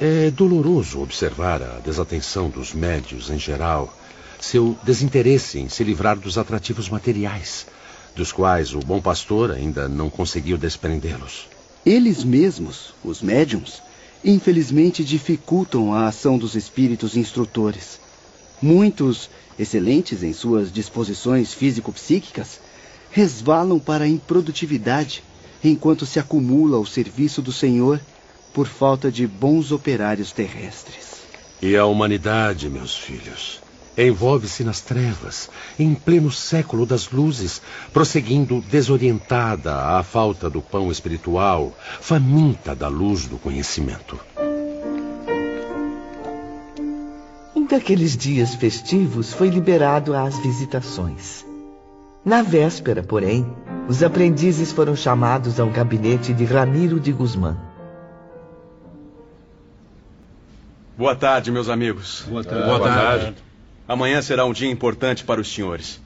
É 0.00 0.30
doloroso 0.30 1.00
observar 1.00 1.62
a 1.62 1.80
desatenção 1.80 2.48
dos 2.50 2.72
médios 2.72 3.30
em 3.30 3.38
geral, 3.38 3.92
seu 4.38 4.78
desinteresse 4.84 5.58
em 5.58 5.68
se 5.68 5.82
livrar 5.82 6.16
dos 6.16 6.38
atrativos 6.38 6.88
materiais 6.88 7.66
dos 8.18 8.32
quais 8.32 8.74
o 8.74 8.80
bom 8.80 9.00
pastor 9.00 9.52
ainda 9.52 9.88
não 9.88 10.10
conseguiu 10.10 10.58
desprendê-los. 10.58 11.46
Eles 11.86 12.24
mesmos, 12.24 12.92
os 13.04 13.22
médiums, 13.22 13.80
infelizmente 14.24 15.04
dificultam 15.04 15.94
a 15.94 16.08
ação 16.08 16.36
dos 16.36 16.56
espíritos 16.56 17.16
instrutores. 17.16 18.00
Muitos, 18.60 19.30
excelentes 19.56 20.24
em 20.24 20.32
suas 20.32 20.72
disposições 20.72 21.54
físico-psíquicas, 21.54 22.58
resvalam 23.12 23.78
para 23.78 24.04
a 24.04 24.08
improdutividade 24.08 25.22
enquanto 25.62 26.04
se 26.04 26.18
acumula 26.18 26.76
o 26.76 26.86
serviço 26.86 27.40
do 27.40 27.52
Senhor 27.52 28.00
por 28.52 28.66
falta 28.66 29.12
de 29.12 29.28
bons 29.28 29.70
operários 29.70 30.32
terrestres. 30.32 31.18
E 31.62 31.76
a 31.76 31.86
humanidade, 31.86 32.68
meus 32.68 32.96
filhos, 32.96 33.60
envolve-se 34.06 34.62
nas 34.62 34.80
trevas, 34.80 35.50
em 35.78 35.94
pleno 35.94 36.30
século 36.30 36.86
das 36.86 37.10
luzes, 37.10 37.60
prosseguindo 37.92 38.60
desorientada 38.70 39.74
à 39.74 40.02
falta 40.02 40.48
do 40.48 40.62
pão 40.62 40.90
espiritual, 40.92 41.76
faminta 42.00 42.74
da 42.74 42.88
luz 42.88 43.26
do 43.26 43.38
conhecimento. 43.38 44.18
Um 47.56 47.66
daqueles 47.66 48.16
dias 48.16 48.54
festivos 48.54 49.32
foi 49.32 49.48
liberado 49.48 50.14
às 50.14 50.38
visitações. 50.38 51.44
Na 52.24 52.42
véspera, 52.42 53.02
porém, 53.02 53.46
os 53.88 54.02
aprendizes 54.02 54.70
foram 54.70 54.94
chamados 54.94 55.58
ao 55.58 55.68
gabinete 55.70 56.32
de 56.32 56.44
Ramiro 56.44 57.00
de 57.00 57.10
Guzmán. 57.10 57.56
Boa 60.96 61.14
tarde, 61.14 61.50
meus 61.50 61.68
amigos. 61.68 62.24
Boa 62.28 62.44
tarde. 62.44 62.64
Boa 62.64 62.80
tarde. 62.80 63.47
Amanhã 63.88 64.20
será 64.20 64.44
um 64.44 64.52
dia 64.52 64.70
importante 64.70 65.24
para 65.24 65.40
os 65.40 65.48
senhores. 65.48 65.98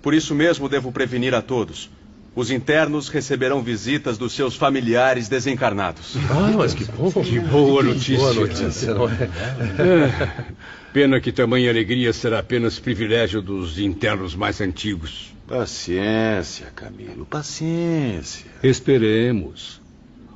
Por 0.00 0.14
isso 0.14 0.34
mesmo 0.34 0.70
devo 0.70 0.90
prevenir 0.90 1.34
a 1.34 1.42
todos. 1.42 1.90
Os 2.34 2.50
internos 2.50 3.08
receberão 3.08 3.62
visitas 3.62 4.16
dos 4.16 4.32
seus 4.32 4.56
familiares 4.56 5.28
desencarnados. 5.28 6.16
Ah, 6.30 6.52
mas 6.56 6.74
que 6.74 6.84
bom. 6.84 7.10
Que 7.10 7.38
boa 7.40 7.82
notícia. 7.82 8.16
Boa 8.16 8.34
notícia, 8.34 8.90
é? 8.90 9.82
é? 9.82 10.44
Pena 10.92 11.20
que 11.20 11.30
tamanha 11.32 11.70
alegria 11.70 12.12
será 12.12 12.38
apenas 12.38 12.78
privilégio 12.78 13.42
dos 13.42 13.78
internos 13.78 14.34
mais 14.34 14.60
antigos. 14.60 15.34
Paciência, 15.46 16.66
Camilo, 16.74 17.26
paciência. 17.26 18.46
Esperemos. 18.62 19.80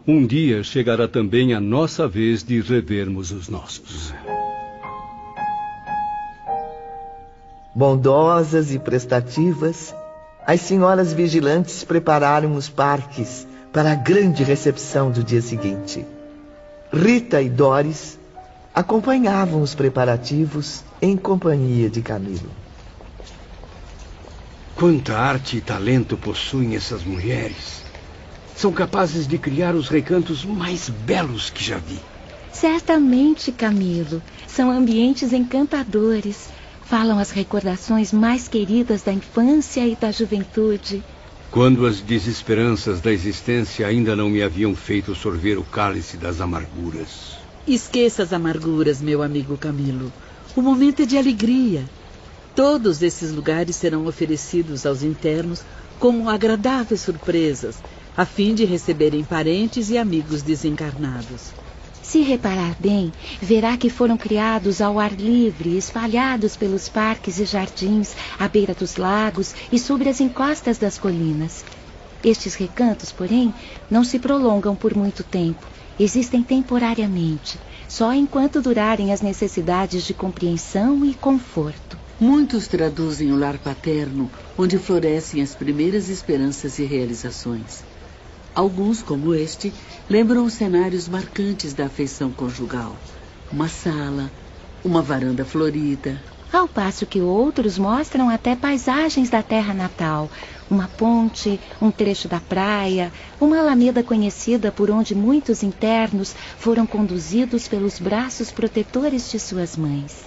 Um 0.06 0.26
dia 0.26 0.62
chegará 0.62 1.06
também 1.06 1.54
a 1.54 1.60
nossa 1.60 2.06
vez 2.06 2.42
de 2.42 2.60
revermos 2.60 3.30
os 3.30 3.48
nossos. 3.48 4.12
Bondosas 7.74 8.72
e 8.72 8.78
prestativas, 8.78 9.94
as 10.44 10.60
senhoras 10.60 11.12
vigilantes 11.12 11.84
prepararam 11.84 12.54
os 12.54 12.68
parques 12.68 13.46
para 13.72 13.92
a 13.92 13.94
grande 13.94 14.42
recepção 14.42 15.10
do 15.10 15.22
dia 15.22 15.40
seguinte. 15.40 16.04
Rita 16.92 17.40
e 17.40 17.48
Doris 17.48 18.18
acompanhavam 18.74 19.62
os 19.62 19.74
preparativos 19.74 20.82
em 21.00 21.16
companhia 21.16 21.88
de 21.88 22.02
Camilo. 22.02 22.50
Quanta 24.74 25.16
arte 25.16 25.58
e 25.58 25.60
talento 25.60 26.16
possuem 26.16 26.74
essas 26.74 27.04
mulheres. 27.04 27.82
São 28.56 28.72
capazes 28.72 29.26
de 29.28 29.38
criar 29.38 29.74
os 29.74 29.88
recantos 29.88 30.44
mais 30.44 30.88
belos 30.88 31.50
que 31.50 31.62
já 31.62 31.78
vi. 31.78 32.00
Certamente, 32.52 33.52
Camilo. 33.52 34.20
São 34.48 34.70
ambientes 34.70 35.32
encantadores. 35.32 36.48
Falam 36.90 37.20
as 37.20 37.30
recordações 37.30 38.12
mais 38.12 38.48
queridas 38.48 39.02
da 39.02 39.12
infância 39.12 39.86
e 39.86 39.94
da 39.94 40.10
juventude. 40.10 41.04
Quando 41.48 41.86
as 41.86 42.00
desesperanças 42.00 43.00
da 43.00 43.12
existência 43.12 43.86
ainda 43.86 44.16
não 44.16 44.28
me 44.28 44.42
haviam 44.42 44.74
feito 44.74 45.14
sorver 45.14 45.56
o 45.56 45.62
cálice 45.62 46.16
das 46.16 46.40
amarguras. 46.40 47.36
Esqueça 47.64 48.24
as 48.24 48.32
amarguras, 48.32 49.00
meu 49.00 49.22
amigo 49.22 49.56
Camilo. 49.56 50.12
O 50.56 50.60
momento 50.60 51.02
é 51.02 51.06
de 51.06 51.16
alegria. 51.16 51.84
Todos 52.56 53.02
esses 53.02 53.30
lugares 53.30 53.76
serão 53.76 54.04
oferecidos 54.06 54.84
aos 54.84 55.04
internos 55.04 55.62
como 56.00 56.28
agradáveis 56.28 57.02
surpresas, 57.02 57.76
a 58.16 58.26
fim 58.26 58.52
de 58.52 58.64
receberem 58.64 59.22
parentes 59.22 59.90
e 59.90 59.96
amigos 59.96 60.42
desencarnados. 60.42 61.59
Se 62.10 62.22
reparar 62.22 62.74
bem, 62.80 63.12
verá 63.40 63.76
que 63.76 63.88
foram 63.88 64.16
criados 64.16 64.80
ao 64.80 64.98
ar 64.98 65.12
livre, 65.12 65.76
espalhados 65.76 66.56
pelos 66.56 66.88
parques 66.88 67.38
e 67.38 67.44
jardins, 67.44 68.16
à 68.36 68.48
beira 68.48 68.74
dos 68.74 68.96
lagos 68.96 69.54
e 69.70 69.78
sobre 69.78 70.08
as 70.08 70.20
encostas 70.20 70.76
das 70.76 70.98
colinas. 70.98 71.64
Estes 72.24 72.56
recantos, 72.56 73.12
porém, 73.12 73.54
não 73.88 74.02
se 74.02 74.18
prolongam 74.18 74.74
por 74.74 74.92
muito 74.96 75.22
tempo. 75.22 75.64
Existem 76.00 76.42
temporariamente, 76.42 77.60
só 77.88 78.12
enquanto 78.12 78.60
durarem 78.60 79.12
as 79.12 79.20
necessidades 79.20 80.02
de 80.02 80.12
compreensão 80.12 81.04
e 81.04 81.14
conforto. 81.14 81.96
Muitos 82.18 82.66
traduzem 82.66 83.30
o 83.30 83.38
lar 83.38 83.56
paterno, 83.58 84.28
onde 84.58 84.78
florescem 84.78 85.42
as 85.42 85.54
primeiras 85.54 86.08
esperanças 86.08 86.80
e 86.80 86.82
realizações. 86.82 87.84
Alguns, 88.54 89.02
como 89.02 89.34
este, 89.34 89.72
lembram 90.08 90.44
os 90.44 90.54
cenários 90.54 91.08
marcantes 91.08 91.72
da 91.72 91.86
afeição 91.86 92.32
conjugal. 92.32 92.96
Uma 93.52 93.68
sala, 93.68 94.30
uma 94.84 95.00
varanda 95.00 95.44
florida. 95.44 96.20
Ao 96.52 96.66
passo 96.66 97.06
que 97.06 97.20
outros 97.20 97.78
mostram 97.78 98.28
até 98.28 98.56
paisagens 98.56 99.30
da 99.30 99.40
terra 99.40 99.72
natal, 99.72 100.28
uma 100.68 100.88
ponte, 100.88 101.60
um 101.80 101.92
trecho 101.92 102.26
da 102.26 102.40
praia, 102.40 103.12
uma 103.40 103.60
alameda 103.60 104.02
conhecida 104.02 104.72
por 104.72 104.90
onde 104.90 105.14
muitos 105.14 105.62
internos 105.62 106.34
foram 106.58 106.86
conduzidos 106.86 107.68
pelos 107.68 108.00
braços 108.00 108.50
protetores 108.50 109.30
de 109.30 109.38
suas 109.38 109.76
mães. 109.76 110.24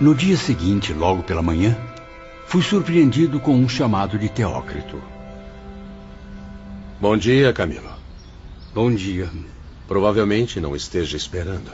No 0.00 0.14
dia 0.14 0.36
seguinte, 0.36 0.92
logo 0.92 1.24
pela 1.24 1.42
manhã, 1.42 1.76
fui 2.52 2.60
surpreendido 2.60 3.40
com 3.40 3.54
um 3.54 3.66
chamado 3.66 4.18
de 4.18 4.28
Teócrito. 4.28 5.02
Bom 7.00 7.16
dia, 7.16 7.50
Camilo. 7.50 7.90
Bom 8.74 8.94
dia. 8.94 9.30
Provavelmente 9.88 10.60
não 10.60 10.76
esteja 10.76 11.16
esperando. 11.16 11.72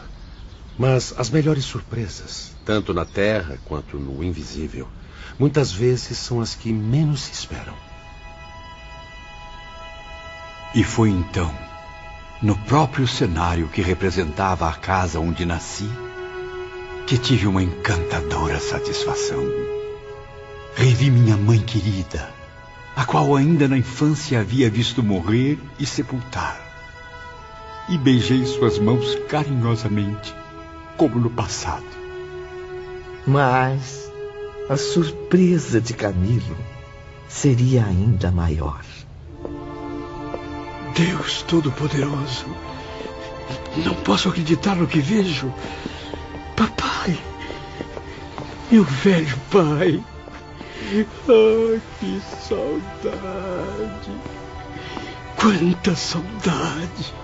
Mas 0.78 1.12
as 1.18 1.30
melhores 1.30 1.64
surpresas, 1.64 2.52
tanto 2.64 2.94
na 2.94 3.04
terra 3.04 3.58
quanto 3.64 3.98
no 3.98 4.22
invisível, 4.22 4.86
muitas 5.36 5.72
vezes 5.72 6.16
são 6.16 6.40
as 6.40 6.54
que 6.54 6.72
menos 6.72 7.22
se 7.22 7.32
esperam. 7.32 7.74
E 10.76 10.84
foi 10.84 11.10
então, 11.10 11.52
no 12.40 12.56
próprio 12.56 13.08
cenário 13.08 13.66
que 13.66 13.82
representava 13.82 14.68
a 14.68 14.74
casa 14.74 15.18
onde 15.18 15.44
nasci, 15.44 15.90
que 17.04 17.18
tive 17.18 17.48
uma 17.48 17.64
encantadora 17.64 18.60
satisfação. 18.60 19.67
Revi 20.78 21.10
minha 21.10 21.36
mãe 21.36 21.58
querida, 21.58 22.32
a 22.94 23.04
qual 23.04 23.34
ainda 23.34 23.66
na 23.66 23.76
infância 23.76 24.38
havia 24.38 24.70
visto 24.70 25.02
morrer 25.02 25.58
e 25.76 25.84
sepultar. 25.84 26.56
E 27.88 27.98
beijei 27.98 28.46
suas 28.46 28.78
mãos 28.78 29.18
carinhosamente, 29.28 30.32
como 30.96 31.18
no 31.18 31.30
passado. 31.30 31.84
Mas 33.26 34.08
a 34.70 34.76
surpresa 34.76 35.80
de 35.80 35.94
Camilo 35.94 36.56
seria 37.28 37.84
ainda 37.84 38.30
maior. 38.30 38.84
Deus 40.94 41.42
Todo-Poderoso, 41.42 42.46
não 43.84 43.96
posso 43.96 44.28
acreditar 44.28 44.76
no 44.76 44.86
que 44.86 45.00
vejo. 45.00 45.52
Papai, 46.54 47.18
meu 48.70 48.84
velho 48.84 49.36
pai. 49.50 50.00
Ai, 50.80 51.80
que 51.98 52.20
saudade. 52.46 54.12
Quanta 55.36 55.94
saudade. 55.94 57.14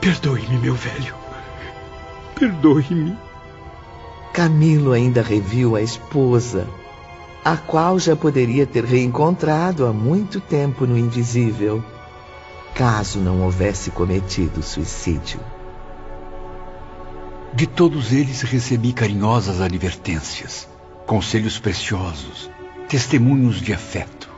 Perdoe-me, 0.00 0.58
meu 0.58 0.74
velho. 0.74 1.14
Perdoe-me. 2.34 3.16
Camilo 4.32 4.92
ainda 4.92 5.22
reviu 5.22 5.76
a 5.76 5.82
esposa, 5.82 6.66
a 7.44 7.56
qual 7.56 7.98
já 7.98 8.16
poderia 8.16 8.66
ter 8.66 8.84
reencontrado 8.84 9.86
há 9.86 9.92
muito 9.92 10.40
tempo 10.40 10.86
no 10.86 10.96
invisível, 10.96 11.84
caso 12.74 13.18
não 13.18 13.42
houvesse 13.42 13.90
cometido 13.90 14.62
suicídio. 14.62 15.40
De 17.52 17.66
todos 17.66 18.12
eles 18.12 18.42
recebi 18.42 18.92
carinhosas 18.92 19.60
advertências, 19.60 20.68
conselhos 21.10 21.58
preciosos, 21.58 22.48
testemunhos 22.88 23.60
de 23.60 23.72
afeto. 23.72 24.30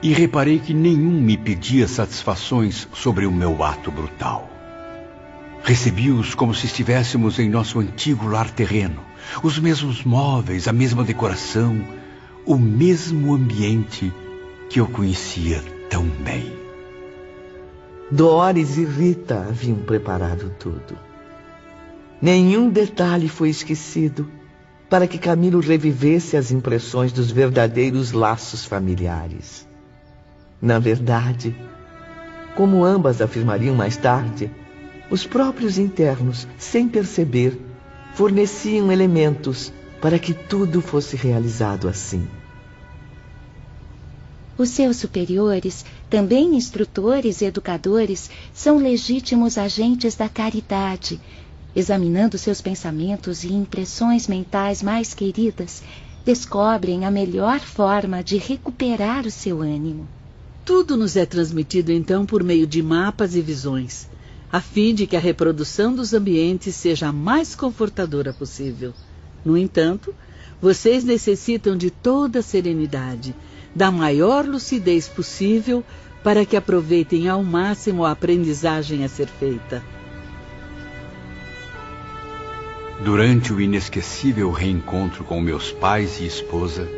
E 0.00 0.12
reparei 0.12 0.60
que 0.60 0.72
nenhum 0.72 1.20
me 1.20 1.36
pedia 1.36 1.88
satisfações 1.88 2.86
sobre 2.94 3.26
o 3.26 3.32
meu 3.32 3.64
ato 3.64 3.90
brutal. 3.90 4.48
Recebi-os 5.64 6.36
como 6.36 6.54
se 6.54 6.66
estivéssemos 6.66 7.40
em 7.40 7.50
nosso 7.50 7.80
antigo 7.80 8.28
lar 8.28 8.48
terreno, 8.48 9.00
os 9.42 9.58
mesmos 9.58 10.04
móveis, 10.04 10.68
a 10.68 10.72
mesma 10.72 11.02
decoração, 11.02 11.84
o 12.46 12.56
mesmo 12.56 13.34
ambiente 13.34 14.12
que 14.70 14.78
eu 14.78 14.86
conhecia 14.86 15.60
tão 15.90 16.04
bem. 16.04 16.52
Doris 18.08 18.78
e 18.78 18.84
Rita 18.84 19.46
haviam 19.48 19.78
preparado 19.78 20.48
tudo. 20.60 20.96
Nenhum 22.22 22.70
detalhe 22.70 23.28
foi 23.28 23.48
esquecido 23.48 24.30
para 24.88 25.06
que 25.06 25.18
Camilo 25.18 25.60
revivesse 25.60 26.36
as 26.36 26.52
impressões 26.52 27.12
dos 27.12 27.30
verdadeiros 27.30 28.12
laços 28.12 28.64
familiares. 28.64 29.66
Na 30.60 30.78
verdade, 30.78 31.54
como 32.54 32.84
ambas 32.84 33.20
afirmariam 33.20 33.74
mais 33.74 33.96
tarde, 33.96 34.50
os 35.10 35.26
próprios 35.26 35.78
internos, 35.78 36.48
sem 36.56 36.88
perceber, 36.88 37.60
forneciam 38.14 38.90
elementos 38.90 39.72
para 40.00 40.18
que 40.18 40.32
tudo 40.32 40.80
fosse 40.80 41.16
realizado 41.16 41.88
assim. 41.88 42.26
Os 44.56 44.70
seus 44.70 44.96
superiores, 44.96 45.84
também 46.08 46.56
instrutores 46.56 47.42
e 47.42 47.44
educadores, 47.44 48.30
são 48.54 48.78
legítimos 48.78 49.58
agentes 49.58 50.14
da 50.14 50.30
caridade 50.30 51.20
examinando 51.76 52.38
seus 52.38 52.62
pensamentos 52.62 53.44
e 53.44 53.52
impressões 53.52 54.26
mentais 54.26 54.82
mais 54.82 55.12
queridas, 55.12 55.82
descobrem 56.24 57.04
a 57.04 57.10
melhor 57.10 57.60
forma 57.60 58.24
de 58.24 58.38
recuperar 58.38 59.26
o 59.26 59.30
seu 59.30 59.60
ânimo. 59.60 60.08
Tudo 60.64 60.96
nos 60.96 61.16
é 61.16 61.26
transmitido 61.26 61.92
então 61.92 62.24
por 62.24 62.42
meio 62.42 62.66
de 62.66 62.82
mapas 62.82 63.36
e 63.36 63.42
visões, 63.42 64.08
a 64.50 64.58
fim 64.58 64.94
de 64.94 65.06
que 65.06 65.16
a 65.16 65.20
reprodução 65.20 65.94
dos 65.94 66.14
ambientes 66.14 66.74
seja 66.74 67.08
a 67.08 67.12
mais 67.12 67.54
confortadora 67.54 68.32
possível. 68.32 68.94
No 69.44 69.56
entanto, 69.56 70.14
vocês 70.60 71.04
necessitam 71.04 71.76
de 71.76 71.90
toda 71.90 72.38
a 72.38 72.42
serenidade, 72.42 73.36
da 73.74 73.90
maior 73.90 74.46
lucidez 74.46 75.06
possível 75.06 75.84
para 76.24 76.46
que 76.46 76.56
aproveitem 76.56 77.28
ao 77.28 77.44
máximo 77.44 78.02
a 78.02 78.12
aprendizagem 78.12 79.04
a 79.04 79.08
ser 79.08 79.28
feita. 79.28 79.84
Durante 83.04 83.52
o 83.52 83.60
inesquecível 83.60 84.50
reencontro 84.50 85.22
com 85.22 85.38
meus 85.40 85.70
pais 85.70 86.18
e 86.18 86.26
esposa, 86.26 86.88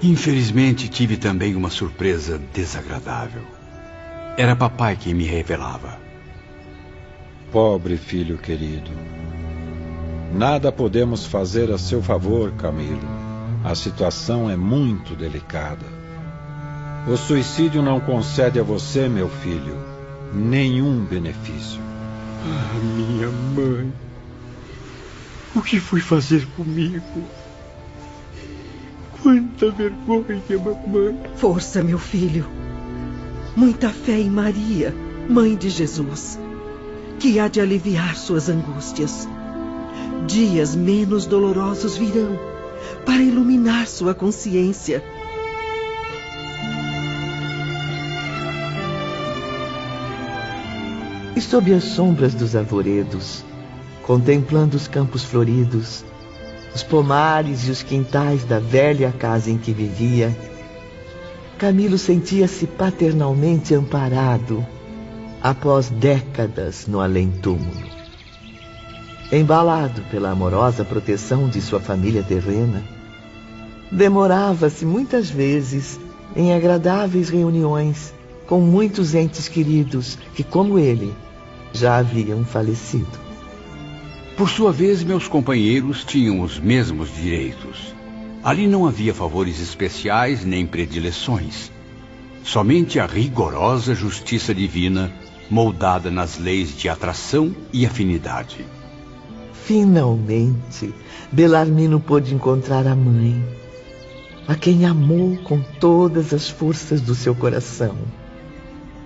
infelizmente 0.00 0.88
tive 0.88 1.16
também 1.16 1.56
uma 1.56 1.68
surpresa 1.68 2.40
desagradável. 2.54 3.42
Era 4.36 4.54
papai 4.54 4.96
quem 4.96 5.14
me 5.14 5.24
revelava. 5.24 5.98
Pobre 7.50 7.96
filho 7.96 8.38
querido. 8.38 8.90
Nada 10.32 10.70
podemos 10.70 11.26
fazer 11.26 11.72
a 11.72 11.78
seu 11.78 12.00
favor, 12.00 12.52
Camilo. 12.52 13.08
A 13.64 13.74
situação 13.74 14.48
é 14.48 14.56
muito 14.56 15.16
delicada. 15.16 15.84
O 17.08 17.16
suicídio 17.16 17.82
não 17.82 17.98
concede 17.98 18.60
a 18.60 18.62
você, 18.62 19.08
meu 19.08 19.28
filho, 19.28 19.76
nenhum 20.32 21.04
benefício. 21.04 21.80
Ah, 22.44 22.78
minha 22.94 23.28
mãe. 23.28 24.07
O 25.58 25.60
que 25.60 25.80
foi 25.80 26.00
fazer 26.00 26.46
comigo? 26.56 27.02
Quanta 29.20 29.72
vergonha, 29.72 30.40
mamãe. 30.56 31.20
Força, 31.34 31.82
meu 31.82 31.98
filho. 31.98 32.48
Muita 33.56 33.88
fé 33.88 34.20
em 34.20 34.30
Maria, 34.30 34.94
mãe 35.28 35.56
de 35.56 35.68
Jesus, 35.68 36.38
que 37.18 37.40
há 37.40 37.48
de 37.48 37.60
aliviar 37.60 38.14
suas 38.16 38.48
angústias. 38.48 39.28
Dias 40.28 40.76
menos 40.76 41.26
dolorosos 41.26 41.96
virão 41.96 42.38
para 43.04 43.20
iluminar 43.20 43.88
sua 43.88 44.14
consciência. 44.14 45.02
E 51.34 51.40
sob 51.40 51.74
as 51.74 51.82
sombras 51.82 52.32
dos 52.32 52.54
arvoredos, 52.54 53.44
contemplando 54.08 54.74
os 54.74 54.88
campos 54.88 55.22
floridos, 55.22 56.02
os 56.74 56.82
pomares 56.82 57.68
e 57.68 57.70
os 57.70 57.82
quintais 57.82 58.42
da 58.42 58.58
velha 58.58 59.12
casa 59.12 59.50
em 59.50 59.58
que 59.58 59.70
vivia, 59.70 60.34
Camilo 61.58 61.98
sentia-se 61.98 62.66
paternalmente 62.66 63.74
amparado 63.74 64.66
após 65.42 65.90
décadas 65.90 66.86
no 66.86 67.00
além-túmulo. 67.00 67.86
Embalado 69.30 70.00
pela 70.10 70.30
amorosa 70.30 70.86
proteção 70.86 71.46
de 71.46 71.60
sua 71.60 71.78
família 71.78 72.22
terrena, 72.22 72.82
demorava-se 73.92 74.86
muitas 74.86 75.28
vezes 75.28 76.00
em 76.34 76.54
agradáveis 76.54 77.28
reuniões 77.28 78.14
com 78.46 78.58
muitos 78.58 79.14
entes 79.14 79.48
queridos 79.48 80.16
que, 80.34 80.42
como 80.42 80.78
ele, 80.78 81.14
já 81.74 81.98
haviam 81.98 82.42
falecido. 82.42 83.27
Por 84.38 84.48
sua 84.48 84.70
vez, 84.70 85.02
meus 85.02 85.26
companheiros 85.26 86.04
tinham 86.04 86.42
os 86.42 86.60
mesmos 86.60 87.12
direitos. 87.12 87.92
Ali 88.40 88.68
não 88.68 88.86
havia 88.86 89.12
favores 89.12 89.60
especiais 89.60 90.44
nem 90.44 90.64
predileções. 90.64 91.72
Somente 92.44 93.00
a 93.00 93.06
rigorosa 93.06 93.96
justiça 93.96 94.54
divina, 94.54 95.10
moldada 95.50 96.08
nas 96.08 96.38
leis 96.38 96.72
de 96.76 96.88
atração 96.88 97.52
e 97.72 97.84
afinidade. 97.84 98.64
Finalmente, 99.64 100.94
Belarmino 101.32 101.98
pôde 101.98 102.32
encontrar 102.32 102.86
a 102.86 102.94
mãe, 102.94 103.44
a 104.46 104.54
quem 104.54 104.86
amou 104.86 105.36
com 105.38 105.60
todas 105.80 106.32
as 106.32 106.48
forças 106.48 107.00
do 107.00 107.16
seu 107.16 107.34
coração, 107.34 107.96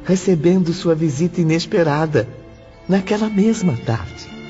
recebendo 0.05 0.75
sua 0.75 0.95
visita 0.95 1.41
inesperada 1.41 2.29
naquela 2.87 3.31
mesma 3.31 3.75
tarde. 3.79 4.42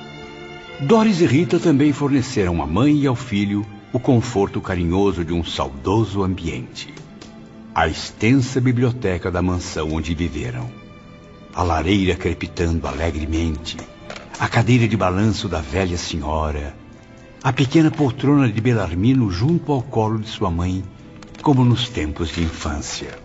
Doris 0.83 1.21
e 1.21 1.27
Rita 1.27 1.61
também 1.61 1.93
forneceram 1.93 2.61
à 2.61 2.67
mãe 2.67 2.97
e 2.99 3.07
ao 3.07 3.15
filho 3.15 3.65
o 3.93 4.01
conforto 4.01 4.61
carinhoso 4.61 5.25
de 5.25 5.33
um 5.33 5.45
saudoso 5.45 6.25
ambiente. 6.25 6.93
A 7.73 7.87
extensa 7.87 8.61
biblioteca 8.61 9.31
da 9.31 9.41
mansão 9.41 9.93
onde 9.93 10.13
viveram. 10.13 10.69
A 11.55 11.63
lareira 11.63 12.17
crepitando 12.17 12.89
alegremente. 12.89 13.77
A 14.41 14.49
cadeira 14.49 14.89
de 14.89 14.97
balanço 14.97 15.49
da 15.49 15.61
velha 15.61 15.97
senhora. 15.97 16.75
A 17.45 17.53
pequena 17.53 17.91
poltrona 17.91 18.51
de 18.51 18.61
Belarmino 18.61 19.31
junto 19.31 19.71
ao 19.71 19.83
colo 19.83 20.19
de 20.19 20.29
sua 20.29 20.51
mãe, 20.51 20.83
como 21.43 21.65
nos 21.65 21.89
tempos 21.89 22.31
de 22.31 22.43
infância. 22.43 23.17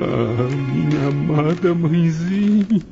Ah, 0.00 0.48
minha 0.74 1.08
amada 1.08 1.72
mãezinha. 1.72 2.82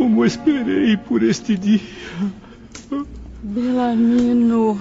Como 0.00 0.24
esperei 0.24 0.96
por 0.96 1.22
este 1.22 1.58
dia. 1.58 1.78
Belarmino, 3.42 4.80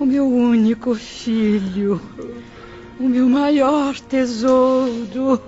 o 0.00 0.04
meu 0.04 0.26
único 0.26 0.96
filho, 0.96 2.02
o 2.98 3.04
meu 3.04 3.28
maior 3.28 3.94
tesouro. 4.00 5.40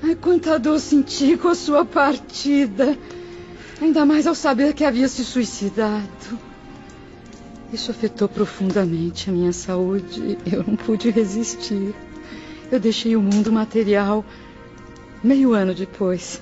Ai, 0.00 0.14
quanta 0.14 0.60
dor 0.60 0.78
senti 0.78 1.36
com 1.36 1.48
a 1.48 1.56
sua 1.56 1.84
partida. 1.84 2.96
Ainda 3.82 4.06
mais 4.06 4.28
ao 4.28 4.34
saber 4.36 4.72
que 4.72 4.84
havia 4.84 5.08
se 5.08 5.24
suicidado. 5.24 6.38
Isso 7.72 7.90
afetou 7.90 8.28
profundamente 8.28 9.28
a 9.28 9.32
minha 9.32 9.52
saúde. 9.52 10.38
Eu 10.46 10.62
não 10.64 10.76
pude 10.76 11.10
resistir. 11.10 11.92
Eu 12.70 12.78
deixei 12.78 13.16
o 13.16 13.20
mundo 13.20 13.50
material 13.50 14.24
meio 15.20 15.52
ano 15.52 15.74
depois 15.74 16.40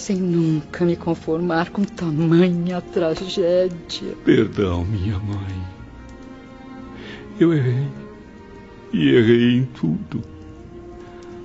sem 0.00 0.16
nunca 0.16 0.84
me 0.84 0.96
conformar 0.96 1.70
com 1.70 1.84
tamanha 1.84 2.80
tragédia. 2.80 4.16
Perdão, 4.24 4.84
minha 4.84 5.18
mãe. 5.18 5.62
Eu 7.38 7.52
errei. 7.52 7.86
E 8.92 9.08
errei 9.10 9.56
em 9.58 9.64
tudo. 9.64 10.22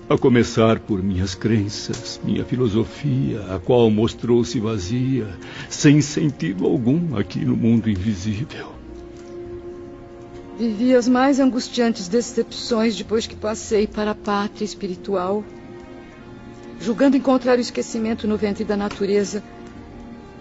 A 0.10 0.18
começar 0.18 0.80
por 0.80 1.02
minhas 1.04 1.36
crenças, 1.36 2.20
minha 2.24 2.46
filosofia, 2.46 3.42
a 3.54 3.60
qual 3.60 3.90
mostrou-se 3.90 4.60
vazia, 4.60 5.28
sem 5.70 6.00
sentido 6.02 6.66
algum 6.66 7.18
aqui 7.18 7.44
no 7.44 7.56
mundo 7.56 7.90
invisível. 7.90 8.72
Vivi 10.58 10.96
as 10.96 11.08
mais 11.08 11.40
angustiantes 11.40 12.08
decepções 12.08 12.96
depois 12.96 13.28
que 13.28 13.36
passei 13.36 13.86
para 13.86 14.12
a 14.12 14.16
pátria 14.16 14.64
espiritual 14.64 15.44
julgando 16.86 17.18
encontrar 17.18 17.58
o 17.58 17.62
esquecimento 17.62 18.28
no 18.28 18.38
ventre 18.38 18.64
da 18.64 18.78
natureza, 18.78 19.42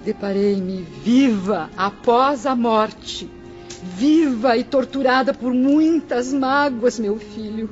deparei-me 0.05 0.82
viva 1.03 1.70
após 1.74 2.45
a 2.45 2.55
morte, 2.55 3.30
viva 3.82 4.55
e 4.55 4.62
torturada 4.62 5.32
por 5.32 5.55
muitas 5.55 6.34
mágoas, 6.34 6.99
meu 6.99 7.18
filho. 7.18 7.70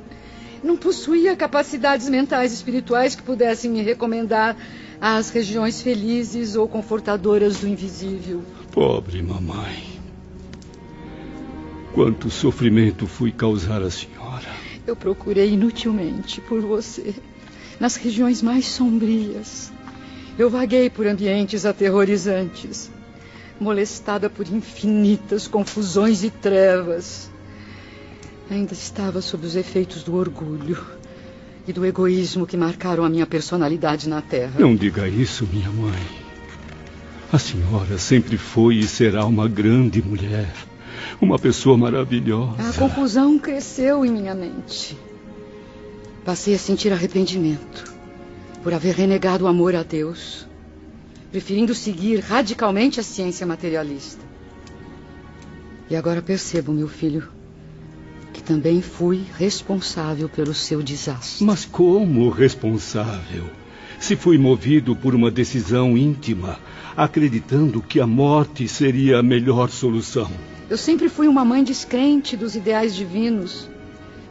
Não 0.63 0.75
possuía 0.75 1.35
capacidades 1.35 2.09
mentais 2.09 2.51
e 2.51 2.55
espirituais 2.55 3.13
que 3.13 3.21
pudessem 3.21 3.69
me 3.69 3.83
recomendar 3.83 4.57
às 4.99 5.29
regiões 5.29 5.79
felizes 5.83 6.55
ou 6.55 6.67
confortadoras 6.67 7.59
do 7.59 7.67
invisível. 7.67 8.41
Pobre 8.71 9.21
mamãe. 9.21 9.83
Quanto 11.93 12.31
sofrimento 12.31 13.05
fui 13.05 13.31
causar 13.31 13.83
à 13.83 13.91
senhora. 13.91 14.49
Eu 14.87 14.95
procurei 14.95 15.51
inutilmente 15.51 16.41
por 16.41 16.59
você 16.61 17.13
nas 17.79 17.95
regiões 17.95 18.41
mais 18.41 18.65
sombrias. 18.65 19.71
Eu 20.37 20.49
vaguei 20.49 20.89
por 20.89 21.05
ambientes 21.05 21.65
aterrorizantes, 21.65 22.89
molestada 23.59 24.29
por 24.29 24.47
infinitas 24.47 25.47
confusões 25.47 26.23
e 26.23 26.29
trevas. 26.29 27.29
Ainda 28.49 28.73
estava 28.73 29.21
sob 29.21 29.45
os 29.45 29.55
efeitos 29.55 30.03
do 30.03 30.15
orgulho 30.15 30.77
e 31.67 31.71
do 31.71 31.85
egoísmo 31.85 32.45
que 32.45 32.57
marcaram 32.57 33.03
a 33.03 33.09
minha 33.09 33.25
personalidade 33.25 34.09
na 34.09 34.21
Terra. 34.21 34.53
Não 34.59 34.75
diga 34.75 35.07
isso, 35.07 35.47
minha 35.51 35.69
mãe. 35.69 36.23
A 37.31 37.39
senhora 37.39 37.97
sempre 37.97 38.37
foi 38.37 38.75
e 38.75 38.83
será 38.83 39.25
uma 39.25 39.47
grande 39.47 40.01
mulher. 40.01 40.53
Uma 41.21 41.39
pessoa 41.39 41.77
maravilhosa. 41.77 42.69
A 42.69 42.73
confusão 42.73 43.39
cresceu 43.39 44.05
em 44.05 44.11
minha 44.11 44.35
mente. 44.35 44.97
Passei 46.25 46.55
a 46.55 46.57
sentir 46.57 46.93
arrependimento 46.93 47.93
por 48.63 48.73
haver 48.73 48.95
renegado 48.95 49.43
o 49.43 49.47
amor 49.47 49.75
a 49.75 49.83
Deus, 49.83 50.47
preferindo 51.29 51.75
seguir 51.75 52.19
radicalmente 52.19 52.99
a 52.99 53.03
ciência 53.03 53.45
materialista. 53.45 54.23
E 55.89 55.95
agora 55.97 56.21
percebo, 56.21 56.71
meu 56.71 56.87
filho, 56.87 57.27
que 58.31 58.41
também 58.41 58.81
fui 58.81 59.25
responsável 59.37 60.29
pelo 60.29 60.53
seu 60.53 60.81
desastre. 60.81 61.43
Mas 61.43 61.65
como 61.65 62.29
responsável? 62.29 63.43
Se 63.99 64.15
fui 64.15 64.37
movido 64.37 64.95
por 64.95 65.13
uma 65.13 65.29
decisão 65.29 65.97
íntima, 65.97 66.57
acreditando 66.95 67.81
que 67.81 67.99
a 67.99 68.07
morte 68.07 68.67
seria 68.67 69.19
a 69.19 69.23
melhor 69.23 69.69
solução. 69.69 70.31
Eu 70.69 70.77
sempre 70.77 71.09
fui 71.09 71.27
uma 71.27 71.43
mãe 71.43 71.63
descrente 71.63 72.37
dos 72.37 72.55
ideais 72.55 72.95
divinos, 72.95 73.69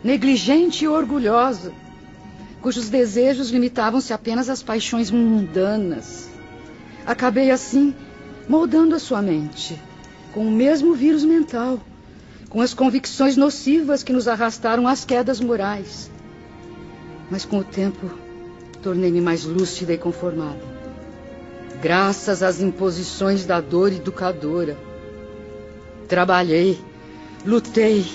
negligente 0.03 0.85
e 0.85 0.89
orgulhosa 0.89 1.73
cujos 2.63 2.89
desejos 2.89 3.51
limitavam-se 3.51 4.13
apenas 4.13 4.49
às 4.49 4.63
paixões 4.63 5.11
mundanas. 5.11 6.31
Acabei 7.05 7.51
assim 7.51 7.93
moldando 8.49 8.95
a 8.95 9.01
sua 9.01 9.21
mente 9.21 9.79
com 10.33 10.47
o 10.47 10.51
mesmo 10.51 10.95
vírus 10.95 11.25
mental, 11.25 11.81
com 12.49 12.61
as 12.61 12.73
convicções 12.73 13.37
nocivas 13.37 14.03
que 14.03 14.13
nos 14.13 14.29
arrastaram 14.29 14.87
às 14.87 15.05
quedas 15.05 15.41
morais. 15.41 16.11
Mas 17.31 17.45
com 17.45 17.59
o 17.59 17.65
tempo, 17.65 18.11
tornei-me 18.81 19.21
mais 19.21 19.45
lúcida 19.45 19.93
e 19.93 19.99
conformada. 19.99 20.73
graças 21.83 22.45
às 22.45 22.61
imposições 22.61 23.45
da 23.45 23.61
dor 23.61 23.93
educadora. 23.93 24.79
Trabalhei, 26.07 26.79
lutei, 27.45 28.07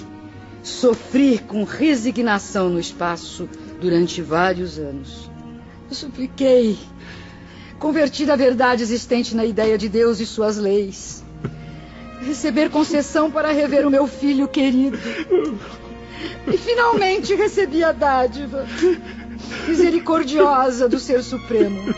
sofri 0.68 1.40
com 1.40 1.64
resignação 1.64 2.70
no 2.70 2.80
espaço 2.80 3.50
durante 3.80 4.22
vários 4.22 4.78
anos. 4.78 5.32
supliquei, 5.90 6.78
converti 7.80 8.30
a 8.30 8.36
verdade 8.36 8.84
existente 8.84 9.36
na 9.36 9.46
ideia 9.46 9.78
de 9.78 9.88
Deus 9.88 10.20
e 10.20 10.26
suas 10.26 10.58
leis. 10.58 11.24
Receber 12.22 12.70
concessão 12.70 13.32
para 13.32 13.52
rever 13.52 13.88
o 13.88 13.90
meu 13.90 14.08
filho 14.08 14.48
querido. 14.48 14.98
E 16.52 16.58
finalmente 16.58 17.34
recebi 17.34 17.84
a 17.84 17.92
dádiva 17.92 18.66
misericordiosa 19.68 20.90
do 20.90 21.00
Ser 21.00 21.24
Supremo, 21.24 21.94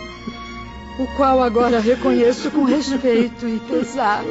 o 0.99 1.07
qual 1.15 1.41
agora 1.41 1.79
reconheço 1.79 2.51
com 2.51 2.65
respeito 2.65 3.47
e 3.47 3.59
pesar. 3.61 4.23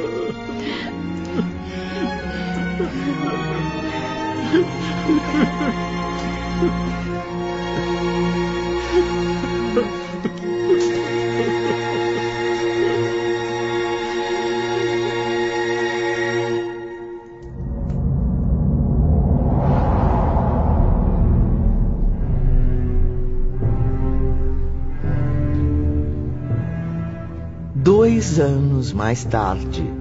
Dois 27.75 28.39
anos 28.39 28.93
mais 28.93 29.23
tarde, 29.23 29.98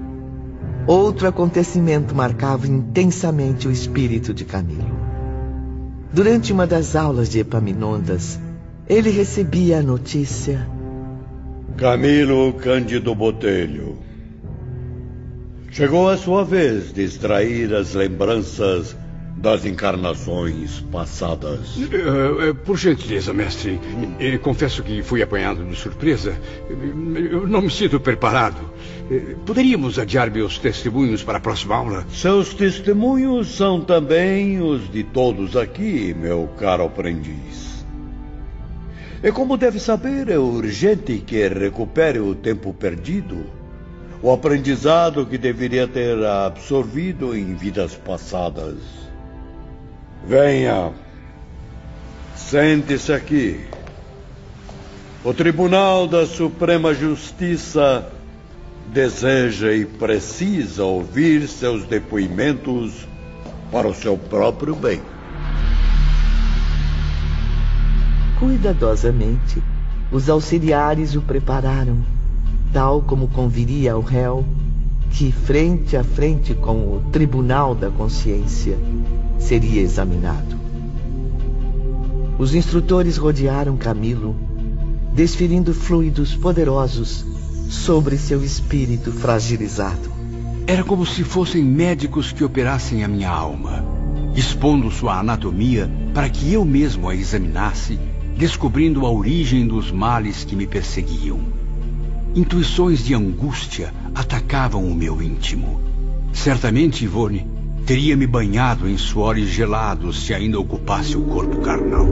outro 0.88 1.28
acontecimento 1.28 2.14
marcava 2.14 2.66
intensamente 2.66 3.68
o 3.68 3.70
espírito 3.70 4.32
de 4.32 4.46
Camilo. 4.46 4.98
Durante 6.10 6.50
uma 6.50 6.66
das 6.66 6.96
aulas 6.96 7.28
de 7.28 7.40
Epaminondas, 7.40 8.40
ele 8.88 9.10
recebia 9.10 9.80
a 9.80 9.82
notícia: 9.82 10.66
Camilo 11.76 12.54
Cândido 12.54 13.14
Botelho. 13.14 13.98
Chegou 15.70 16.08
a 16.08 16.16
sua 16.16 16.42
vez 16.42 16.90
de 16.92 17.02
extrair 17.02 17.74
as 17.74 17.92
lembranças 17.92 18.96
das 19.38 19.64
encarnações 19.64 20.80
passadas. 20.90 21.76
Uh, 21.76 22.50
uh, 22.50 22.54
por 22.54 22.76
gentileza, 22.76 23.32
mestre, 23.32 23.78
uh, 23.78 24.38
confesso 24.40 24.82
que 24.82 25.02
fui 25.02 25.22
apanhado 25.22 25.64
de 25.64 25.76
surpresa. 25.76 26.36
Eu 26.68 27.46
não 27.46 27.62
me 27.62 27.70
sinto 27.70 28.00
preparado. 28.00 28.58
Poderíamos 29.46 29.98
adiar 29.98 30.30
meus 30.30 30.58
testemunhos 30.58 31.22
para 31.22 31.38
a 31.38 31.40
próxima 31.40 31.76
aula? 31.76 32.06
Seus 32.12 32.52
testemunhos 32.52 33.56
são 33.56 33.80
também 33.80 34.60
os 34.60 34.90
de 34.90 35.02
todos 35.02 35.56
aqui, 35.56 36.14
meu 36.14 36.50
caro 36.58 36.84
aprendiz. 36.84 37.78
E 39.22 39.32
como 39.32 39.56
deve 39.56 39.80
saber, 39.80 40.28
é 40.28 40.38
urgente 40.38 41.18
que 41.26 41.48
recupere 41.48 42.18
o 42.18 42.34
tempo 42.34 42.74
perdido, 42.74 43.46
o 44.22 44.30
aprendizado 44.30 45.24
que 45.24 45.38
deveria 45.38 45.88
ter 45.88 46.22
absorvido 46.24 47.34
em 47.34 47.54
vidas 47.54 47.94
passadas. 47.94 49.07
Venha. 50.26 50.92
Sente-se 52.36 53.12
aqui. 53.12 53.60
O 55.24 55.34
Tribunal 55.34 56.06
da 56.06 56.26
Suprema 56.26 56.94
Justiça 56.94 58.06
deseja 58.92 59.72
e 59.72 59.84
precisa 59.84 60.84
ouvir 60.84 61.46
seus 61.46 61.84
depoimentos 61.84 63.06
para 63.70 63.86
o 63.86 63.94
seu 63.94 64.16
próprio 64.16 64.74
bem. 64.74 65.02
Cuidadosamente, 68.38 69.62
os 70.10 70.30
auxiliares 70.30 71.14
o 71.16 71.20
prepararam, 71.20 71.98
tal 72.72 73.02
como 73.02 73.28
conviria 73.28 73.92
ao 73.92 74.00
réu 74.00 74.44
que, 75.10 75.32
frente 75.32 75.96
a 75.96 76.04
frente 76.04 76.54
com 76.54 76.76
o 76.76 77.02
Tribunal 77.10 77.74
da 77.74 77.90
Consciência, 77.90 78.78
seria 79.38 79.80
examinado. 79.80 80.58
Os 82.38 82.54
instrutores 82.54 83.16
rodearam 83.16 83.76
Camilo, 83.76 84.36
desferindo 85.14 85.74
fluidos 85.74 86.34
poderosos 86.36 87.24
sobre 87.68 88.16
seu 88.16 88.44
espírito 88.44 89.10
fragilizado. 89.12 90.10
Era 90.66 90.84
como 90.84 91.04
se 91.04 91.24
fossem 91.24 91.64
médicos 91.64 92.30
que 92.30 92.44
operassem 92.44 93.02
a 93.02 93.08
minha 93.08 93.30
alma, 93.30 93.84
expondo 94.36 94.90
sua 94.90 95.18
anatomia 95.18 95.90
para 96.14 96.28
que 96.28 96.52
eu 96.52 96.64
mesmo 96.64 97.08
a 97.08 97.14
examinasse, 97.14 97.98
descobrindo 98.36 99.04
a 99.04 99.10
origem 99.10 99.66
dos 99.66 99.90
males 99.90 100.44
que 100.44 100.54
me 100.54 100.66
perseguiam. 100.66 101.40
Intuições 102.34 103.04
de 103.04 103.14
angústia 103.14 103.92
atacavam 104.14 104.84
o 104.84 104.94
meu 104.94 105.20
íntimo. 105.20 105.80
Certamente, 106.32 107.04
Ivone, 107.04 107.57
teria 107.88 108.14
me 108.14 108.26
banhado 108.26 108.86
em 108.86 108.98
suores 108.98 109.48
gelados 109.48 110.26
se 110.26 110.34
ainda 110.34 110.60
ocupasse 110.60 111.16
o 111.16 111.22
corpo 111.22 111.62
carnal. 111.62 112.06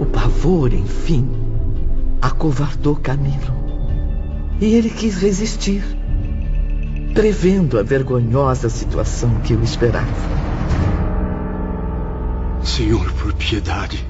O 0.00 0.04
pavor, 0.04 0.74
enfim, 0.74 1.30
acovardou 2.20 2.96
Camilo. 2.96 3.54
E 4.60 4.74
ele 4.74 4.90
quis 4.90 5.16
resistir, 5.22 5.84
prevendo 7.14 7.78
a 7.78 7.84
vergonhosa 7.84 8.68
situação 8.68 9.32
que 9.44 9.54
o 9.54 9.62
esperava. 9.62 10.10
Senhor, 12.64 13.12
por 13.12 13.32
piedade, 13.34 14.04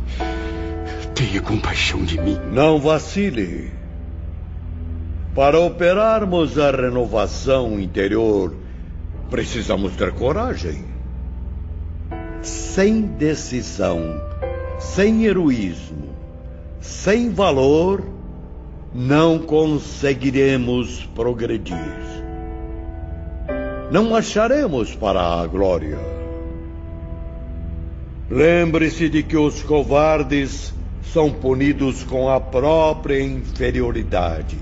tenha 1.14 1.42
compaixão 1.42 2.02
de 2.02 2.18
mim. 2.18 2.38
Não 2.50 2.80
vacile. 2.80 3.70
Para 5.34 5.60
operarmos 5.60 6.58
a 6.58 6.70
renovação 6.70 7.78
interior 7.78 8.61
Precisamos 9.32 9.96
ter 9.96 10.12
coragem. 10.12 10.84
Sem 12.42 13.00
decisão, 13.00 14.20
sem 14.78 15.24
heroísmo, 15.24 16.10
sem 16.82 17.30
valor, 17.30 18.04
não 18.94 19.38
conseguiremos 19.38 21.06
progredir. 21.14 21.78
Não 23.90 24.14
acharemos 24.14 24.94
para 24.94 25.22
a 25.22 25.46
glória. 25.46 25.98
Lembre-se 28.28 29.08
de 29.08 29.22
que 29.22 29.38
os 29.38 29.62
covardes 29.62 30.74
são 31.10 31.32
punidos 31.32 32.04
com 32.04 32.28
a 32.28 32.38
própria 32.38 33.22
inferioridade, 33.22 34.58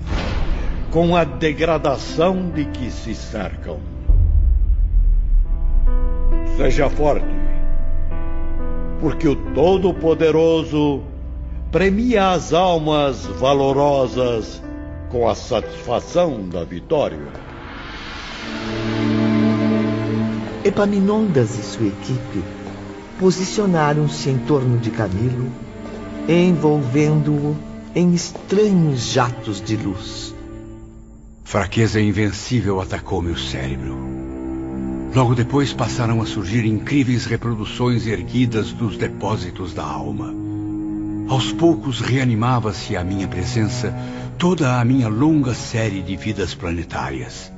com 0.91 1.13
a 1.13 1.25
degradação 1.25 2.49
de 2.49 2.63
que 2.63 2.89
se 2.89 3.13
cercam. 3.13 3.90
Seja 6.61 6.91
forte, 6.91 7.25
porque 8.99 9.27
o 9.27 9.35
Todo-Poderoso 9.35 11.01
premia 11.71 12.33
as 12.33 12.53
almas 12.53 13.25
valorosas 13.25 14.61
com 15.09 15.27
a 15.27 15.33
satisfação 15.33 16.47
da 16.47 16.63
vitória. 16.63 17.17
Epaminondas 20.63 21.57
e 21.57 21.63
sua 21.63 21.87
equipe 21.87 22.43
posicionaram-se 23.19 24.29
em 24.29 24.37
torno 24.37 24.77
de 24.77 24.91
Camilo, 24.91 25.51
envolvendo-o 26.29 27.57
em 27.95 28.13
estranhos 28.13 29.11
jatos 29.11 29.59
de 29.59 29.77
luz. 29.77 30.35
Fraqueza 31.43 31.99
invencível 31.99 32.79
atacou 32.79 33.19
meu 33.19 33.35
cérebro. 33.35 34.10
Logo 35.13 35.35
depois 35.35 35.73
passaram 35.73 36.21
a 36.21 36.25
surgir 36.25 36.65
incríveis 36.65 37.25
reproduções 37.25 38.07
erguidas 38.07 38.71
dos 38.71 38.95
depósitos 38.95 39.73
da 39.73 39.83
alma. 39.83 40.33
Aos 41.27 41.51
poucos 41.51 41.99
reanimava-se 41.99 42.95
à 42.95 43.03
minha 43.03 43.27
presença 43.27 43.93
toda 44.37 44.79
a 44.79 44.85
minha 44.85 45.09
longa 45.09 45.53
série 45.53 46.01
de 46.01 46.15
vidas 46.15 46.53
planetárias. 46.53 47.51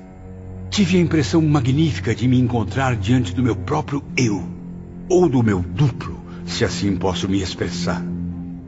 Tive 0.71 0.97
a 0.97 1.01
impressão 1.01 1.41
magnífica 1.43 2.15
de 2.15 2.27
me 2.27 2.39
encontrar 2.39 2.95
diante 2.95 3.35
do 3.35 3.43
meu 3.43 3.55
próprio 3.55 4.03
eu, 4.17 4.43
ou 5.07 5.29
do 5.29 5.43
meu 5.43 5.59
duplo, 5.61 6.19
se 6.47 6.65
assim 6.65 6.95
posso 6.95 7.29
me 7.29 7.39
expressar. 7.39 8.03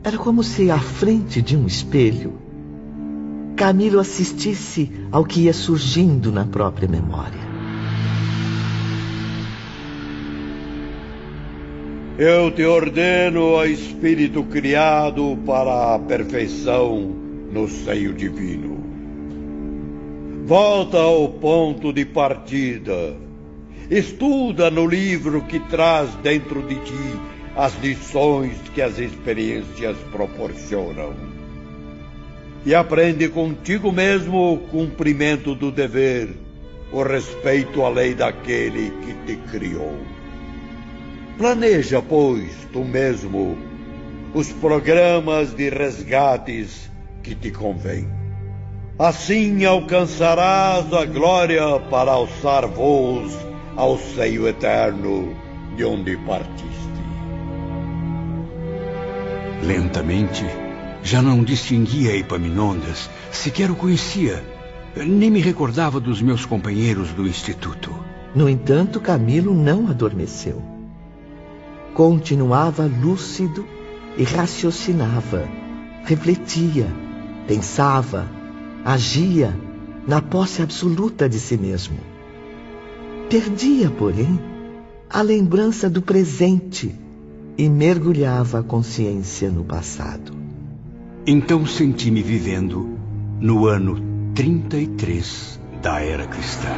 Era 0.04 0.16
como 0.16 0.44
se, 0.44 0.70
à 0.70 0.78
frente 0.78 1.42
de 1.42 1.56
um 1.56 1.66
espelho, 1.66 2.34
Camilo 3.56 3.98
assistisse 3.98 4.92
ao 5.10 5.24
que 5.24 5.40
ia 5.40 5.52
surgindo 5.52 6.30
na 6.30 6.44
própria 6.44 6.86
memória. 6.86 7.45
Eu 12.18 12.50
te 12.50 12.64
ordeno, 12.64 13.56
ó 13.56 13.66
Espírito 13.66 14.42
criado 14.44 15.36
para 15.44 15.94
a 15.94 15.98
perfeição 15.98 16.98
no 17.52 17.68
seio 17.68 18.14
divino. 18.14 18.82
Volta 20.46 20.96
ao 20.96 21.28
ponto 21.28 21.92
de 21.92 22.06
partida. 22.06 23.14
Estuda 23.90 24.70
no 24.70 24.86
livro 24.86 25.42
que 25.42 25.60
traz 25.60 26.08
dentro 26.22 26.62
de 26.62 26.76
ti 26.76 27.20
as 27.54 27.78
lições 27.82 28.56
que 28.74 28.80
as 28.80 28.98
experiências 28.98 29.98
proporcionam. 30.10 31.12
E 32.64 32.74
aprende 32.74 33.28
contigo 33.28 33.92
mesmo 33.92 34.54
o 34.54 34.58
cumprimento 34.68 35.54
do 35.54 35.70
dever, 35.70 36.30
o 36.90 37.02
respeito 37.02 37.82
à 37.82 37.90
lei 37.90 38.14
daquele 38.14 38.90
que 39.04 39.12
te 39.26 39.36
criou. 39.50 40.15
Planeja, 41.38 42.00
pois, 42.00 42.50
tu 42.72 42.82
mesmo, 42.82 43.58
os 44.32 44.50
programas 44.52 45.54
de 45.54 45.68
resgates 45.68 46.90
que 47.22 47.34
te 47.34 47.50
convém. 47.50 48.08
Assim 48.98 49.66
alcançarás 49.66 50.90
a 50.94 51.04
glória 51.04 51.78
para 51.90 52.12
alçar 52.12 52.66
voos 52.66 53.36
ao 53.76 53.98
seio 53.98 54.48
eterno 54.48 55.36
de 55.76 55.84
onde 55.84 56.16
partiste. 56.16 56.74
Lentamente, 59.62 60.46
já 61.02 61.20
não 61.20 61.44
distinguia 61.44 62.16
Epaminondas, 62.16 63.10
sequer 63.30 63.70
o 63.70 63.76
conhecia, 63.76 64.42
nem 64.96 65.30
me 65.30 65.42
recordava 65.42 66.00
dos 66.00 66.22
meus 66.22 66.46
companheiros 66.46 67.10
do 67.10 67.26
instituto. 67.26 67.94
No 68.34 68.48
entanto, 68.48 69.00
Camilo 69.00 69.54
não 69.54 69.88
adormeceu. 69.88 70.75
Continuava 71.96 72.84
lúcido 72.84 73.64
e 74.18 74.22
raciocinava, 74.22 75.48
refletia, 76.04 76.94
pensava, 77.48 78.30
agia 78.84 79.58
na 80.06 80.20
posse 80.20 80.60
absoluta 80.60 81.26
de 81.26 81.40
si 81.40 81.56
mesmo. 81.56 81.96
Perdia, 83.30 83.88
porém, 83.88 84.38
a 85.08 85.22
lembrança 85.22 85.88
do 85.88 86.02
presente 86.02 86.94
e 87.56 87.66
mergulhava 87.66 88.58
a 88.58 88.62
consciência 88.62 89.48
no 89.48 89.64
passado. 89.64 90.32
Então 91.26 91.64
senti-me 91.64 92.22
vivendo 92.22 92.90
no 93.40 93.64
ano 93.64 93.96
33 94.34 95.58
da 95.80 95.98
era 96.00 96.26
cristã. 96.26 96.76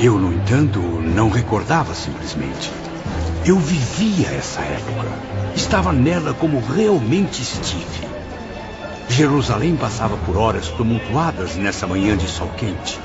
Eu, 0.00 0.16
no 0.16 0.32
entanto, 0.32 0.78
não 0.80 1.28
recordava 1.28 1.92
simplesmente. 1.92 2.70
Eu 3.44 3.58
vivia 3.58 4.28
essa 4.28 4.60
época. 4.60 5.08
Estava 5.56 5.92
nela 5.92 6.32
como 6.34 6.60
realmente 6.60 7.42
estive. 7.42 8.06
Jerusalém 9.08 9.74
passava 9.74 10.16
por 10.18 10.36
horas 10.36 10.68
tumultuadas 10.68 11.56
nessa 11.56 11.84
manhã 11.84 12.16
de 12.16 12.28
sol 12.28 12.48
quente. 12.56 13.00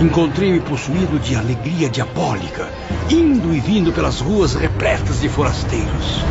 Encontrei-me 0.00 0.60
possuído 0.60 1.18
de 1.18 1.34
alegria 1.34 1.88
diabólica, 1.88 2.68
indo 3.10 3.52
e 3.52 3.58
vindo 3.58 3.92
pelas 3.92 4.20
ruas 4.20 4.54
repletas 4.54 5.20
de 5.20 5.28
forasteiros. 5.28 6.22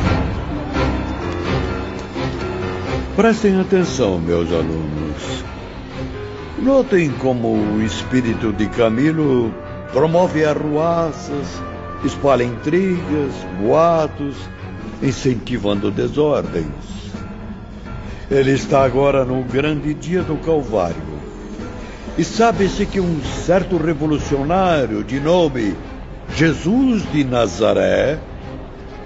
Prestem 3.18 3.60
atenção, 3.60 4.20
meus 4.20 4.54
alunos. 4.54 5.44
Notem 6.60 7.10
como 7.10 7.50
o 7.50 7.84
espírito 7.84 8.54
de 8.54 8.68
Camilo 8.68 9.54
promove 9.92 10.46
arruaças, 10.46 11.48
espalha 12.04 12.44
intrigas, 12.44 13.34
boatos, 13.60 14.36
incentivando 15.02 15.92
desordens. 15.92 16.74
Ele 18.30 18.52
está 18.52 18.84
agora 18.84 19.24
no 19.24 19.44
grande 19.44 19.94
dia 19.94 20.22
do 20.22 20.36
Calvário. 20.38 21.18
E 22.18 22.24
sabe-se 22.24 22.86
que 22.86 23.00
um 23.00 23.22
certo 23.46 23.78
revolucionário 23.78 25.04
de 25.04 25.20
nome 25.20 25.76
Jesus 26.36 27.10
de 27.12 27.24
Nazaré 27.24 28.20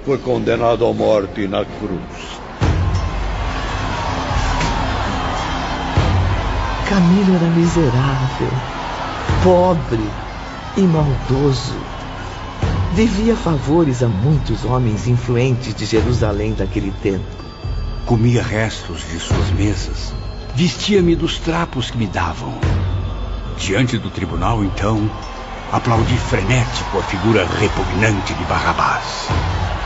foi 0.03 0.17
condenado 0.17 0.85
à 0.85 0.93
morte 0.93 1.47
na 1.47 1.63
cruz. 1.63 2.31
Camilo 6.89 7.35
era 7.35 7.45
miserável, 7.55 8.49
pobre 9.43 10.30
e 10.77 10.81
maldoso. 10.81 11.75
Devia 12.95 13.35
favores 13.35 14.03
a 14.03 14.07
muitos 14.07 14.65
homens 14.65 15.07
influentes 15.07 15.73
de 15.73 15.85
Jerusalém 15.85 16.53
daquele 16.53 16.91
tempo. 17.01 17.25
Comia 18.05 18.43
restos 18.43 19.01
de 19.09 19.19
suas 19.19 19.49
mesas. 19.51 20.13
Vestia-me 20.55 21.15
dos 21.15 21.37
trapos 21.37 21.89
que 21.89 21.97
me 21.97 22.07
davam. 22.07 22.53
Diante 23.57 23.97
do 23.97 24.09
tribunal, 24.09 24.63
então, 24.63 25.09
aplaudi 25.71 26.17
frenético 26.17 26.99
a 26.99 27.03
figura 27.03 27.47
repugnante 27.47 28.33
de 28.33 28.43
Barrabás, 28.45 29.27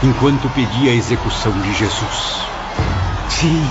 enquanto 0.03 0.49
pedia 0.49 0.91
a 0.91 0.95
execução 0.95 1.51
de 1.51 1.73
Jesus. 1.73 2.39
Sim, 3.29 3.63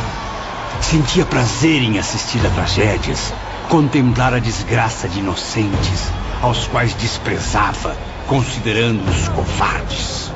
sentia 0.80 1.24
prazer 1.24 1.82
em 1.82 1.98
assistir 1.98 2.44
a 2.46 2.50
tragédias, 2.50 3.32
contemplar 3.68 4.34
a 4.34 4.38
desgraça 4.38 5.08
de 5.08 5.18
inocentes, 5.18 6.12
aos 6.44 6.66
quais 6.66 6.92
desprezava, 6.94 7.96
considerando-os 8.28 9.28
covardes. 9.28 10.30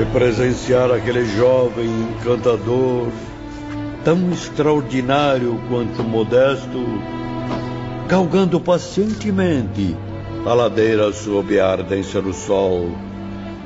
E 0.00 0.04
presenciar 0.12 0.92
aquele 0.92 1.24
jovem 1.36 1.88
encantador, 1.88 3.08
tão 4.04 4.30
extraordinário 4.30 5.60
quanto 5.68 6.04
modesto, 6.04 6.86
galgando 8.06 8.60
pacientemente 8.60 9.96
a 10.44 10.54
ladeira 10.54 11.12
sob 11.12 11.58
a 11.58 11.68
ardência 11.68 12.22
do 12.22 12.32
sol, 12.32 12.92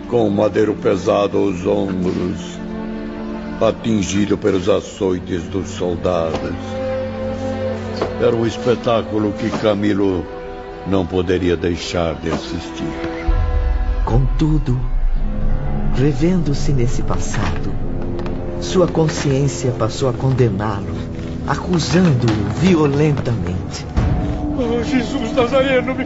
com 0.08 0.26
o 0.26 0.30
madeiro 0.30 0.74
pesado 0.74 1.36
aos 1.36 1.66
ombros, 1.66 2.58
atingido 3.60 4.38
pelos 4.38 4.70
açoites 4.70 5.42
dos 5.48 5.68
soldados. 5.68 6.89
Era 8.20 8.34
um 8.34 8.46
espetáculo 8.46 9.32
que 9.32 9.50
Camilo 9.58 10.26
não 10.86 11.06
poderia 11.06 11.56
deixar 11.56 12.14
de 12.16 12.30
assistir. 12.30 12.92
Contudo, 14.04 14.78
revendo-se 15.96 16.72
nesse 16.72 17.02
passado, 17.02 17.72
sua 18.60 18.86
consciência 18.86 19.72
passou 19.72 20.08
a 20.08 20.12
condená-lo, 20.12 20.94
acusando-o 21.46 22.60
violentamente. 22.60 23.86
Oh, 24.62 24.82
Jesus 24.84 25.32
Nazareno, 25.32 25.96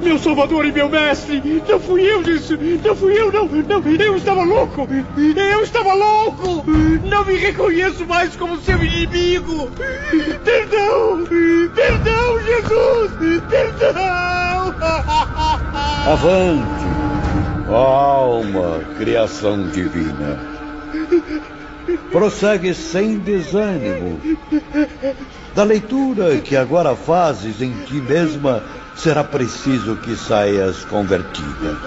meu 0.00 0.16
Salvador 0.16 0.64
e 0.64 0.70
meu 0.70 0.88
Mestre, 0.88 1.42
não 1.68 1.80
fui 1.80 2.02
eu 2.02 2.22
disso, 2.22 2.56
não 2.84 2.94
fui 2.94 3.20
eu, 3.20 3.32
não, 3.32 3.46
não, 3.46 3.82
eu 3.82 4.16
estava 4.16 4.44
louco, 4.44 4.86
eu 5.18 5.60
estava 5.60 5.92
louco, 5.92 6.64
não 7.04 7.24
me 7.24 7.34
reconheço 7.34 8.06
mais 8.06 8.36
como 8.36 8.60
seu 8.60 8.80
inimigo. 8.84 9.68
Perdão, 10.44 11.26
perdão, 11.74 12.40
Jesus, 12.44 13.42
perdão. 13.48 14.74
Avante, 16.06 16.86
alma, 17.68 18.84
criação 18.98 19.68
divina. 19.70 20.38
Prossegue 22.12 22.72
sem 22.72 23.18
desânimo. 23.18 24.20
Da 25.56 25.64
leitura 25.64 26.36
que 26.36 26.54
agora 26.54 26.94
fazes 26.94 27.62
em 27.62 27.72
ti 27.86 27.94
mesma, 27.94 28.62
será 28.94 29.24
preciso 29.24 29.96
que 29.96 30.14
saias 30.14 30.84
convertida. 30.84 31.78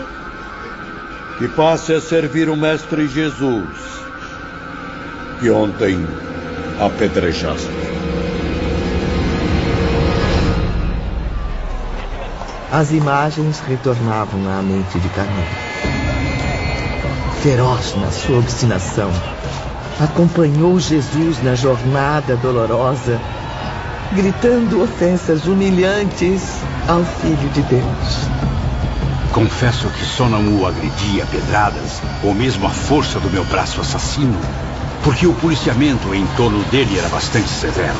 Que 1.37 1.47
passe 1.49 1.93
a 1.93 2.01
servir 2.01 2.49
o 2.49 2.57
Mestre 2.57 3.07
Jesus, 3.07 3.69
que 5.39 5.51
ontem 5.51 6.03
apedrejaste. 6.79 7.69
As 12.71 12.91
imagens 12.91 13.59
retornavam 13.59 14.49
à 14.49 14.63
mente 14.63 14.97
de 14.97 15.09
Camilo. 15.09 15.45
Feroz 17.43 17.95
na 17.97 18.09
sua 18.09 18.39
obstinação, 18.39 19.11
acompanhou 19.99 20.79
Jesus 20.79 21.43
na 21.43 21.53
jornada 21.53 22.35
dolorosa, 22.35 23.21
gritando 24.11 24.81
ofensas 24.81 25.45
humilhantes 25.45 26.61
ao 26.87 27.03
Filho 27.03 27.49
de 27.49 27.61
Deus. 27.63 28.29
Confesso 29.31 29.87
que 29.89 30.03
só 30.03 30.27
não 30.27 30.59
o 30.59 30.65
agredi 30.65 31.21
a 31.21 31.25
pedradas, 31.27 32.01
ou 32.23 32.33
mesmo 32.33 32.65
a 32.65 32.71
força 32.71 33.19
do 33.19 33.29
meu 33.29 33.45
braço 33.45 33.79
assassino, 33.79 34.39
porque 35.03 35.27
o 35.27 35.33
policiamento 35.35 36.13
em 36.15 36.25
torno 36.35 36.63
dele 36.65 36.97
era 36.97 37.07
bastante 37.09 37.49
severo. 37.49 37.99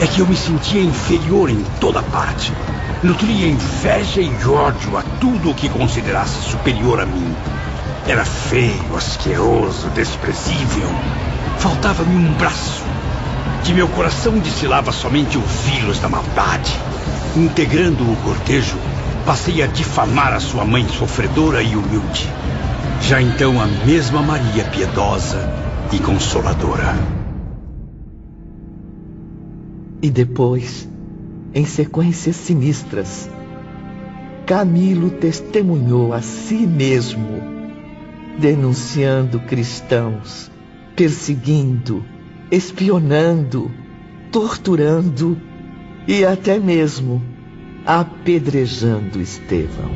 É 0.00 0.06
que 0.06 0.20
eu 0.20 0.26
me 0.26 0.36
sentia 0.36 0.82
inferior 0.82 1.48
em 1.48 1.62
toda 1.78 2.02
parte. 2.02 2.52
Nutria 3.02 3.46
inveja 3.46 4.20
e 4.20 4.30
ódio 4.44 4.98
a 4.98 5.02
tudo 5.20 5.50
o 5.50 5.54
que 5.54 5.68
considerasse 5.68 6.42
superior 6.50 7.00
a 7.00 7.06
mim. 7.06 7.34
Era 8.06 8.24
feio, 8.24 8.96
asqueroso, 8.96 9.88
desprezível. 9.90 10.90
Faltava-me 11.58 12.16
um 12.16 12.32
braço. 12.32 12.83
De 13.64 13.72
meu 13.72 13.88
coração 13.88 14.38
destilava 14.38 14.92
somente 14.92 15.38
ouvi-los 15.38 15.98
da 15.98 16.06
maldade. 16.06 16.70
Integrando 17.34 18.04
o 18.04 18.16
cortejo, 18.16 18.76
passei 19.24 19.62
a 19.62 19.66
difamar 19.66 20.34
a 20.34 20.38
sua 20.38 20.66
mãe 20.66 20.86
sofredora 20.86 21.62
e 21.62 21.74
humilde. 21.74 22.28
Já 23.00 23.22
então 23.22 23.58
a 23.58 23.66
mesma 23.66 24.20
Maria 24.20 24.64
piedosa 24.64 25.50
e 25.90 25.98
consoladora. 25.98 26.94
E 30.02 30.10
depois, 30.10 30.86
em 31.54 31.64
sequências 31.64 32.36
sinistras, 32.36 33.30
Camilo 34.44 35.08
testemunhou 35.08 36.12
a 36.12 36.20
si 36.20 36.66
mesmo, 36.66 37.40
denunciando 38.38 39.40
cristãos, 39.40 40.50
perseguindo, 40.94 42.04
espionando, 42.54 43.70
torturando 44.30 45.40
e 46.06 46.24
até 46.24 46.58
mesmo 46.58 47.22
apedrejando 47.84 49.20
Estevão. 49.20 49.90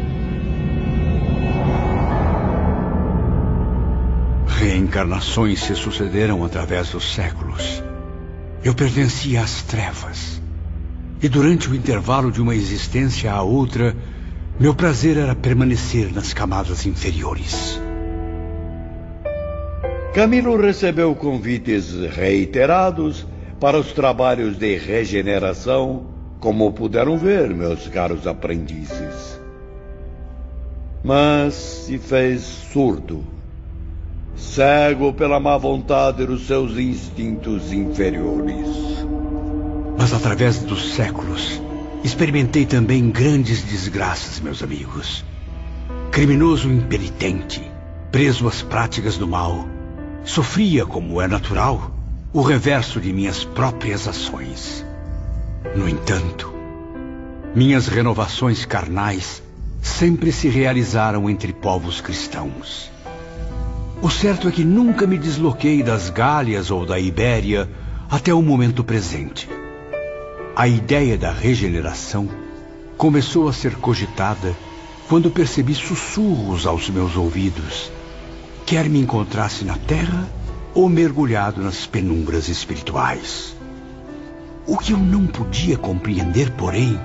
Reencarnações 4.47 5.61
se 5.61 5.75
sucederam 5.75 6.45
através 6.45 6.91
dos 6.91 7.15
séculos. 7.15 7.83
Eu 8.63 8.75
pertencia 8.75 9.41
às 9.43 9.63
trevas. 9.63 10.43
E 11.23 11.29
durante 11.29 11.69
o 11.69 11.75
intervalo 11.75 12.31
de 12.31 12.43
uma 12.43 12.55
existência 12.55 13.33
à 13.33 13.41
outra, 13.41 13.97
meu 14.59 14.75
prazer 14.75 15.17
era 15.17 15.35
permanecer 15.35 16.13
nas 16.13 16.33
camadas 16.33 16.87
inferiores. 16.87 17.81
Camilo 20.15 20.57
recebeu 20.57 21.15
convites 21.15 21.93
reiterados 21.93 23.27
para 23.61 23.79
os 23.79 23.93
trabalhos 23.93 24.57
de 24.57 24.77
regeneração, 24.77 26.07
como 26.41 26.73
puderam 26.73 27.19
ver, 27.19 27.55
meus 27.55 27.89
caros 27.89 28.27
aprendizes. 28.27 29.39
Mas 31.05 31.55
se 31.55 31.99
fez 31.99 32.43
surdo, 32.43 33.23
cego 34.35 35.13
pela 35.13 35.39
má 35.39 35.57
vontade 35.59 36.25
dos 36.25 36.47
seus 36.47 36.77
instintos 36.79 37.73
inferiores. 37.73 39.05
Mas 39.99 40.13
através 40.13 40.63
dos 40.63 40.95
séculos, 40.95 41.61
experimentei 42.03 42.65
também 42.65 43.11
grandes 43.11 43.63
desgraças, 43.63 44.41
meus 44.41 44.63
amigos. 44.63 45.25
Criminoso 46.11 46.69
impenitente, 46.69 47.61
preso 48.11 48.49
às 48.49 48.63
práticas 48.63 49.19
do 49.19 49.27
mal, 49.27 49.67
sofria, 50.29 50.85
como 50.85 51.23
é 51.23 51.27
natural, 51.27 51.91
o 52.35 52.43
reverso 52.43 53.01
de 53.01 53.15
minhas 53.15 53.45
próprias 53.45 54.07
ações. 54.07 54.85
No 55.75 55.89
entanto, 55.89 56.53
minhas 57.55 57.89
renovações 57.89 58.67
carnais 58.67 59.43
sempre 59.81 60.31
se 60.31 60.47
realizaram 60.49 61.31
entre 61.31 61.51
povos 61.51 62.03
cristãos. 62.03 62.91
O 64.03 64.11
certo 64.11 64.49
é 64.49 64.51
que 64.51 64.65
nunca 64.65 65.07
me 65.07 65.17
desloquei 65.17 65.83
das 65.83 66.11
Gálias 66.11 66.71
ou 66.71 66.85
da 66.85 67.01
Ibéria 67.01 67.67
até 68.11 68.33
o 68.33 68.43
momento 68.43 68.85
presente. 68.85 69.49
A 70.55 70.69
ideia 70.69 71.17
da 71.17 71.33
regeneração 71.33 72.29
começou 72.99 73.49
a 73.49 73.53
ser 73.53 73.77
cogitada 73.77 74.55
quando 75.09 75.31
percebi 75.31 75.75
sussurros 75.75 76.67
aos 76.67 76.91
meus 76.91 77.17
ouvidos, 77.17 77.91
quer 78.69 78.86
me 78.86 79.01
encontrasse 79.01 79.65
na 79.65 79.78
terra 79.78 80.28
ou 80.74 80.90
mergulhado 80.90 81.62
nas 81.62 81.86
penumbras 81.86 82.51
espirituais. 82.51 83.57
O 84.66 84.77
que 84.77 84.93
eu 84.93 84.99
não 84.99 85.27
podia 85.27 85.78
compreender, 85.78 86.51
porém, 86.51 87.01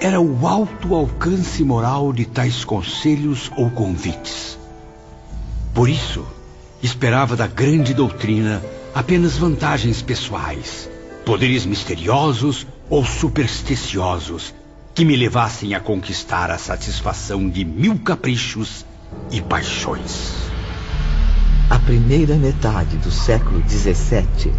era 0.00 0.20
o 0.20 0.48
alto 0.48 0.92
alcance 0.96 1.62
moral 1.62 2.12
de 2.12 2.24
tais 2.24 2.64
conselhos 2.64 3.52
ou 3.56 3.70
convites. 3.70 4.58
Por 5.72 5.88
isso, 5.88 6.26
esperava 6.82 7.36
da 7.36 7.46
grande 7.46 7.94
doutrina 7.94 8.60
apenas 8.92 9.36
vantagens 9.36 10.02
pessoais, 10.02 10.90
poderes 11.24 11.64
misteriosos 11.64 12.66
ou 12.88 13.04
supersticiosos 13.04 14.52
que 14.92 15.04
me 15.04 15.14
levassem 15.14 15.72
a 15.72 15.78
conquistar 15.78 16.50
a 16.50 16.58
satisfação 16.58 17.48
de 17.48 17.64
mil 17.64 17.96
caprichos 18.00 18.84
e 19.30 19.40
paixões. 19.40 20.49
A 21.70 21.78
primeira 21.78 22.34
metade 22.34 22.96
do 22.96 23.12
século 23.12 23.62
XVII 23.68 24.52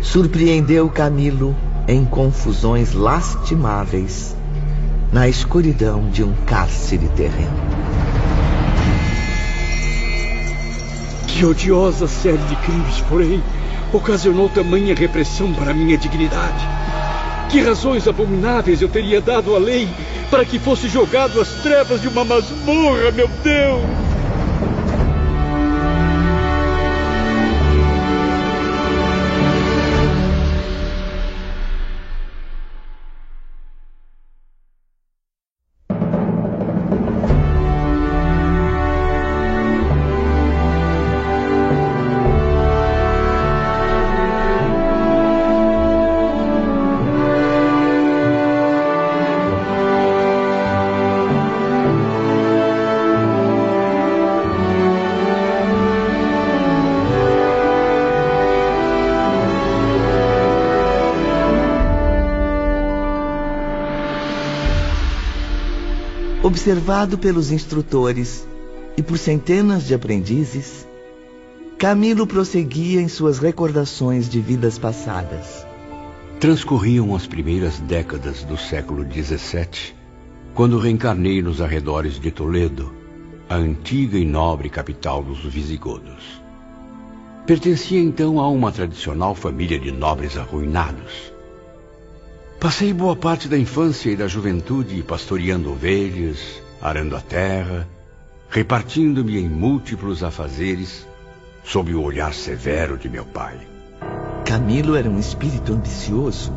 surpreendeu 0.00 0.88
Camilo 0.88 1.54
em 1.86 2.06
confusões 2.06 2.94
lastimáveis 2.94 4.34
na 5.12 5.28
escuridão 5.28 6.08
de 6.08 6.24
um 6.24 6.32
cárcere 6.46 7.06
terreno. 7.08 7.52
Que 11.28 11.44
odiosa 11.44 12.08
série 12.08 12.38
de 12.38 12.56
crimes, 12.56 13.00
porém, 13.10 13.42
ocasionou 13.92 14.48
tamanha 14.48 14.94
repressão 14.94 15.52
para 15.52 15.74
minha 15.74 15.98
dignidade. 15.98 16.66
Que 17.50 17.60
razões 17.60 18.08
abomináveis 18.08 18.80
eu 18.80 18.88
teria 18.88 19.20
dado 19.20 19.54
à 19.54 19.58
lei 19.58 19.86
para 20.30 20.46
que 20.46 20.58
fosse 20.58 20.88
jogado 20.88 21.38
às 21.38 21.50
trevas 21.62 22.00
de 22.00 22.08
uma 22.08 22.24
masmorra, 22.24 23.10
meu 23.10 23.28
Deus! 23.44 24.11
Observado 66.62 67.18
pelos 67.18 67.50
instrutores 67.50 68.46
e 68.96 69.02
por 69.02 69.18
centenas 69.18 69.84
de 69.84 69.94
aprendizes, 69.94 70.86
Camilo 71.76 72.24
prosseguia 72.24 73.00
em 73.00 73.08
suas 73.08 73.40
recordações 73.40 74.28
de 74.28 74.40
vidas 74.40 74.78
passadas. 74.78 75.66
Transcorriam 76.38 77.16
as 77.16 77.26
primeiras 77.26 77.80
décadas 77.80 78.44
do 78.44 78.56
século 78.56 79.02
XVII, 79.02 79.92
quando 80.54 80.78
reencarnei 80.78 81.42
nos 81.42 81.60
arredores 81.60 82.20
de 82.20 82.30
Toledo, 82.30 82.94
a 83.48 83.56
antiga 83.56 84.16
e 84.16 84.24
nobre 84.24 84.70
capital 84.70 85.20
dos 85.20 85.44
visigodos. 85.44 86.40
Pertencia 87.44 87.98
então 87.98 88.38
a 88.38 88.48
uma 88.48 88.70
tradicional 88.70 89.34
família 89.34 89.80
de 89.80 89.90
nobres 89.90 90.36
arruinados. 90.36 91.32
Passei 92.62 92.92
boa 92.92 93.16
parte 93.16 93.48
da 93.48 93.58
infância 93.58 94.08
e 94.08 94.14
da 94.14 94.28
juventude 94.28 95.02
pastoreando 95.02 95.72
ovelhas, 95.72 96.62
arando 96.80 97.16
a 97.16 97.20
terra, 97.20 97.88
repartindo-me 98.48 99.36
em 99.36 99.48
múltiplos 99.48 100.22
afazeres, 100.22 101.04
sob 101.64 101.92
o 101.92 102.00
olhar 102.00 102.32
severo 102.32 102.96
de 102.96 103.08
meu 103.08 103.24
pai. 103.24 103.58
Camilo 104.44 104.94
era 104.94 105.10
um 105.10 105.18
espírito 105.18 105.72
ambicioso. 105.72 106.52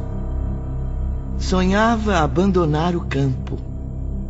Sonhava 1.39 2.19
abandonar 2.19 2.95
o 2.95 3.07
campo, 3.07 3.57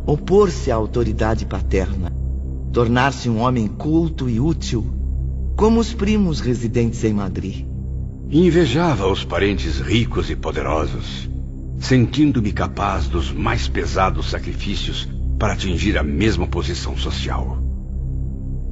opor-se 0.06 0.70
à 0.70 0.76
autoridade 0.76 1.44
paterna, 1.44 2.10
tornar-se 2.72 3.28
um 3.28 3.40
homem 3.40 3.68
culto 3.68 4.30
e 4.30 4.40
útil, 4.40 4.86
como 5.54 5.78
os 5.78 5.92
primos 5.92 6.40
residentes 6.40 7.04
em 7.04 7.12
Madrid. 7.12 7.66
Invejava 8.30 9.06
os 9.06 9.26
parentes 9.26 9.78
ricos 9.78 10.30
e 10.30 10.36
poderosos, 10.36 11.35
sentindo-me 11.78 12.52
capaz 12.52 13.08
dos 13.08 13.32
mais 13.32 13.68
pesados 13.68 14.30
sacrifícios 14.30 15.08
para 15.38 15.52
atingir 15.52 15.98
a 15.98 16.02
mesma 16.02 16.46
posição 16.46 16.96
social. 16.96 17.58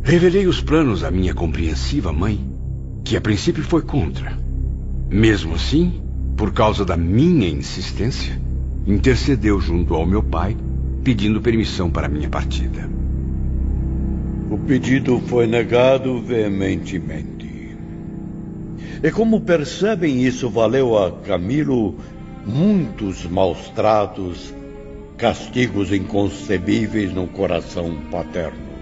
Revelei 0.02 0.46
os 0.46 0.60
planos 0.60 1.04
à 1.04 1.10
minha 1.10 1.34
compreensiva 1.34 2.12
mãe, 2.12 2.38
que 3.04 3.16
a 3.16 3.20
princípio 3.20 3.62
foi 3.62 3.82
contra. 3.82 4.38
Mesmo 5.10 5.54
assim, 5.54 6.02
por 6.36 6.52
causa 6.52 6.84
da 6.84 6.96
minha 6.96 7.48
insistência, 7.48 8.40
intercedeu 8.86 9.60
junto 9.60 9.94
ao 9.94 10.06
meu 10.06 10.22
pai, 10.22 10.56
pedindo 11.02 11.40
permissão 11.40 11.90
para 11.90 12.08
minha 12.08 12.28
partida. 12.28 12.88
O 14.50 14.58
pedido 14.58 15.20
foi 15.26 15.46
negado 15.46 16.20
veementemente. 16.20 17.44
E 19.02 19.10
como 19.10 19.40
percebem, 19.40 20.24
isso 20.24 20.48
valeu 20.48 20.96
a 20.96 21.10
Camilo 21.10 21.96
muitos 22.46 23.24
maus 23.24 23.68
tratos, 23.70 24.54
castigos 25.16 25.92
inconcebíveis 25.92 27.12
no 27.12 27.26
coração 27.26 27.96
paterno. 28.10 28.74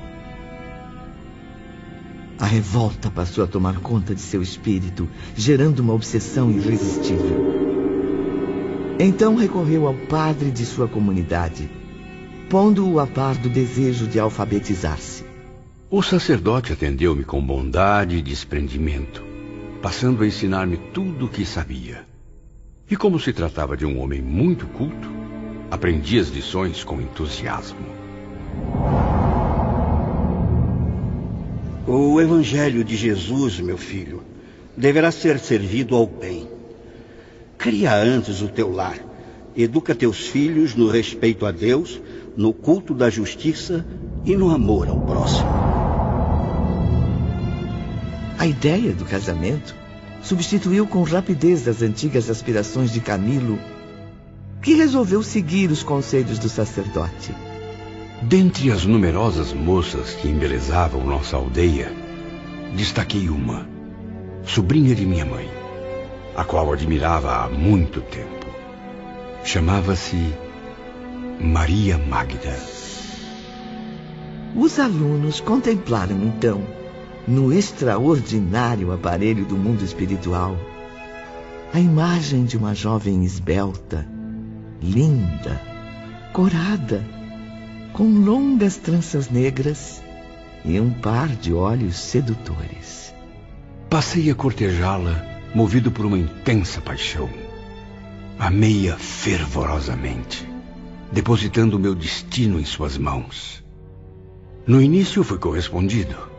A 2.38 2.46
revolta 2.46 3.10
passou 3.10 3.44
a 3.44 3.46
tomar 3.46 3.78
conta 3.80 4.14
de 4.14 4.20
seu 4.20 4.42
espírito, 4.42 5.08
gerando 5.36 5.78
uma 5.80 5.92
obsessão 5.92 6.50
irresistível. 6.50 7.62
Então 8.98 9.36
recorreu 9.36 9.86
ao 9.86 9.94
padre 9.94 10.50
de 10.50 10.66
sua 10.66 10.88
comunidade, 10.88 11.70
pondo-o 12.50 12.98
a 12.98 13.06
par 13.06 13.36
do 13.36 13.48
desejo 13.48 14.06
de 14.06 14.18
alfabetizar-se. 14.18 15.24
O 15.88 16.02
sacerdote 16.02 16.72
atendeu-me 16.72 17.22
com 17.22 17.44
bondade 17.44 18.16
e 18.16 18.22
desprendimento, 18.22 19.22
passando 19.80 20.22
a 20.22 20.26
ensinar-me 20.26 20.76
tudo 20.76 21.26
o 21.26 21.28
que 21.28 21.44
sabia. 21.44 22.11
E 22.90 22.96
como 22.96 23.18
se 23.18 23.32
tratava 23.32 23.76
de 23.76 23.86
um 23.86 24.00
homem 24.00 24.20
muito 24.20 24.66
culto, 24.66 25.08
aprendi 25.70 26.18
as 26.18 26.28
lições 26.28 26.84
com 26.84 27.00
entusiasmo. 27.00 27.78
O 31.86 32.20
Evangelho 32.20 32.84
de 32.84 32.96
Jesus, 32.96 33.58
meu 33.60 33.78
filho, 33.78 34.22
deverá 34.76 35.10
ser 35.10 35.38
servido 35.38 35.96
ao 35.96 36.06
bem. 36.06 36.48
Cria 37.58 37.94
antes 37.94 38.42
o 38.42 38.48
teu 38.48 38.72
lar. 38.72 38.98
Educa 39.56 39.94
teus 39.94 40.28
filhos 40.28 40.74
no 40.74 40.88
respeito 40.88 41.44
a 41.44 41.50
Deus, 41.50 42.00
no 42.36 42.52
culto 42.52 42.94
da 42.94 43.10
justiça 43.10 43.84
e 44.24 44.36
no 44.36 44.50
amor 44.50 44.88
ao 44.88 45.00
próximo. 45.00 45.50
A 48.38 48.46
ideia 48.46 48.92
do 48.92 49.04
casamento 49.04 49.74
substituiu 50.22 50.86
com 50.86 51.02
rapidez 51.02 51.66
as 51.66 51.82
antigas 51.82 52.30
aspirações 52.30 52.92
de 52.92 53.00
Camilo, 53.00 53.58
que 54.62 54.74
resolveu 54.74 55.22
seguir 55.22 55.70
os 55.70 55.82
conselhos 55.82 56.38
do 56.38 56.48
sacerdote. 56.48 57.34
Dentre 58.22 58.70
as 58.70 58.86
numerosas 58.86 59.52
moças 59.52 60.14
que 60.14 60.28
embelezavam 60.28 61.04
nossa 61.04 61.36
aldeia, 61.36 61.92
destaquei 62.76 63.28
uma, 63.28 63.66
sobrinha 64.44 64.94
de 64.94 65.04
minha 65.04 65.24
mãe, 65.24 65.50
a 66.36 66.44
qual 66.44 66.72
admirava 66.72 67.44
há 67.44 67.48
muito 67.48 68.00
tempo. 68.00 68.46
Chamava-se 69.44 70.32
Maria 71.40 71.98
Magda. 71.98 72.56
Os 74.54 74.78
alunos 74.78 75.40
contemplaram 75.40 76.22
então, 76.22 76.62
no 77.26 77.52
extraordinário 77.52 78.92
aparelho 78.92 79.44
do 79.44 79.56
mundo 79.56 79.84
espiritual, 79.84 80.56
a 81.72 81.78
imagem 81.78 82.44
de 82.44 82.56
uma 82.56 82.74
jovem 82.74 83.24
esbelta, 83.24 84.06
linda, 84.82 85.60
corada, 86.32 87.04
com 87.92 88.04
longas 88.04 88.76
tranças 88.76 89.30
negras 89.30 90.02
e 90.64 90.80
um 90.80 90.90
par 90.90 91.28
de 91.28 91.52
olhos 91.52 91.96
sedutores. 91.96 93.14
Passei 93.88 94.30
a 94.30 94.34
cortejá-la, 94.34 95.24
movido 95.54 95.90
por 95.90 96.06
uma 96.06 96.18
intensa 96.18 96.80
paixão. 96.80 97.28
Amei-a 98.38 98.96
fervorosamente, 98.96 100.48
depositando 101.12 101.76
o 101.76 101.80
meu 101.80 101.94
destino 101.94 102.58
em 102.58 102.64
suas 102.64 102.98
mãos. 102.98 103.62
No 104.66 104.80
início 104.80 105.22
fui 105.22 105.38
correspondido, 105.38 106.31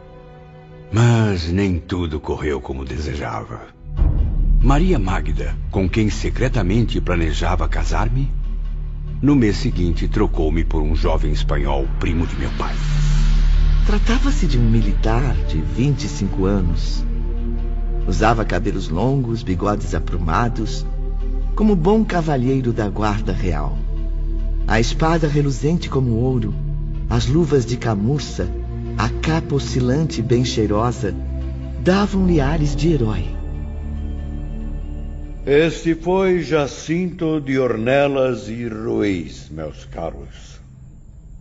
mas 0.94 1.52
nem 1.52 1.80
tudo 1.80 2.20
correu 2.20 2.62
como 2.62 2.86
desejava. 2.86 3.62
Maria 4.62 5.00
Magda, 5.00 5.58
com 5.72 5.90
quem 5.90 6.08
secretamente 6.12 7.02
planejava 7.02 7.68
casar-me, 7.68 8.32
no 9.20 9.36
mês 9.36 9.58
seguinte, 9.58 10.08
trocou-me 10.08 10.64
por 10.64 10.84
um 10.84 10.96
jovem 10.96 11.32
espanhol, 11.32 11.88
primo 12.00 12.28
de 12.28 12.36
meu 12.36 12.52
pai. 12.60 12.76
Tratava-se 13.88 14.46
de 14.46 14.60
um 14.60 14.70
militar 14.70 15.34
de 15.48 15.60
25 15.60 16.46
anos. 16.46 17.04
Usava 18.08 18.46
cabelos 18.46 18.88
longos, 18.88 19.42
bigodes 19.42 19.96
aprumados, 19.96 20.86
como 21.56 21.76
bom 21.76 22.06
cavalheiro 22.06 22.72
da 22.72 22.88
guarda 22.88 23.34
real. 23.34 23.78
A 24.68 24.80
espada 24.80 25.28
reluzente 25.28 25.90
como 25.90 26.12
ouro, 26.12 26.54
as 27.10 27.26
luvas 27.26 27.66
de 27.66 27.78
camurça, 27.78 28.48
a 29.04 29.10
capa 29.10 29.56
oscilante 29.56 30.22
e 30.22 30.24
bem 30.24 30.46
cheirosa, 30.46 31.14
davam-lhe 31.82 32.40
ares 32.40 32.74
de 32.74 32.94
herói. 32.94 33.26
Este 35.46 35.94
foi 35.94 36.42
Jacinto 36.42 37.42
de 37.42 37.60
Ornelas 37.60 38.48
e 38.48 38.66
Ruiz, 38.66 39.50
meus 39.50 39.84
caros. 39.84 40.58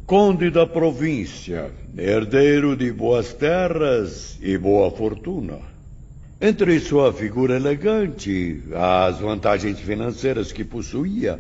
Conde 0.05 0.51
da 0.51 0.67
província, 0.67 1.71
herdeiro 1.97 2.77
de 2.77 2.91
boas 2.91 3.33
terras 3.33 4.37
e 4.43 4.59
boa 4.59 4.91
fortuna. 4.91 5.61
Entre 6.41 6.81
sua 6.81 7.13
figura 7.13 7.55
elegante, 7.55 8.61
as 8.75 9.21
vantagens 9.21 9.79
financeiras 9.79 10.51
que 10.51 10.65
possuía 10.65 11.39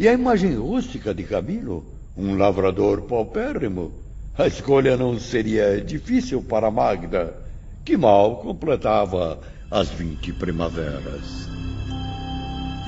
e 0.00 0.08
a 0.08 0.12
imagem 0.12 0.56
rústica 0.56 1.14
de 1.14 1.22
Camilo, 1.22 1.84
um 2.16 2.36
lavrador 2.36 3.02
paupérrimo, 3.02 4.09
a 4.40 4.46
escolha 4.46 4.96
não 4.96 5.18
seria 5.18 5.78
difícil 5.82 6.40
para 6.42 6.70
Magda, 6.70 7.36
que 7.84 7.94
mal 7.94 8.36
completava 8.36 9.38
as 9.70 9.90
vinte 9.90 10.32
primaveras. 10.32 11.46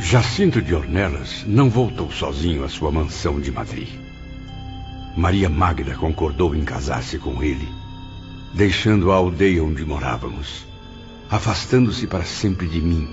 Jacinto 0.00 0.62
de 0.62 0.74
Ornelas 0.74 1.44
não 1.46 1.68
voltou 1.68 2.10
sozinho 2.10 2.64
à 2.64 2.70
sua 2.70 2.90
mansão 2.90 3.38
de 3.38 3.52
Madrid. 3.52 3.88
Maria 5.14 5.50
Magda 5.50 5.94
concordou 5.94 6.54
em 6.54 6.64
casar-se 6.64 7.18
com 7.18 7.42
ele, 7.42 7.68
deixando 8.54 9.12
a 9.12 9.16
aldeia 9.16 9.62
onde 9.62 9.84
morávamos, 9.84 10.66
afastando-se 11.28 12.06
para 12.06 12.24
sempre 12.24 12.66
de 12.66 12.80
mim, 12.80 13.06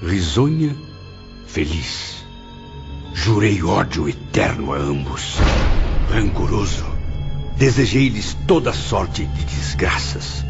risonha, 0.00 0.76
feliz. 1.48 2.24
Jurei 3.12 3.60
ódio 3.60 4.08
eterno 4.08 4.72
a 4.72 4.78
ambos. 4.78 5.36
Rancoroso, 6.08 6.91
desejei-lhes 7.62 8.36
toda 8.44 8.72
sorte 8.72 9.24
de 9.24 9.44
desgraças, 9.44 10.44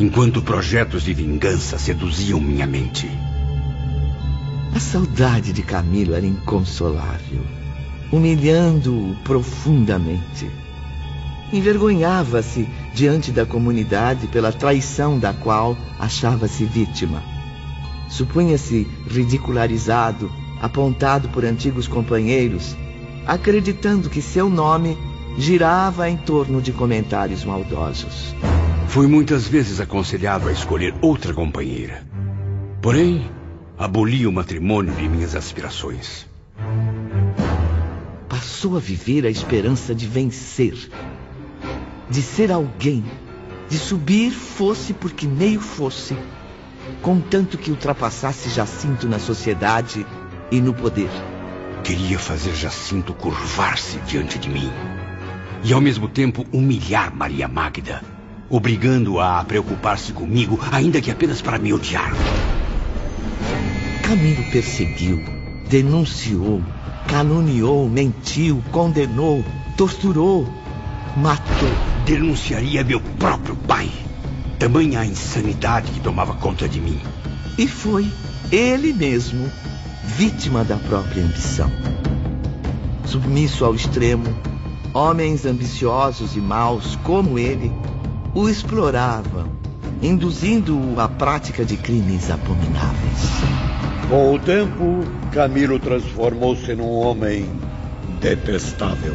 enquanto 0.00 0.42
projetos 0.42 1.04
de 1.04 1.14
vingança 1.14 1.78
seduziam 1.78 2.40
minha 2.40 2.66
mente. 2.66 3.08
A 4.74 4.80
saudade 4.80 5.52
de 5.52 5.62
Camilo 5.62 6.12
era 6.12 6.26
inconsolável, 6.26 7.40
humilhando-o 8.10 9.14
profundamente. 9.22 10.50
Envergonhava-se 11.52 12.68
diante 12.92 13.30
da 13.30 13.46
comunidade 13.46 14.26
pela 14.26 14.50
traição 14.50 15.20
da 15.20 15.32
qual 15.32 15.76
achava-se 16.00 16.64
vítima. 16.64 17.22
Supunha-se 18.08 18.88
ridicularizado, 19.08 20.28
apontado 20.60 21.28
por 21.28 21.44
antigos 21.44 21.86
companheiros, 21.86 22.76
acreditando 23.24 24.10
que 24.10 24.20
seu 24.20 24.50
nome 24.50 24.98
girava 25.40 26.06
em 26.10 26.18
torno 26.18 26.60
de 26.60 26.70
comentários 26.70 27.46
maldosos. 27.46 28.34
Fui 28.88 29.06
muitas 29.06 29.48
vezes 29.48 29.80
aconselhado 29.80 30.48
a 30.48 30.52
escolher 30.52 30.94
outra 31.00 31.32
companheira. 31.32 32.06
Porém, 32.82 33.30
aboli 33.78 34.26
o 34.26 34.32
matrimônio 34.32 34.92
de 34.92 35.08
minhas 35.08 35.34
aspirações. 35.34 36.26
Passou 38.28 38.76
a 38.76 38.80
viver 38.80 39.24
a 39.24 39.30
esperança 39.30 39.94
de 39.94 40.06
vencer, 40.06 40.74
de 42.10 42.20
ser 42.20 42.52
alguém, 42.52 43.02
de 43.66 43.78
subir 43.78 44.32
fosse 44.32 44.92
porque 44.92 45.26
meio 45.26 45.60
fosse, 45.60 46.14
contanto 47.00 47.56
que 47.56 47.70
ultrapassasse 47.70 48.50
Jacinto 48.50 49.08
na 49.08 49.18
sociedade 49.18 50.04
e 50.50 50.60
no 50.60 50.74
poder. 50.74 51.10
Queria 51.82 52.18
fazer 52.18 52.54
Jacinto 52.54 53.14
curvar-se 53.14 53.96
diante 54.00 54.38
de 54.38 54.50
mim 54.50 54.70
e 55.62 55.72
ao 55.72 55.80
mesmo 55.80 56.08
tempo 56.08 56.46
humilhar 56.52 57.14
Maria 57.14 57.46
Magda, 57.48 58.02
obrigando-a 58.48 59.40
a 59.40 59.44
preocupar-se 59.44 60.12
comigo, 60.12 60.58
ainda 60.72 61.00
que 61.00 61.10
apenas 61.10 61.40
para 61.40 61.58
me 61.58 61.72
odiar. 61.72 62.12
Camilo 64.02 64.42
perseguiu, 64.50 65.22
denunciou, 65.68 66.62
caluniou, 67.06 67.88
mentiu, 67.88 68.62
condenou, 68.72 69.44
torturou, 69.76 70.48
matou. 71.16 71.90
Denunciaria 72.04 72.82
meu 72.82 73.00
próprio 73.00 73.54
pai. 73.54 73.88
Tamanha 74.58 75.00
a 75.00 75.06
insanidade 75.06 75.92
que 75.92 76.00
tomava 76.00 76.34
conta 76.34 76.68
de 76.68 76.80
mim. 76.80 77.00
E 77.56 77.68
foi 77.68 78.10
ele 78.50 78.92
mesmo 78.92 79.48
vítima 80.04 80.64
da 80.64 80.76
própria 80.76 81.22
ambição. 81.22 81.70
Submisso 83.04 83.64
ao 83.64 83.74
extremo, 83.74 84.24
homens 84.92 85.46
ambiciosos 85.46 86.36
e 86.36 86.40
maus 86.40 86.96
como 87.04 87.38
ele 87.38 87.72
o 88.34 88.48
exploravam, 88.48 89.46
induzindo-o 90.02 91.00
à 91.00 91.08
prática 91.08 91.64
de 91.64 91.76
crimes 91.76 92.30
abomináveis. 92.30 93.28
Com 94.08 94.34
o 94.34 94.38
tempo, 94.38 95.04
Camilo 95.32 95.78
transformou-se 95.78 96.74
num 96.74 96.90
homem 96.90 97.48
detestável. 98.20 99.14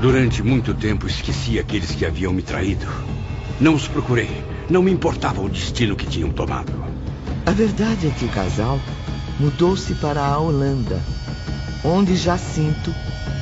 Durante 0.00 0.42
muito 0.42 0.74
tempo 0.74 1.06
esqueci 1.06 1.58
aqueles 1.58 1.92
que 1.92 2.04
haviam 2.04 2.32
me 2.32 2.42
traído. 2.42 2.86
Não 3.58 3.74
os 3.74 3.88
procurei. 3.88 4.44
Não 4.68 4.82
me 4.82 4.90
importava 4.90 5.40
o 5.40 5.48
destino 5.48 5.96
que 5.96 6.06
tinham 6.06 6.30
tomado. 6.30 6.72
A 7.46 7.50
verdade 7.52 8.08
é 8.08 8.10
que 8.10 8.24
o 8.24 8.28
casal 8.28 8.78
mudou-se 9.38 9.94
para 9.94 10.22
a 10.22 10.38
Holanda, 10.38 11.00
onde 11.84 12.16
Jacinto 12.16 12.94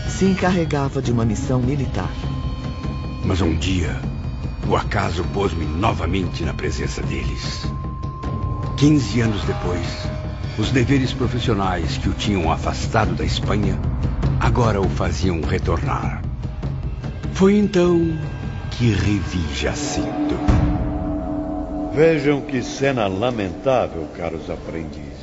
se 0.09 0.25
encarregava 0.25 1.01
de 1.01 1.13
uma 1.13 1.25
missão 1.25 1.61
militar. 1.61 2.11
Mas 3.25 3.41
um 3.41 3.55
dia, 3.55 3.99
o 4.69 4.77
acaso 4.77 5.25
pôs-me 5.33 5.65
novamente 5.65 6.45
na 6.45 6.55
presença 6.55 7.03
deles. 7.03 7.67
Quinze 8.77 9.21
anos 9.21 9.43
depois, 9.45 9.87
os 10.59 10.71
deveres 10.71 11.13
profissionais 11.13 11.97
que 11.97 12.09
o 12.09 12.13
tinham 12.13 12.51
afastado 12.53 13.15
da 13.15 13.25
Espanha 13.25 13.79
agora 14.39 14.81
o 14.81 14.89
faziam 14.89 15.41
retornar. 15.41 16.23
Foi 17.33 17.57
então 17.57 18.19
que 18.71 18.91
revi 18.93 19.55
Jacinto. 19.55 20.39
Vejam 21.95 22.41
que 22.41 22.63
cena 22.63 23.07
lamentável, 23.07 24.07
caros 24.17 24.51
aprendizes. 24.51 25.14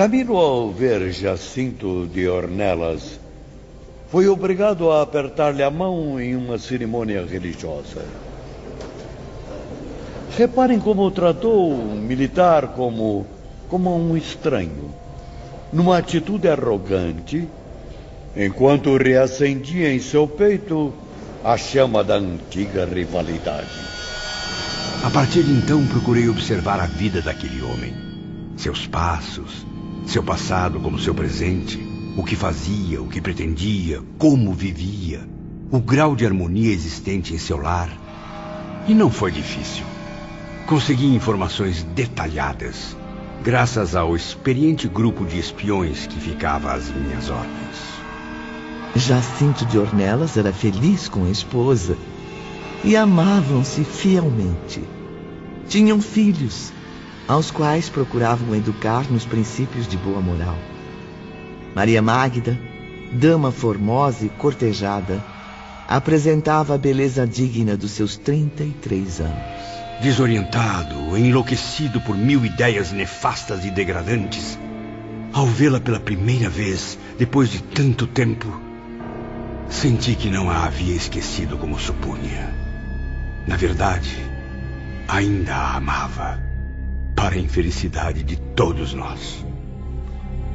Camilo, 0.00 0.38
ao 0.38 0.70
ver 0.70 1.12
Jacinto 1.12 2.06
de 2.06 2.26
Ornelas, 2.26 3.20
foi 4.10 4.28
obrigado 4.28 4.90
a 4.90 5.02
apertar-lhe 5.02 5.62
a 5.62 5.70
mão 5.70 6.18
em 6.18 6.34
uma 6.34 6.56
cerimônia 6.56 7.22
religiosa. 7.22 8.02
Reparem 10.38 10.80
como 10.80 11.10
tratou 11.10 11.70
o 11.70 11.94
militar 11.94 12.68
como, 12.68 13.26
como 13.68 13.94
um 13.94 14.16
estranho, 14.16 14.90
numa 15.70 15.98
atitude 15.98 16.48
arrogante, 16.48 17.46
enquanto 18.34 18.96
reacendia 18.96 19.92
em 19.92 20.00
seu 20.00 20.26
peito 20.26 20.94
a 21.44 21.58
chama 21.58 22.02
da 22.02 22.14
antiga 22.14 22.86
rivalidade. 22.86 23.68
A 25.04 25.10
partir 25.10 25.42
de 25.42 25.52
então, 25.52 25.86
procurei 25.88 26.26
observar 26.26 26.80
a 26.80 26.86
vida 26.86 27.20
daquele 27.20 27.60
homem. 27.60 27.92
Seus 28.56 28.86
passos, 28.86 29.68
seu 30.06 30.22
passado 30.22 30.80
como 30.80 30.98
seu 30.98 31.14
presente, 31.14 31.78
o 32.16 32.24
que 32.24 32.36
fazia, 32.36 33.00
o 33.00 33.06
que 33.06 33.20
pretendia, 33.20 34.02
como 34.18 34.52
vivia, 34.52 35.28
o 35.70 35.80
grau 35.80 36.16
de 36.16 36.26
harmonia 36.26 36.72
existente 36.72 37.32
em 37.32 37.38
seu 37.38 37.56
lar. 37.56 37.90
E 38.88 38.94
não 38.94 39.10
foi 39.10 39.30
difícil. 39.30 39.84
Consegui 40.66 41.14
informações 41.14 41.82
detalhadas, 41.94 42.96
graças 43.42 43.94
ao 43.94 44.16
experiente 44.16 44.88
grupo 44.88 45.24
de 45.24 45.38
espiões 45.38 46.06
que 46.06 46.18
ficava 46.18 46.72
às 46.72 46.88
minhas 46.90 47.30
ordens. 47.30 48.00
Jacinto 48.96 49.64
de 49.64 49.78
Ornelas 49.78 50.36
era 50.36 50.52
feliz 50.52 51.08
com 51.08 51.24
a 51.24 51.30
esposa 51.30 51.96
e 52.82 52.96
amavam-se 52.96 53.84
fielmente. 53.84 54.82
Tinham 55.68 56.00
filhos, 56.00 56.72
aos 57.30 57.48
quais 57.48 57.88
procuravam 57.88 58.56
educar 58.56 59.08
nos 59.08 59.24
princípios 59.24 59.86
de 59.86 59.96
boa 59.96 60.20
moral. 60.20 60.58
Maria 61.76 62.02
Magda, 62.02 62.58
dama 63.12 63.52
formosa 63.52 64.26
e 64.26 64.28
cortejada, 64.28 65.22
apresentava 65.86 66.74
a 66.74 66.78
beleza 66.78 67.24
digna 67.24 67.76
dos 67.76 67.92
seus 67.92 68.16
33 68.16 69.20
anos. 69.20 69.60
Desorientado, 70.02 71.16
enlouquecido 71.16 72.00
por 72.00 72.16
mil 72.16 72.44
ideias 72.44 72.90
nefastas 72.90 73.64
e 73.64 73.70
degradantes, 73.70 74.58
ao 75.32 75.46
vê-la 75.46 75.78
pela 75.78 76.00
primeira 76.00 76.50
vez, 76.50 76.98
depois 77.16 77.48
de 77.48 77.62
tanto 77.62 78.08
tempo, 78.08 78.60
senti 79.68 80.16
que 80.16 80.30
não 80.30 80.50
a 80.50 80.64
havia 80.64 80.96
esquecido 80.96 81.56
como 81.56 81.78
supunha. 81.78 82.52
Na 83.46 83.54
verdade, 83.54 84.16
ainda 85.06 85.54
a 85.54 85.76
amava, 85.76 86.49
para 87.20 87.34
a 87.34 87.38
infelicidade 87.38 88.22
de 88.22 88.34
todos 88.56 88.94
nós. 88.94 89.44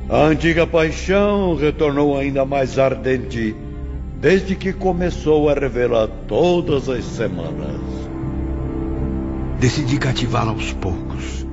A 0.10 0.24
antiga 0.24 0.66
paixão 0.66 1.56
retornou 1.56 2.18
ainda 2.18 2.44
mais 2.44 2.80
ardente 2.80 3.56
desde 4.20 4.56
que 4.56 4.74
começou 4.74 5.48
a 5.48 5.54
revê-la 5.54 6.08
todas 6.28 6.90
as 6.90 7.06
semanas. 7.06 7.80
Decidi 9.60 10.00
cativá-la 10.00 10.54
aos 10.54 10.74
poucos. 10.74 11.46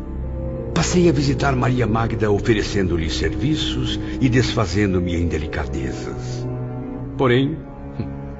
Passei 0.74 1.10
a 1.10 1.12
visitar 1.12 1.54
Maria 1.54 1.86
Magda 1.86 2.30
oferecendo-lhe 2.30 3.10
serviços 3.10 4.00
e 4.18 4.30
desfazendo-me 4.30 5.14
em 5.14 5.28
delicadezas. 5.28 6.48
Porém, 7.18 7.58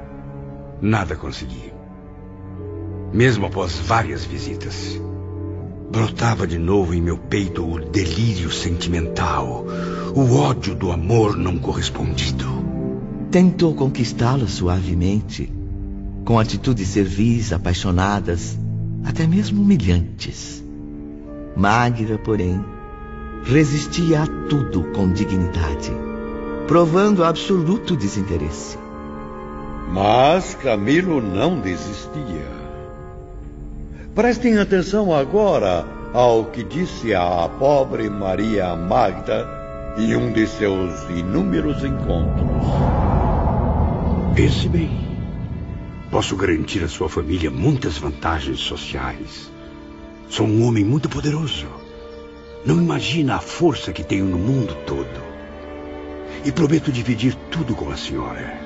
nada 0.80 1.16
consegui. 1.16 1.70
Mesmo 3.12 3.44
após 3.44 3.78
várias 3.78 4.24
visitas, 4.24 4.98
brotava 5.92 6.46
de 6.46 6.58
novo 6.58 6.94
em 6.94 7.02
meu 7.02 7.18
peito 7.18 7.62
o 7.70 7.78
delírio 7.78 8.50
sentimental, 8.50 9.66
o 10.16 10.36
ódio 10.36 10.74
do 10.74 10.90
amor 10.90 11.36
não 11.36 11.58
correspondido. 11.58 12.46
Tentou 13.30 13.74
conquistá-la 13.74 14.46
suavemente, 14.46 15.52
com 16.24 16.38
atitudes 16.38 16.88
servis, 16.88 17.52
apaixonadas, 17.52 18.58
até 19.04 19.26
mesmo 19.26 19.60
humilhantes. 19.60 20.64
Magda, 21.54 22.16
porém, 22.16 22.64
resistia 23.44 24.22
a 24.22 24.26
tudo 24.48 24.84
com 24.94 25.12
dignidade, 25.12 25.92
provando 26.66 27.22
absoluto 27.22 27.94
desinteresse. 27.94 28.78
Mas 29.92 30.54
Camilo 30.54 31.20
não 31.20 31.60
desistia. 31.60 32.61
Prestem 34.14 34.58
atenção 34.58 35.10
agora 35.14 35.86
ao 36.12 36.44
que 36.44 36.62
disse 36.62 37.14
a 37.14 37.48
pobre 37.48 38.10
Maria 38.10 38.76
Magda 38.76 39.48
em 39.96 40.14
um 40.14 40.30
de 40.30 40.46
seus 40.46 41.08
inúmeros 41.08 41.82
encontros. 41.82 42.62
Pense 44.36 44.68
bem. 44.68 45.16
Posso 46.10 46.36
garantir 46.36 46.84
à 46.84 46.88
sua 46.88 47.08
família 47.08 47.50
muitas 47.50 47.96
vantagens 47.96 48.60
sociais. 48.60 49.50
Sou 50.28 50.46
um 50.46 50.66
homem 50.66 50.84
muito 50.84 51.08
poderoso. 51.08 51.66
Não 52.66 52.76
imagina 52.76 53.36
a 53.36 53.40
força 53.40 53.94
que 53.94 54.04
tenho 54.04 54.26
no 54.26 54.36
mundo 54.36 54.76
todo. 54.86 55.22
E 56.44 56.52
prometo 56.52 56.92
dividir 56.92 57.34
tudo 57.50 57.74
com 57.74 57.90
a 57.90 57.96
senhora. 57.96 58.60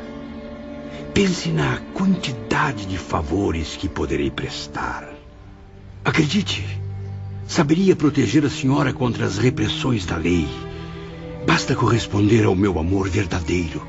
Pense 1.14 1.50
na 1.50 1.78
quantidade 1.94 2.84
de 2.84 2.98
favores 2.98 3.76
que 3.76 3.88
poderei 3.88 4.28
prestar. 4.28 5.15
Acredite, 6.06 6.64
saberia 7.48 7.96
proteger 7.96 8.44
a 8.44 8.48
senhora 8.48 8.92
contra 8.92 9.26
as 9.26 9.38
repressões 9.38 10.06
da 10.06 10.16
lei. 10.16 10.46
Basta 11.44 11.74
corresponder 11.74 12.44
ao 12.44 12.54
meu 12.54 12.78
amor 12.78 13.08
verdadeiro 13.08 13.82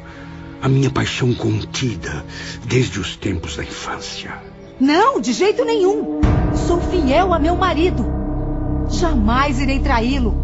a 0.60 0.68
minha 0.68 0.90
paixão 0.90 1.32
contida 1.36 2.26
desde 2.66 3.00
os 3.00 3.16
tempos 3.16 3.56
da 3.56 3.64
infância. 3.64 4.34
Não, 4.80 5.22
de 5.22 5.32
jeito 5.32 5.64
nenhum. 5.64 6.20
Sou 6.56 6.82
fiel 6.82 7.36
a 7.36 7.38
meu 7.38 7.56
marido. 7.56 8.04
Jamais 8.90 9.60
irei 9.60 9.78
traí-lo. 9.80 10.36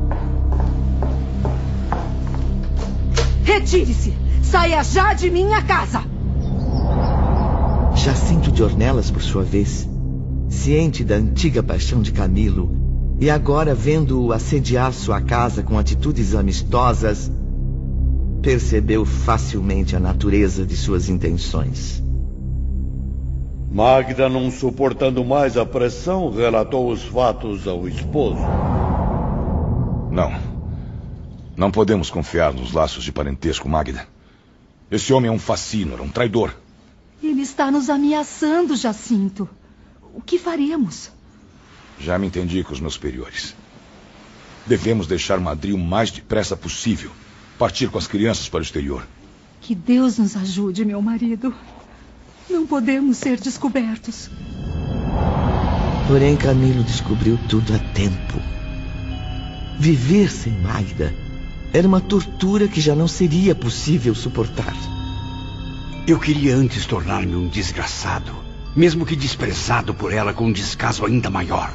Retire-se. 3.44 4.14
Saia 4.44 4.84
já 4.84 5.16
de 5.16 5.32
minha 5.32 5.64
casa. 5.64 6.04
Jacinto 7.96 8.52
de 8.52 8.62
Ornelas, 8.62 9.10
por 9.10 9.24
sua 9.24 9.44
vez, 9.44 9.90
ciente 10.54 11.04
da 11.04 11.16
antiga 11.16 11.62
paixão 11.62 12.02
de 12.02 12.12
Camilo 12.12 12.70
e 13.20 13.30
agora 13.30 13.74
vendo-o 13.74 14.32
assediar 14.32 14.94
sua 14.94 15.20
casa 15.20 15.64
com 15.64 15.78
atitudes 15.78 16.36
amistosas, 16.36 17.32
percebeu 18.42 19.04
facilmente 19.04 19.96
a 19.96 20.00
natureza 20.00 20.66
de 20.66 20.78
suas 20.78 21.10
intenções. 21.10 22.02
Magda, 23.72 24.30
não 24.30 24.52
suportando 24.52 25.26
mais 25.26 25.58
a 25.58 25.66
pressão, 25.66 26.30
relatou 26.30 26.92
os 26.92 27.04
fatos 27.04 27.68
ao 27.68 27.88
esposo. 27.88 28.42
Não. 30.12 30.32
Não 31.58 31.72
podemos 31.72 32.10
confiar 32.10 32.54
nos 32.54 32.72
laços 32.72 33.04
de 33.04 33.12
parentesco, 33.12 33.68
Magda. 33.68 34.08
Esse 34.92 35.12
homem 35.12 35.30
é 35.30 35.32
um 35.32 35.40
fascínora, 35.40 36.04
um 36.04 36.10
traidor. 36.10 36.54
Ele 37.22 37.42
está 37.42 37.72
nos 37.72 37.90
ameaçando, 37.90 38.76
Jacinto. 38.76 39.50
O 40.14 40.22
que 40.22 40.38
faremos? 40.38 41.10
Já 42.00 42.20
me 42.20 42.28
entendi 42.28 42.64
com 42.64 42.72
os 42.72 42.80
meus 42.80 42.94
superiores. 42.94 43.56
Devemos 44.68 45.08
deixar 45.08 45.40
Madrid 45.40 45.74
o 45.74 45.78
mais 45.78 46.12
depressa 46.12 46.56
possível. 46.56 47.12
Partir 47.58 47.90
com 47.90 47.98
as 47.98 48.08
crianças 48.08 48.48
para 48.48 48.60
o 48.60 48.64
exterior. 48.64 49.06
Que 49.60 49.74
Deus 49.74 50.20
nos 50.20 50.36
ajude, 50.36 50.86
meu 50.86 51.02
marido. 51.02 51.54
Não 52.50 52.68
podemos 52.68 53.18
ser 53.18 53.40
descobertos. 53.40 54.30
Porém, 56.08 56.36
Camilo 56.36 56.84
descobriu 56.84 57.40
tudo 57.50 57.74
a 57.74 57.80
tempo. 57.80 58.40
Viver 59.80 60.30
sem 60.30 60.54
Magda 60.62 61.14
era 61.74 61.88
uma 61.88 62.00
tortura 62.00 62.68
que 62.68 62.80
já 62.80 62.94
não 62.94 63.08
seria 63.08 63.56
possível 63.56 64.14
suportar. 64.14 64.76
Eu 66.06 66.20
queria 66.20 66.56
antes 66.56 66.86
tornar-me 66.86 67.36
um 67.36 67.48
desgraçado, 67.48 68.43
mesmo 68.76 69.06
que 69.06 69.16
desprezado 69.16 69.94
por 69.94 70.14
ela 70.14 70.34
com 70.34 70.46
um 70.46 70.52
descaso 70.52 71.06
ainda 71.06 71.30
maior. 71.30 71.74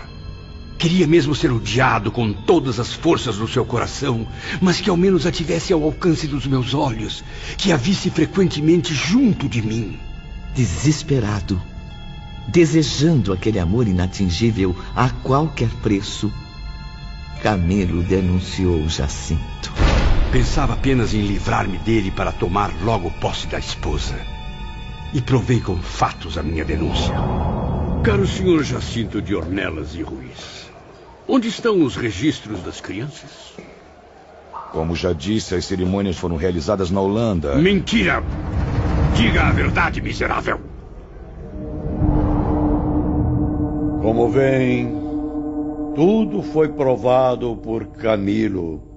Queria 0.79 1.09
mesmo 1.09 1.35
ser 1.35 1.51
odiado 1.51 2.13
com 2.13 2.33
todas 2.33 2.79
as 2.79 2.93
forças 2.93 3.37
do 3.37 3.49
seu 3.49 3.65
coração, 3.65 4.27
mas 4.61 4.81
que 4.81 4.89
ao 4.89 4.97
menos 4.97 5.27
a 5.27 5.33
tivesse 5.33 5.73
ao 5.73 5.83
alcance 5.83 6.29
dos 6.29 6.47
meus 6.47 6.73
olhos, 6.73 7.25
que 7.57 7.73
a 7.73 7.77
visse 7.77 8.11
frequentemente 8.11 8.95
junto 8.95 9.49
de 9.49 9.61
mim. 9.61 9.99
Desesperado, 10.55 11.61
desejando 12.47 13.33
aquele 13.33 13.59
amor 13.59 13.89
inatingível 13.89 14.75
a 14.95 15.11
qualquer 15.11 15.69
preço, 15.83 16.33
Camilo 17.43 18.03
denunciou 18.03 18.89
Jacinto. 18.89 19.73
Pensava 20.31 20.75
apenas 20.75 21.13
em 21.13 21.23
livrar-me 21.23 21.79
dele 21.79 22.11
para 22.11 22.31
tomar 22.31 22.71
logo 22.85 23.11
posse 23.11 23.47
da 23.47 23.59
esposa. 23.59 24.38
E 25.13 25.23
provei 25.23 25.61
com 25.61 25.77
fatos 25.77 26.37
a 26.37 26.43
minha 26.43 26.65
denúncia. 26.65 27.15
Caro 28.03 28.27
senhor 28.27 28.63
Jacinto 28.63 29.23
de 29.23 29.35
Ornelas 29.35 29.95
e 29.95 30.03
Ruiz, 30.03 30.71
onde 31.27 31.49
estão 31.49 31.83
os 31.83 31.97
registros 31.97 32.61
das 32.61 32.81
crianças? 32.81 33.55
Como 34.71 34.95
já 34.95 35.13
disse, 35.13 35.55
as 35.55 35.65
cerimônias 35.65 36.17
foram 36.17 36.37
realizadas 36.37 36.91
na 36.91 37.01
Holanda. 37.01 37.57
Mentira! 37.57 38.23
Diga 39.17 39.45
a 39.45 39.51
verdade, 39.51 40.01
miserável! 40.01 40.61
Como 44.03 44.31
vem, 44.31 44.93
tudo 45.95 46.43
foi 46.43 46.69
provado 46.69 47.57
por 47.57 47.87
Camilo 47.87 48.89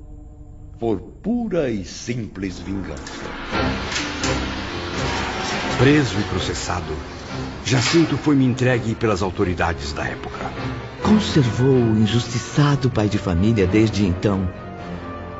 por 0.81 0.99
pura 0.99 1.69
e 1.69 1.85
simples 1.85 2.57
vingança. 2.57 3.21
Preso 5.81 6.19
e 6.19 6.23
processado, 6.25 6.93
Jacinto 7.65 8.15
foi-me 8.15 8.45
entregue 8.45 8.93
pelas 8.93 9.23
autoridades 9.23 9.91
da 9.93 10.05
época. 10.05 10.37
Conservou 11.01 11.73
o 11.73 11.97
injustiçado 11.97 12.87
pai 12.87 13.09
de 13.09 13.17
família 13.17 13.65
desde 13.65 14.05
então 14.05 14.47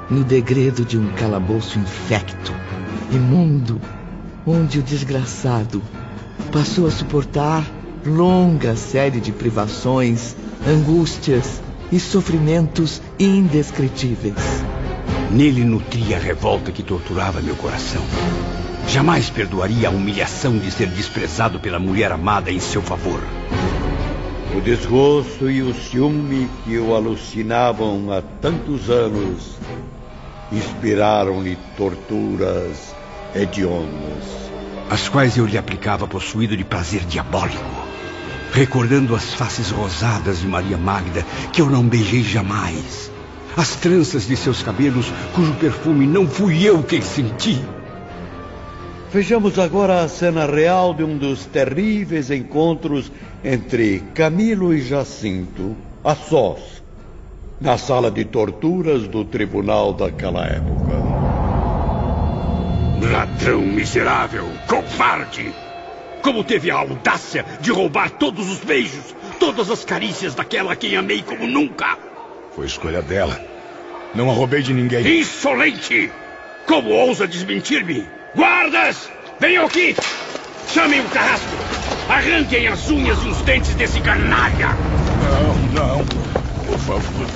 no 0.10 0.24
degredo 0.24 0.84
de 0.84 0.98
um 0.98 1.12
calabouço 1.12 1.78
infecto, 1.78 2.52
imundo, 3.12 3.80
onde 4.44 4.80
o 4.80 4.82
desgraçado 4.82 5.80
passou 6.52 6.88
a 6.88 6.92
suportar 6.92 7.64
longa 8.04 8.76
série 8.76 9.20
de 9.20 9.32
privações, 9.32 10.36
angústias 10.68 11.62
e 11.92 12.00
sofrimentos 12.00 13.00
indescritíveis. 13.20 14.64
Nele 15.30 15.64
nutria 15.64 16.18
a 16.18 16.20
revolta 16.20 16.72
que 16.72 16.82
torturava 16.82 17.42
meu 17.42 17.56
coração. 17.56 18.02
Jamais 18.88 19.30
perdoaria 19.30 19.88
a 19.88 19.92
humilhação 19.92 20.58
de 20.58 20.70
ser 20.72 20.88
desprezado 20.88 21.60
pela 21.60 21.80
mulher 21.80 22.12
amada 22.12 22.52
em 22.52 22.60
seu 22.60 22.82
favor. 22.82 23.22
O 24.56 24.62
desgosto 24.62 25.50
e 25.50 25.62
o 25.62 25.74
ciúme 25.74 26.50
que 26.64 26.78
o 26.78 26.94
alucinavam 26.94 28.12
há 28.12 28.22
tantos 28.22 28.90
anos 28.90 29.56
inspiraram-lhe 30.52 31.58
torturas 31.78 32.94
hediondas. 33.34 34.52
As 34.90 35.08
quais 35.08 35.38
eu 35.38 35.46
lhe 35.46 35.58
aplicava 35.58 36.06
possuído 36.06 36.58
de 36.58 36.66
prazer 36.66 37.06
diabólico, 37.06 37.64
recordando 38.52 39.16
as 39.16 39.34
faces 39.34 39.70
rosadas 39.72 40.42
de 40.42 40.48
Maria 40.48 40.78
Magda 40.78 41.26
que 41.54 41.62
eu 41.62 41.70
não 41.70 41.88
beijei 41.88 42.24
jamais 42.24 43.12
as 43.56 43.76
tranças 43.76 44.28
de 44.28 44.38
seus 44.38 44.64
cabelos, 44.64 45.12
cujo 45.34 45.54
perfume 45.56 46.08
não 46.08 46.28
fui 46.28 46.64
eu 46.64 46.82
quem 46.84 47.02
senti. 47.02 47.62
Vejamos 49.14 49.60
agora 49.60 50.04
a 50.04 50.08
cena 50.08 50.46
real 50.46 50.94
de 50.94 51.04
um 51.04 51.18
dos 51.18 51.46
terríveis 51.46 52.32
encontros 52.32 53.12
entre 53.44 54.00
Camilo 54.16 54.74
e 54.74 54.82
Jacinto, 54.82 55.76
a 56.02 56.16
sós, 56.16 56.82
na 57.60 57.78
sala 57.78 58.10
de 58.10 58.24
torturas 58.24 59.10
do 59.10 59.26
tribunal 59.26 59.92
daquela 59.92 60.46
época. 60.46 60.94
Ladrão 63.12 63.62
miserável, 63.64 64.46
covarde! 64.66 65.54
Como 66.22 66.42
teve 66.46 66.72
a 66.72 66.76
audácia 66.76 67.44
de 67.60 67.70
roubar 67.70 68.12
todos 68.12 68.50
os 68.50 68.60
beijos, 68.60 69.14
todas 69.38 69.70
as 69.70 69.84
carícias 69.84 70.36
daquela 70.36 70.72
a 70.72 70.76
quem 70.78 70.96
amei 70.96 71.22
como 71.22 71.46
nunca? 71.46 71.98
Foi 72.56 72.66
escolha 72.66 73.02
dela. 73.02 73.38
Não 74.16 74.30
a 74.30 74.34
roubei 74.34 74.62
de 74.62 74.74
ninguém. 74.74 75.20
Insolente! 75.20 76.10
Como 76.66 76.92
ousa 76.92 77.28
desmentir-me? 77.28 78.21
Guardas! 78.36 79.10
Venham 79.40 79.66
aqui! 79.66 79.96
Chamem 80.68 81.02
o 81.02 81.10
carrasco! 81.10 81.48
Arranquem 82.08 82.68
as 82.68 82.90
unhas 82.90 83.22
e 83.24 83.28
os 83.28 83.42
dentes 83.42 83.76
desse 83.76 84.00
canalha! 84.00 84.70
Não, 85.76 85.98
não. 85.98 86.06
Por 86.66 86.80
favor, 86.80 87.28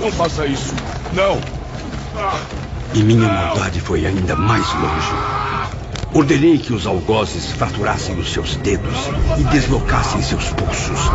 não 0.00 0.10
faça 0.10 0.46
isso. 0.46 0.74
Não. 1.12 1.38
E 2.94 3.02
minha 3.02 3.28
maldade 3.28 3.80
foi 3.80 4.06
ainda 4.06 4.34
mais 4.34 4.66
longe. 4.74 5.12
Ordenei 6.14 6.56
que 6.56 6.72
os 6.72 6.86
algozes 6.86 7.52
fraturassem 7.52 8.18
os 8.18 8.32
seus 8.32 8.56
dedos 8.56 8.96
e 9.38 9.44
deslocassem 9.44 10.22
seus 10.22 10.48
pulsos. 10.52 11.10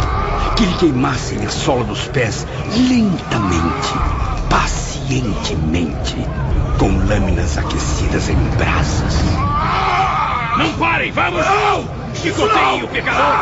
Que 0.55 0.65
lhe 0.65 0.75
queimassem 0.75 1.43
a 1.43 1.49
sola 1.49 1.83
dos 1.83 2.07
pés 2.09 2.45
lentamente, 2.87 3.93
pacientemente, 4.49 6.15
com 6.77 6.89
lâminas 7.07 7.57
aquecidas 7.57 8.29
em 8.29 8.35
brasas. 8.57 9.15
Não 10.57 10.73
parem, 10.73 11.11
vamos! 11.11 11.45
Chicoteiem 12.15 12.83
o 12.83 12.87
pecador! 12.87 13.35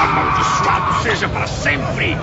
Amaldiçoado 0.00 1.02
seja 1.02 1.28
para 1.28 1.46
sempre! 1.46 2.16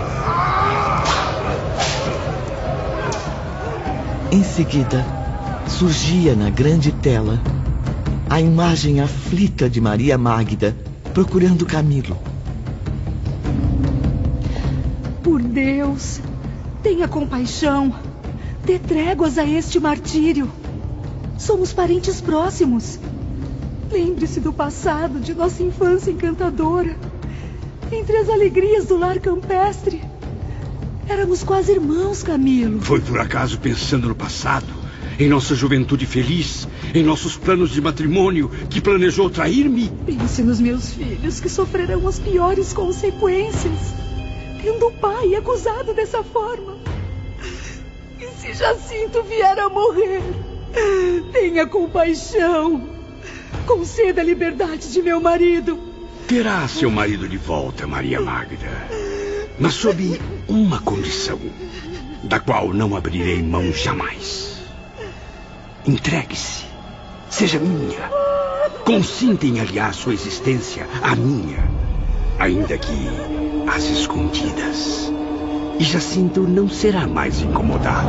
Em 4.32 4.44
seguida, 4.44 5.06
surgia 5.68 6.36
na 6.36 6.50
grande 6.50 6.92
tela 6.92 7.40
a 8.30 8.42
imagem 8.42 9.00
aflita 9.00 9.70
de 9.70 9.80
Maria 9.80 10.18
Magda 10.18 10.76
procurando 11.14 11.66
Camilo. 11.66 12.18
Por 15.24 15.42
Deus, 15.42 16.20
tenha 16.84 17.08
compaixão. 17.08 17.94
Dê 18.66 18.80
tréguas 18.80 19.38
a 19.38 19.46
este 19.46 19.80
martírio. 19.80 20.52
Somos 21.38 21.72
parentes 21.72 22.20
próximos. 22.20 23.00
Lembre-se 23.92 24.40
do 24.40 24.52
passado, 24.52 25.20
de 25.20 25.36
nossa 25.36 25.62
infância 25.62 26.10
encantadora. 26.10 26.98
Entre 27.92 28.18
as 28.18 28.28
alegrias 28.28 28.86
do 28.88 28.98
lar 28.98 29.20
campestre. 29.20 30.02
Éramos 31.08 31.44
quase 31.44 31.74
irmãos, 31.74 32.24
Camilo. 32.24 32.82
Foi 32.82 33.00
por 33.00 33.20
acaso 33.20 33.60
pensando 33.60 34.08
no 34.08 34.16
passado, 34.16 34.74
em 35.20 35.30
nossa 35.30 35.54
juventude 35.54 36.08
feliz, 36.08 36.68
em 36.92 37.04
nossos 37.04 37.38
planos 37.38 37.70
de 37.70 37.80
matrimônio, 37.80 38.50
que 38.68 38.82
planejou 38.82 39.30
trair-me? 39.30 39.92
Pense 40.08 40.42
nos 40.42 40.60
meus 40.60 40.92
filhos, 40.92 41.40
que 41.40 41.50
sofrerão 41.50 42.08
as 42.08 42.18
piores 42.18 42.74
consequências. 42.74 43.94
Tendo 44.64 44.88
o 44.88 44.92
pai 44.94 45.36
acusado 45.36 45.94
dessa 45.94 46.24
forma. 46.24 46.95
Se 48.46 48.54
Jacinto 48.54 49.24
vier 49.24 49.58
a 49.60 49.70
morrer, 49.70 50.22
tenha 51.32 51.66
compaixão. 51.66 52.80
Conceda 53.66 54.22
a 54.22 54.24
liberdade 54.24 54.92
de 54.92 55.02
meu 55.02 55.20
marido. 55.20 55.80
Terá 56.28 56.68
seu 56.68 56.92
marido 56.92 57.28
de 57.28 57.38
volta, 57.38 57.88
Maria 57.88 58.22
Magda. 58.22 58.88
Mas 59.60 59.74
sob 59.74 60.22
uma 60.48 60.80
condição, 60.80 61.40
da 62.24 62.40
qual 62.40 62.72
não 62.72 62.96
abrirei 62.96 63.42
mão 63.42 63.74
jamais. 63.74 64.62
Entregue-se. 65.88 66.66
Seja 67.32 67.58
minha. 67.58 68.12
Consinta 68.86 69.48
em 69.48 69.60
aliar 69.60 69.92
sua 69.96 70.14
existência 70.14 70.88
à 71.02 71.16
minha. 71.16 71.68
Ainda 72.38 72.78
que 72.78 73.08
às 73.68 73.86
escondidas. 73.86 75.12
E 75.80 75.84
Jacinto 75.84 76.42
não 76.42 76.70
será 76.70 77.08
mais 77.08 77.42
incomodado. 77.42 78.08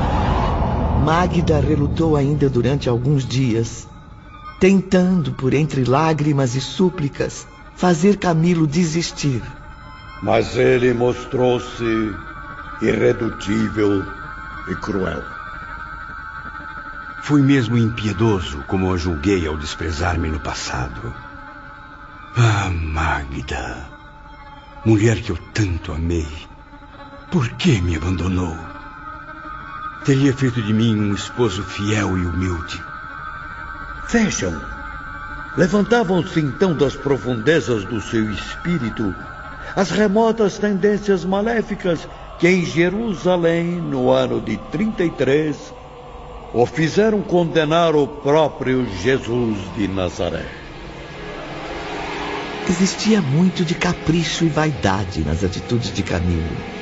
Magda 1.05 1.61
relutou 1.61 2.17
ainda 2.17 2.49
durante 2.49 2.89
alguns 2.89 3.27
dias, 3.27 3.89
tentando, 4.61 5.33
por 5.33 5.53
entre 5.53 5.85
lágrimas 5.85 6.55
e 6.55 6.61
súplicas, 6.61 7.47
fazer 7.77 8.17
Camilo 8.17 8.67
desistir. 8.67 9.43
Mas 10.23 10.57
ele 10.57 10.95
mostrou-se 10.95 11.85
irredutível 12.83 14.03
e 14.69 14.75
cruel. 14.77 15.23
Fui 17.23 17.43
mesmo 17.43 17.77
impiedoso 17.77 18.63
como 18.69 18.93
a 18.93 18.97
julguei 18.97 19.47
ao 19.47 19.57
desprezar-me 19.57 20.29
no 20.29 20.39
passado. 20.39 21.13
Ah, 22.37 22.71
Magda, 22.71 23.89
mulher 24.85 25.21
que 25.21 25.31
eu 25.31 25.39
tanto 25.53 25.93
amei, 25.93 26.29
por 27.31 27.49
que 27.51 27.81
me 27.81 27.97
abandonou? 27.97 28.57
Teria 30.05 30.33
feito 30.33 30.63
de 30.63 30.73
mim 30.73 30.99
um 30.99 31.15
esposo 31.15 31.63
fiel 31.63 32.17
e 32.17 32.27
humilde. 32.27 32.83
Vejam, 34.09 34.61
levantavam-se 35.57 36.39
então 36.41 36.77
das 36.77 36.95
profundezas 36.95 37.85
do 37.85 38.01
seu 38.01 38.31
espírito 38.31 39.15
as 39.75 39.91
remotas 39.91 40.59
tendências 40.59 41.25
maléficas 41.25 42.09
que 42.39 42.49
em 42.49 42.65
Jerusalém, 42.65 43.81
no 43.81 44.11
ano 44.11 44.41
de 44.41 44.57
33, 44.71 45.75
o 46.53 46.65
fizeram 46.65 47.21
condenar 47.23 47.95
o 47.97 48.07
próprio 48.07 48.87
Jesus 49.03 49.59
de 49.77 49.89
Nazaré. 49.89 50.47
Existia 52.69 53.21
muito 53.21 53.65
de 53.65 53.75
capricho 53.75 54.45
e 54.45 54.49
vaidade 54.49 55.23
nas 55.25 55.43
atitudes 55.43 55.93
de 55.93 56.03
Camilo. 56.03 56.76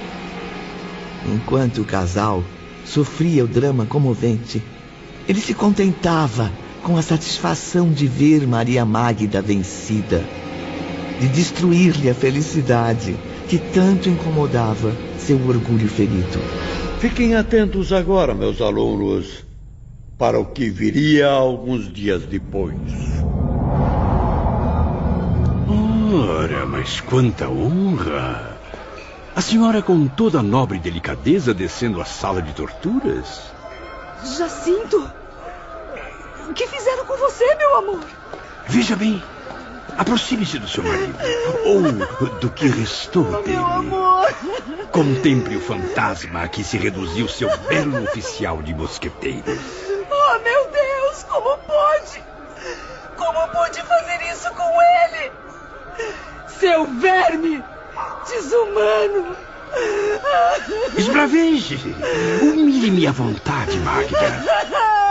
Enquanto 1.27 1.83
o 1.83 1.85
casal 1.85 2.45
sofria 2.85 3.45
o 3.45 3.49
drama 3.49 3.87
comovente, 3.87 4.63
ele 5.29 5.41
se 5.41 5.55
contentava 5.55 6.53
com 6.83 6.97
a 6.97 7.03
satisfação 7.03 7.91
de 7.91 8.07
ver 8.07 8.47
Maria 8.47 8.85
Magda 8.85 9.41
vencida, 9.41 10.23
de 11.19 11.29
destruir-lhe 11.29 12.11
a 12.11 12.15
felicidade 12.15 13.17
que 13.49 13.59
tanto 13.59 14.09
incomodava 14.09 14.95
seu 15.19 15.39
orgulho 15.49 15.89
ferido. 15.89 16.39
Fiquem 17.01 17.35
atentos 17.35 17.93
agora, 17.93 18.35
meus 18.35 18.61
alunos, 18.61 19.45
para 20.19 20.39
o 20.39 20.45
que 20.45 20.69
viria 20.69 21.29
alguns 21.29 21.93
dias 21.93 22.23
depois. 22.23 22.77
Ora, 26.13 26.67
mas 26.67 27.01
quanta 27.01 27.49
honra! 27.49 28.54
A 29.37 29.41
senhora 29.41 29.83
com 29.83 30.07
toda 30.07 30.39
a 30.39 30.43
nobre 30.45 30.79
delicadeza 30.79 31.53
descendo 31.53 32.01
a 32.01 32.05
sala 32.05 32.41
de 32.41 32.53
torturas? 32.53 33.41
Jacinto! 34.23 35.11
O 36.49 36.55
que 36.55 36.69
fizeram 36.69 37.05
com 37.05 37.17
você, 37.17 37.53
meu 37.57 37.77
amor? 37.79 38.05
Veja 38.69 38.95
bem, 38.95 39.21
aproxime-se 39.99 40.61
do 40.61 40.69
seu 40.69 40.85
marido, 40.85 41.19
ou 41.65 41.83
do 42.39 42.49
que 42.49 42.69
restou 42.69 43.27
oh, 43.29 43.43
dele. 43.43 43.57
Meu 43.57 43.67
amor! 43.67 44.35
Contemple 44.93 45.57
o 45.57 45.61
fantasma 45.61 46.43
a 46.43 46.49
que 46.49 46.63
se 46.63 46.79
reduziu 46.79 47.29
seu 47.29 47.49
belo 47.67 48.05
oficial 48.05 48.63
de 48.63 48.73
mosqueteiros. 48.73 49.59
Oh, 49.89 50.39
meu 50.45 50.71
Deus, 50.71 51.25
como 51.25 51.59
pode? 51.59 52.23
Como 53.17 53.49
pude 53.49 53.83
fazer 53.83 54.33
isso 54.33 54.49
com 54.55 54.71
ele? 54.81 55.33
Seu 56.47 56.87
verme! 56.87 57.74
Desumano! 58.29 59.37
Esbraveje! 60.97 61.79
Humilhe-me 62.43 63.07
à 63.07 63.13
vontade, 63.13 63.79
Magda. 63.79 64.45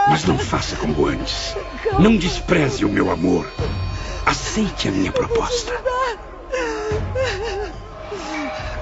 Mas 0.08 0.24
não 0.24 0.38
faça 0.38 0.76
como 0.76 1.06
antes. 1.06 1.56
Não 1.98 2.16
despreze 2.16 2.84
o 2.84 2.88
meu 2.88 3.10
amor. 3.10 3.46
Aceite 4.26 4.88
a 4.88 4.90
minha 4.90 5.12
proposta. 5.12 5.72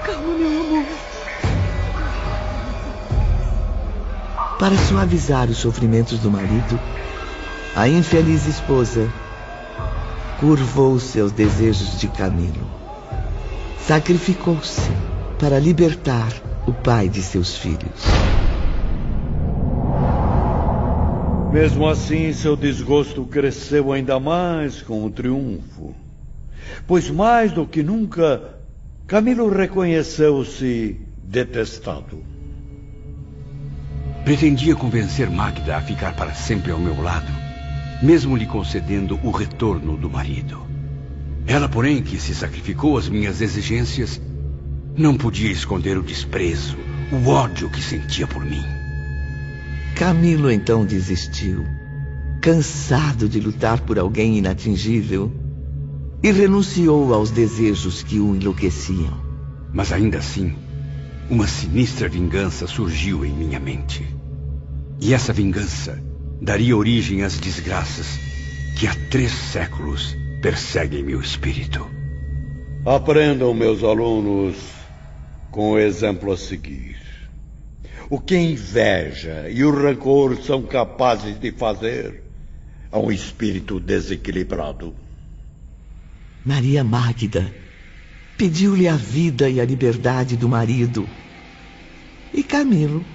Calma, 0.05 0.33
meu 0.37 0.61
amor. 0.61 0.85
Para 4.59 4.77
suavizar 4.77 5.49
os 5.49 5.57
sofrimentos 5.57 6.19
do 6.19 6.31
marido, 6.31 6.79
a 7.75 7.87
infeliz 7.87 8.47
esposa 8.47 9.11
curvou 10.39 10.99
seus 10.99 11.31
desejos 11.31 11.99
de 11.99 12.07
Camilo. 12.07 12.82
Sacrificou-se 13.87 14.89
para 15.37 15.59
libertar 15.59 16.31
o 16.65 16.71
pai 16.71 17.09
de 17.09 17.21
seus 17.21 17.57
filhos. 17.57 18.01
Mesmo 21.51 21.89
assim, 21.89 22.31
seu 22.31 22.55
desgosto 22.55 23.25
cresceu 23.25 23.91
ainda 23.91 24.21
mais 24.21 24.81
com 24.81 25.03
o 25.03 25.11
triunfo. 25.11 25.93
Pois 26.87 27.09
mais 27.09 27.51
do 27.51 27.67
que 27.67 27.83
nunca, 27.83 28.55
Camilo 29.05 29.49
reconheceu-se 29.49 31.01
detestado. 31.21 32.23
Pretendia 34.23 34.77
convencer 34.77 35.29
Magda 35.29 35.75
a 35.75 35.81
ficar 35.81 36.15
para 36.15 36.33
sempre 36.33 36.71
ao 36.71 36.79
meu 36.79 37.01
lado, 37.01 37.31
mesmo 38.01 38.37
lhe 38.37 38.45
concedendo 38.45 39.19
o 39.21 39.29
retorno 39.29 39.97
do 39.97 40.09
marido. 40.09 40.72
Ela, 41.45 41.67
porém, 41.67 42.01
que 42.01 42.19
se 42.19 42.33
sacrificou 42.33 42.97
às 42.97 43.09
minhas 43.09 43.41
exigências, 43.41 44.21
não 44.95 45.17
podia 45.17 45.51
esconder 45.51 45.97
o 45.97 46.03
desprezo, 46.03 46.77
o 47.11 47.27
ódio 47.29 47.69
que 47.69 47.81
sentia 47.81 48.25
por 48.25 48.43
mim. 48.45 48.63
Camilo 49.95 50.49
então 50.49 50.85
desistiu, 50.85 51.65
cansado 52.41 53.27
de 53.27 53.39
lutar 53.39 53.81
por 53.81 53.99
alguém 53.99 54.37
inatingível, 54.37 55.31
e 56.21 56.31
renunciou 56.31 57.13
aos 57.13 57.31
desejos 57.31 58.01
que 58.01 58.19
o 58.19 58.35
enlouqueciam. 58.35 59.21
Mas 59.73 59.91
ainda 59.91 60.19
assim, 60.19 60.55
uma 61.29 61.47
sinistra 61.47 62.07
vingança 62.07 62.65
surgiu 62.65 63.25
em 63.25 63.33
minha 63.33 63.59
mente. 63.59 64.07
E 65.01 65.13
essa 65.13 65.33
vingança 65.33 66.01
daria 66.41 66.77
origem 66.77 67.23
às 67.23 67.37
desgraças 67.37 68.19
que 68.77 68.87
há 68.87 68.95
três 69.09 69.31
séculos 69.31 70.15
perseguem 70.43 71.01
meu 71.01 71.21
espírito. 71.21 71.89
Aprendam, 72.85 73.53
meus 73.53 73.81
alunos, 73.81 74.57
com 75.49 75.71
o 75.71 75.79
exemplo 75.79 76.33
a 76.33 76.37
seguir. 76.37 76.97
O 78.09 78.19
que 78.19 78.35
a 78.35 78.41
inveja 78.41 79.49
e 79.49 79.63
o 79.63 79.71
rancor 79.71 80.37
são 80.43 80.63
capazes 80.63 81.39
de 81.39 81.49
fazer 81.53 82.23
a 82.91 82.99
um 82.99 83.09
espírito 83.09 83.79
desequilibrado. 83.79 84.93
Maria 86.43 86.83
Magda 86.83 87.49
pediu-lhe 88.37 88.89
a 88.89 88.97
vida 88.97 89.49
e 89.49 89.61
a 89.61 89.65
liberdade 89.65 90.35
do 90.35 90.49
marido. 90.49 91.07
E 92.33 92.43
Camilo 92.43 93.05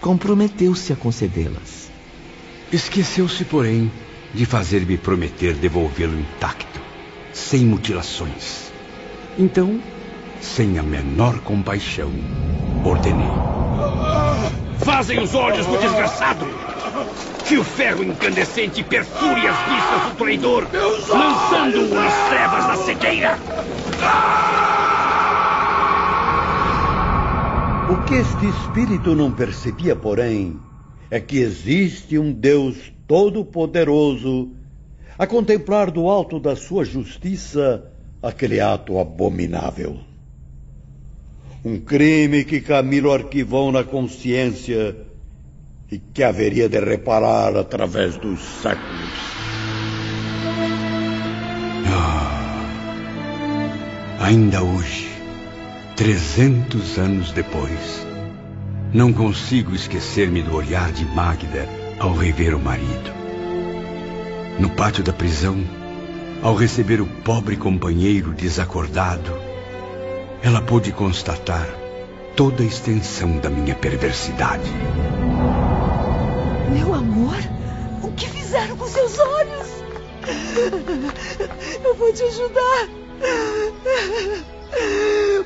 comprometeu-se 0.00 0.92
a 0.92 0.96
concedê-las. 0.96 1.90
Esqueceu-se, 2.72 3.44
porém, 3.44 3.90
de 4.34 4.44
fazer-me 4.44 4.96
prometer 4.98 5.54
devolvê-lo 5.54 6.18
intacto, 6.18 6.80
sem 7.32 7.64
mutilações. 7.64 8.72
Então, 9.38 9.80
sem 10.40 10.78
a 10.78 10.82
menor 10.82 11.40
compaixão, 11.40 12.10
ordenei. 12.84 13.26
Fazem 14.78 15.20
os 15.20 15.34
olhos 15.34 15.66
do 15.66 15.78
desgraçado! 15.78 16.46
Que 17.46 17.58
o 17.58 17.64
ferro 17.64 18.02
incandescente 18.02 18.82
perfure 18.82 19.46
as 19.46 19.56
vistas 19.58 20.10
do 20.10 20.16
traidor, 20.16 20.66
lançando-o 21.08 21.94
nas 21.94 22.28
trevas 22.28 22.66
da 22.66 22.76
cegueira! 22.76 23.38
O 27.88 28.02
que 28.04 28.14
este 28.14 28.46
espírito 28.48 29.14
não 29.14 29.30
percebia, 29.30 29.94
porém, 29.94 30.58
é 31.08 31.20
que 31.20 31.38
existe 31.38 32.18
um 32.18 32.32
Deus 32.32 32.92
todo-poderoso 33.06 34.50
a 35.18 35.26
contemplar 35.26 35.90
do 35.90 36.08
alto 36.08 36.38
da 36.38 36.54
sua 36.54 36.84
justiça 36.84 37.84
aquele 38.22 38.60
ato 38.60 38.98
abominável. 38.98 39.98
Um 41.64 41.80
crime 41.80 42.44
que 42.44 42.60
Camilo 42.60 43.12
arquivou 43.12 43.72
na 43.72 43.82
consciência 43.82 44.96
e 45.90 45.98
que 45.98 46.22
haveria 46.22 46.68
de 46.68 46.78
reparar 46.80 47.56
através 47.56 48.16
dos 48.16 48.40
séculos. 48.40 49.10
Ah, 51.88 52.66
ainda 54.20 54.62
hoje, 54.62 55.08
trezentos 55.96 56.98
anos 56.98 57.32
depois, 57.32 58.06
não 58.92 59.12
consigo 59.12 59.74
esquecer-me 59.74 60.42
do 60.42 60.54
olhar 60.54 60.92
de 60.92 61.04
Magda 61.06 61.85
ao 61.98 62.12
rever 62.12 62.54
o 62.54 62.58
marido. 62.58 63.12
No 64.58 64.70
pátio 64.70 65.02
da 65.02 65.12
prisão, 65.12 65.64
ao 66.42 66.54
receber 66.54 67.00
o 67.00 67.06
pobre 67.06 67.56
companheiro 67.56 68.32
desacordado, 68.32 69.32
ela 70.42 70.60
pôde 70.60 70.92
constatar 70.92 71.66
toda 72.34 72.62
a 72.62 72.66
extensão 72.66 73.38
da 73.38 73.48
minha 73.48 73.74
perversidade. 73.74 74.70
Meu 76.70 76.94
amor, 76.94 77.36
o 78.02 78.12
que 78.12 78.28
fizeram 78.28 78.76
com 78.76 78.86
seus 78.86 79.18
olhos? 79.18 79.66
Eu 81.84 81.94
vou 81.94 82.12
te 82.12 82.22
ajudar. 82.22 82.88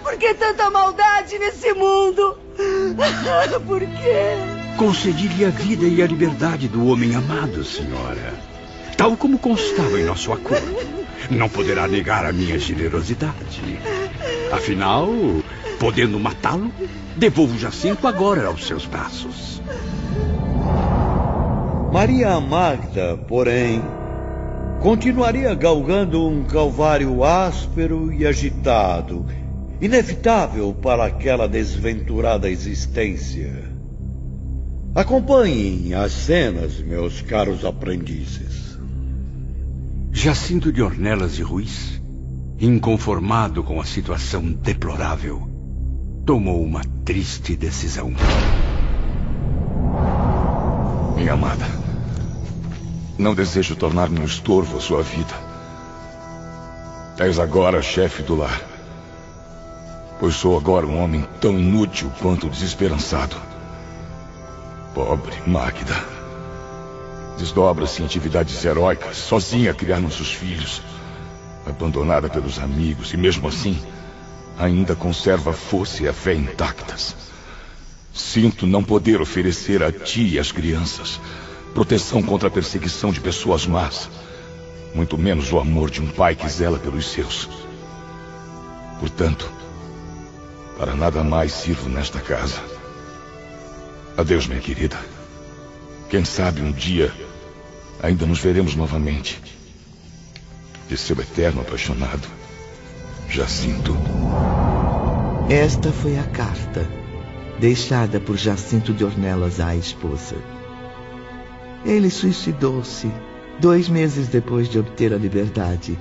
Por 0.03 0.17
que 0.17 0.35
tanta 0.35 0.71
maldade 0.71 1.39
nesse 1.39 1.73
mundo? 1.75 2.37
Por 3.67 3.81
quê? 3.81 4.60
Concedi-lhe 4.81 5.45
a 5.45 5.51
vida 5.51 5.85
e 5.85 6.01
a 6.01 6.07
liberdade 6.07 6.67
do 6.67 6.87
homem 6.87 7.15
amado, 7.15 7.63
senhora. 7.63 8.33
Tal 8.97 9.15
como 9.15 9.39
constava 9.39 10.01
em 10.01 10.05
nosso 10.05 10.33
acordo. 10.33 10.75
não 11.31 11.51
poderá 11.51 11.87
negar 11.87 12.25
a 12.25 12.33
minha 12.33 12.59
generosidade. 12.59 13.61
Afinal, 14.51 15.11
podendo 15.79 16.19
matá-lo, 16.19 16.73
devolvo 17.15 17.59
Jacinto 17.59 18.07
agora 18.09 18.47
aos 18.47 18.67
seus 18.67 18.87
braços. 18.87 19.61
Maria 21.93 22.41
Magda, 22.41 23.19
porém, 23.29 23.83
continuaria 24.81 25.55
galgando 25.55 26.27
um 26.27 26.43
calvário 26.45 27.23
áspero 27.23 28.11
e 28.11 28.27
agitado, 28.27 29.27
inevitável 29.79 30.73
para 30.73 31.05
aquela 31.05 31.47
desventurada 31.47 32.49
existência. 32.49 33.70
Acompanhem 34.93 35.95
as 35.95 36.11
cenas, 36.11 36.81
meus 36.81 37.23
caros 37.23 37.65
aprendizes. 37.65 38.77
Jacinto 40.11 40.73
de 40.73 40.83
Ornelas 40.83 41.39
e 41.39 41.43
Ruiz, 41.43 42.03
inconformado 42.59 43.63
com 43.63 43.81
a 43.81 43.85
situação 43.85 44.43
deplorável, 44.43 45.49
tomou 46.27 46.61
uma 46.61 46.83
triste 47.05 47.55
decisão. 47.55 48.13
Minha 51.17 51.35
amada, 51.35 51.67
não 53.17 53.33
desejo 53.33 53.77
tornar-me 53.77 54.19
um 54.19 54.25
estorvo 54.25 54.79
à 54.79 54.81
sua 54.81 55.05
vida. 55.05 55.35
És 57.17 57.39
agora 57.39 57.81
chefe 57.81 58.25
do 58.25 58.35
lar. 58.35 58.61
Pois 60.19 60.35
sou 60.35 60.59
agora 60.59 60.85
um 60.85 61.01
homem 61.01 61.25
tão 61.41 61.57
inútil 61.57 62.11
quanto 62.21 62.49
desesperançado. 62.49 63.50
Pobre 64.95 65.35
Magda. 65.47 65.95
Desdobra-se 67.39 68.03
em 68.03 68.05
atividades 68.05 68.65
heróicas, 68.65 69.17
sozinha 69.17 69.71
a 69.71 69.75
criar 69.75 70.01
nossos 70.01 70.33
filhos. 70.33 70.83
Abandonada 71.67 72.29
pelos 72.29 72.59
amigos 72.59 73.13
e 73.13 73.17
mesmo 73.17 73.49
assim, 73.49 73.81
ainda 74.59 74.97
conserva 74.97 75.51
a 75.51 75.55
força 75.55 76.03
e 76.03 76.09
a 76.09 76.13
fé 76.13 76.35
intactas. 76.35 77.15
Sinto 78.13 78.67
não 78.67 78.83
poder 78.83 79.21
oferecer 79.21 79.83
a 79.83 79.93
ti 79.93 80.35
e 80.35 80.39
às 80.39 80.51
crianças 80.51 81.21
proteção 81.73 82.23
contra 82.23 82.49
a 82.49 82.51
perseguição 82.51 83.13
de 83.13 83.21
pessoas 83.21 83.67
más, 83.67 84.11
muito 84.95 85.17
menos 85.17 85.53
o 85.53 85.59
amor 85.59 85.89
de 85.91 86.03
um 86.03 86.09
pai 86.09 86.35
que 86.35 86.49
zela 86.49 86.79
pelos 86.79 87.07
seus. 87.11 87.49
Portanto, 88.99 89.51
para 90.77 90.95
nada 90.95 91.23
mais 91.23 91.53
sirvo 91.53 91.89
nesta 91.89 92.19
casa. 92.19 92.80
Adeus, 94.21 94.47
minha 94.47 94.61
querida. 94.61 94.99
Quem 96.11 96.27
sabe 96.27 96.61
um 96.61 96.71
dia 96.71 97.11
ainda 98.03 98.27
nos 98.27 98.39
veremos 98.39 98.77
novamente. 98.77 99.41
De 100.91 100.97
seu 100.99 101.19
eterno 101.19 101.63
apaixonado, 101.63 102.29
Jacinto. 103.31 103.97
Esta 105.49 105.91
foi 105.91 106.19
a 106.19 106.25
carta 106.25 106.87
deixada 107.59 108.21
por 108.21 108.37
Jacinto 108.37 108.93
de 108.93 109.07
Ornelas 109.07 109.59
à 109.59 109.75
esposa. 109.75 110.37
Ele 111.83 112.11
suicidou-se 112.11 113.11
dois 113.59 113.89
meses 113.89 114.29
depois 114.29 114.69
de 114.69 114.79
obter 114.79 115.15
a 115.15 115.17
liberdade, 115.17 115.99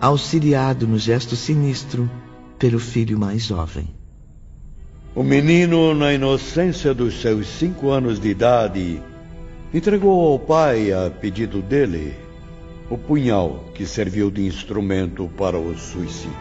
auxiliado 0.00 0.86
no 0.86 0.98
gesto 0.98 1.34
sinistro 1.34 2.08
pelo 2.60 2.78
filho 2.78 3.18
mais 3.18 3.42
jovem. 3.42 3.99
O 5.20 5.22
menino, 5.22 5.94
na 5.94 6.14
inocência 6.14 6.94
dos 6.94 7.20
seus 7.20 7.46
cinco 7.46 7.90
anos 7.90 8.18
de 8.18 8.30
idade, 8.30 9.02
entregou 9.74 10.32
ao 10.32 10.38
pai, 10.38 10.94
a 10.94 11.10
pedido 11.10 11.60
dele, 11.60 12.14
o 12.88 12.96
punhal 12.96 13.66
que 13.74 13.84
serviu 13.84 14.30
de 14.30 14.46
instrumento 14.46 15.30
para 15.36 15.58
o 15.58 15.76
suicídio. 15.76 16.32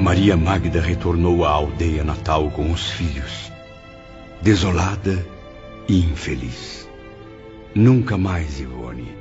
Maria 0.00 0.36
Magda 0.36 0.80
retornou 0.80 1.44
à 1.44 1.50
aldeia 1.50 2.02
natal 2.02 2.50
com 2.50 2.72
os 2.72 2.90
filhos, 2.90 3.52
desolada 4.42 5.24
e 5.88 6.00
infeliz. 6.00 6.88
Nunca 7.72 8.18
mais, 8.18 8.58
Ivone, 8.58 9.12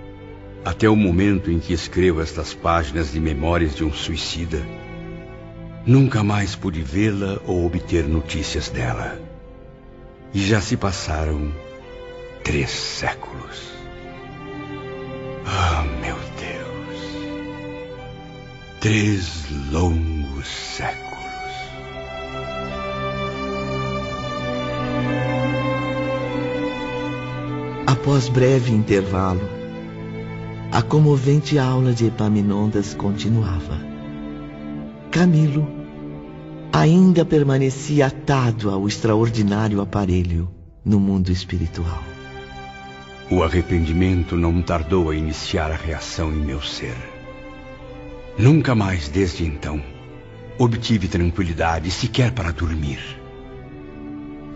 até 0.66 0.90
o 0.90 0.96
momento 0.96 1.52
em 1.52 1.60
que 1.60 1.72
escrevo 1.72 2.20
estas 2.20 2.52
páginas 2.52 3.12
de 3.12 3.20
memórias 3.20 3.76
de 3.76 3.84
um 3.84 3.94
suicida, 3.94 4.60
nunca 5.86 6.24
mais 6.24 6.56
pude 6.56 6.82
vê-la 6.82 7.40
ou 7.46 7.66
obter 7.66 8.08
notícias 8.08 8.70
dela. 8.70 9.20
E 10.34 10.42
já 10.42 10.60
se 10.62 10.76
passaram 10.76 11.54
três 12.44 12.70
séculos. 12.70 13.74
Ah, 15.46 15.86
meu 16.02 16.16
Deus! 16.16 16.64
Três 18.80 19.46
longos 19.72 20.48
séculos. 20.48 21.04
Após 27.86 28.28
breve 28.28 28.72
intervalo, 28.72 29.48
a 30.72 30.82
comovente 30.82 31.60
aula 31.60 31.94
de 31.94 32.08
Epaminondas 32.08 32.94
continuava. 32.94 33.93
Camilo 35.14 35.68
ainda 36.72 37.24
permanecia 37.24 38.08
atado 38.08 38.72
ao 38.72 38.88
extraordinário 38.88 39.80
aparelho 39.80 40.50
no 40.84 41.00
mundo 41.00 41.32
espiritual. 41.32 42.04
O 43.30 43.44
arrependimento 43.44 44.36
não 44.36 44.60
tardou 44.60 45.12
a 45.12 45.16
iniciar 45.16 45.72
a 45.72 45.76
reação 45.76 46.32
em 46.32 46.44
meu 46.44 46.60
ser. 46.64 46.96
Nunca 48.40 48.74
mais 48.74 49.08
desde 49.08 49.46
então 49.46 49.80
obtive 50.58 51.08
tranquilidade 51.08 51.92
sequer 51.92 52.32
para 52.32 52.52
dormir. 52.52 52.98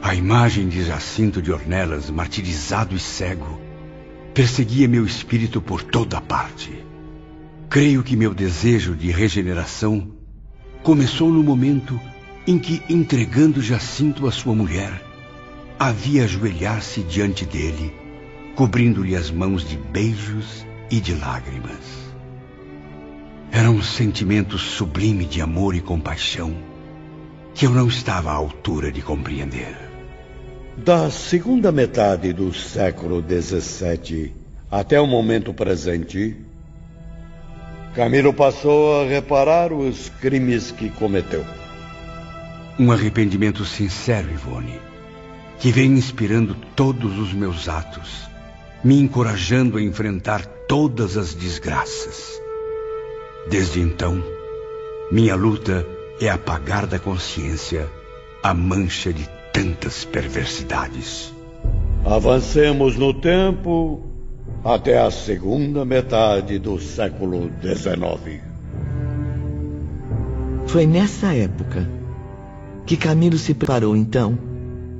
A 0.01 0.15
imagem 0.15 0.67
de 0.67 0.84
Jacinto 0.84 1.39
de 1.39 1.51
Ornelas, 1.51 2.09
martirizado 2.09 2.95
e 2.95 2.99
cego, 2.99 3.61
perseguia 4.34 4.88
meu 4.88 5.05
espírito 5.05 5.61
por 5.61 5.84
toda 5.84 6.19
parte. 6.19 6.84
Creio 7.69 8.01
que 8.01 8.15
meu 8.15 8.34
desejo 8.34 8.95
de 8.95 9.11
regeneração 9.11 10.16
começou 10.88 11.30
no 11.30 11.43
momento 11.43 11.99
em 12.47 12.57
que, 12.57 12.81
entregando 12.88 13.61
Jacinto 13.61 14.26
à 14.26 14.31
sua 14.31 14.55
mulher, 14.55 15.03
havia 15.77 16.23
ajoelhar-se 16.23 17.03
diante 17.03 17.45
dele, 17.45 17.93
cobrindo-lhe 18.55 19.14
as 19.14 19.30
mãos 19.30 19.68
de 19.68 19.76
beijos 19.76 20.65
e 20.89 21.01
de 21.01 21.14
lágrimas. 21.14 22.15
Era 23.51 23.69
um 23.69 23.81
sentimento 23.81 24.57
sublime 24.57 25.26
de 25.26 25.41
amor 25.41 25.76
e 25.76 25.81
compaixão 25.81 26.55
que 27.53 27.65
eu 27.65 27.72
não 27.72 27.89
estava 27.89 28.31
à 28.31 28.35
altura 28.35 28.89
de 28.89 29.01
compreender. 29.01 29.76
Da 30.77 31.11
segunda 31.11 31.69
metade 31.69 32.31
do 32.31 32.53
século 32.53 33.22
XVII 33.22 34.34
até 34.72 35.01
o 35.01 35.05
momento 35.05 35.53
presente, 35.53 36.38
Camilo 37.98 38.32
passou 38.32 39.02
a 39.02 39.06
reparar 39.07 39.74
os 39.74 40.10
crimes 40.22 40.69
que 40.69 40.88
cometeu. 40.88 41.44
Um 42.78 42.91
arrependimento 42.91 43.65
sincero, 43.65 44.30
Ivone, 44.32 44.80
que 45.57 45.72
vem 45.72 45.94
inspirando 45.94 46.56
todos 46.76 47.18
os 47.18 47.34
meus 47.34 47.68
atos, 47.68 48.30
me 48.84 48.99
encorajando 48.99 49.80
a 49.80 49.82
enfrentar 49.82 50.45
todas 50.45 51.18
as 51.18 51.34
desgraças. 51.34 52.40
Desde 53.49 53.82
então, 53.82 54.24
minha 55.11 55.34
luta 55.34 55.84
é 56.22 56.30
apagar 56.30 56.86
da 56.86 56.99
consciência 56.99 57.90
a 58.44 58.53
mancha 58.53 59.11
de 59.11 59.28
tantas 59.52 60.06
perversidades. 60.06 61.34
Avancemos 62.06 62.95
no 62.95 63.11
tempo 63.11 64.06
até 64.63 64.99
a 64.99 65.09
segunda 65.11 65.85
metade 65.85 66.59
do 66.59 66.79
século 66.79 67.51
XIX. 67.61 68.41
Foi 70.67 70.85
nessa 70.85 71.34
época 71.34 71.89
que 72.85 72.97
Camilo 72.97 73.38
se 73.38 73.53
preparou 73.53 73.95
então 73.95 74.38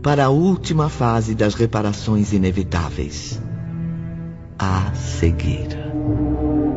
para 0.02 0.26
a 0.26 0.30
última 0.30 0.90
fase 0.90 1.36
das 1.36 1.54
reparações 1.54 2.32
inevitáveis 2.32 3.42
a 4.60 4.92
cegueira. 4.94 5.92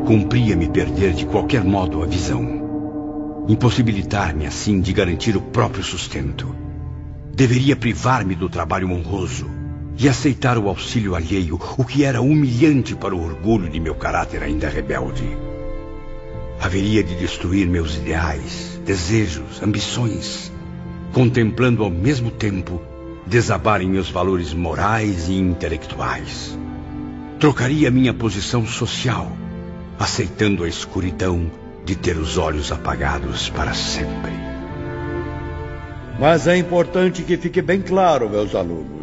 Cumpria-me 0.05 0.69
perder 0.69 1.13
de 1.13 1.25
qualquer 1.25 1.63
modo 1.63 2.03
a 2.03 2.05
visão. 2.05 3.45
Impossibilitar-me 3.47 4.45
assim 4.45 4.81
de 4.81 4.93
garantir 4.93 5.35
o 5.35 5.41
próprio 5.41 5.83
sustento. 5.83 6.53
Deveria 7.33 7.75
privar-me 7.75 8.35
do 8.35 8.49
trabalho 8.49 8.91
honroso 8.91 9.60
e 10.01 10.09
aceitar 10.09 10.57
o 10.57 10.67
auxílio 10.67 11.15
alheio, 11.15 11.59
o 11.77 11.85
que 11.85 12.03
era 12.03 12.23
humilhante 12.23 12.95
para 12.95 13.15
o 13.15 13.23
orgulho 13.23 13.69
de 13.69 13.79
meu 13.79 13.93
caráter 13.93 14.41
ainda 14.41 14.67
rebelde. 14.67 15.37
Haveria 16.59 17.03
de 17.03 17.15
destruir 17.15 17.67
meus 17.67 17.97
ideais, 17.97 18.81
desejos, 18.83 19.61
ambições, 19.61 20.51
contemplando 21.13 21.83
ao 21.83 21.91
mesmo 21.91 22.31
tempo 22.31 22.81
desabarem 23.27 23.87
meus 23.87 24.09
valores 24.09 24.55
morais 24.55 25.29
e 25.29 25.35
intelectuais. 25.35 26.57
Trocaria 27.39 27.91
minha 27.91 28.13
posição 28.13 28.65
social, 28.65 29.31
aceitando 29.99 30.63
a 30.63 30.67
escuridão 30.67 31.51
de 31.85 31.95
ter 31.95 32.17
os 32.17 32.39
olhos 32.39 32.71
apagados 32.71 33.51
para 33.51 33.75
sempre. 33.75 34.31
Mas 36.19 36.47
é 36.47 36.57
importante 36.57 37.21
que 37.21 37.37
fique 37.37 37.61
bem 37.61 37.83
claro, 37.83 38.27
meus 38.27 38.55
alunos. 38.55 39.00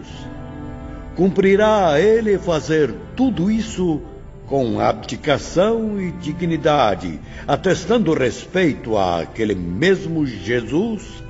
Cumprirá 1.19 1.99
ele 1.99 2.39
fazer 2.39 2.95
tudo 3.17 3.51
isso 3.51 4.01
com 4.47 4.79
abdicação 4.79 6.01
e 6.01 6.13
dignidade, 6.13 7.19
atestando 7.45 8.15
respeito 8.15 8.97
àquele 8.97 9.57
mesmo 9.57 10.25
Jesus 10.25 11.25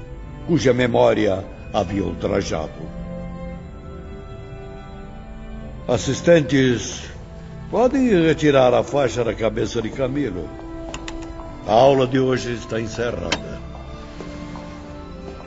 cuja 0.47 0.75
memória 0.75 1.43
havia 1.73 2.05
ultrajado. 2.05 2.83
Assistentes, 5.89 7.05
podem 7.71 8.11
retirar 8.27 8.75
a 8.75 8.85
faixa 8.85 9.25
da 9.25 9.33
cabeça 9.33 9.81
de 9.81 9.89
Camilo. 9.89 10.47
A 11.67 11.73
aula 11.73 12.07
de 12.07 12.19
hoje 12.19 12.53
está 12.53 12.79
encerrada. 12.79 13.68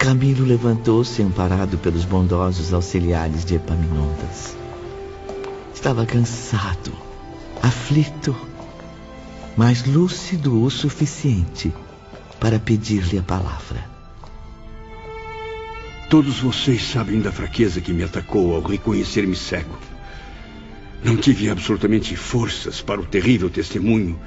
Camilo 0.01 0.43
levantou-se 0.43 1.21
amparado 1.21 1.77
pelos 1.77 2.05
bondosos 2.05 2.73
auxiliares 2.73 3.45
de 3.45 3.53
Epaminondas. 3.53 4.57
Estava 5.75 6.07
cansado, 6.07 6.91
aflito, 7.61 8.35
mas 9.55 9.85
lúcido 9.85 10.63
o 10.63 10.71
suficiente 10.71 11.71
para 12.39 12.57
pedir-lhe 12.57 13.19
a 13.19 13.21
palavra. 13.21 13.85
Todos 16.09 16.39
vocês 16.39 16.81
sabem 16.81 17.21
da 17.21 17.31
fraqueza 17.31 17.79
que 17.79 17.93
me 17.93 18.03
atacou 18.03 18.55
ao 18.55 18.61
reconhecer-me 18.63 19.35
cego. 19.35 19.77
Não 21.03 21.15
tive 21.15 21.47
absolutamente 21.47 22.15
forças 22.15 22.81
para 22.81 22.99
o 22.99 23.05
terrível 23.05 23.51
testemunho 23.51 24.19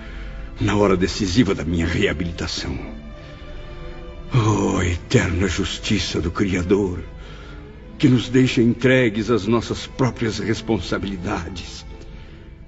na 0.61 0.77
hora 0.77 0.97
decisiva 0.97 1.53
da 1.53 1.65
minha 1.65 1.85
reabilitação. 1.85 2.94
Oh, 4.35 4.83
eterna 4.83 5.47
justiça 5.47 6.21
do 6.21 6.31
Criador, 6.31 6.99
que 7.97 8.09
nos 8.09 8.29
deixa 8.29 8.61
entregues 8.61 9.31
às 9.31 9.47
nossas 9.47 9.87
próprias 9.87 10.39
responsabilidades, 10.39 11.87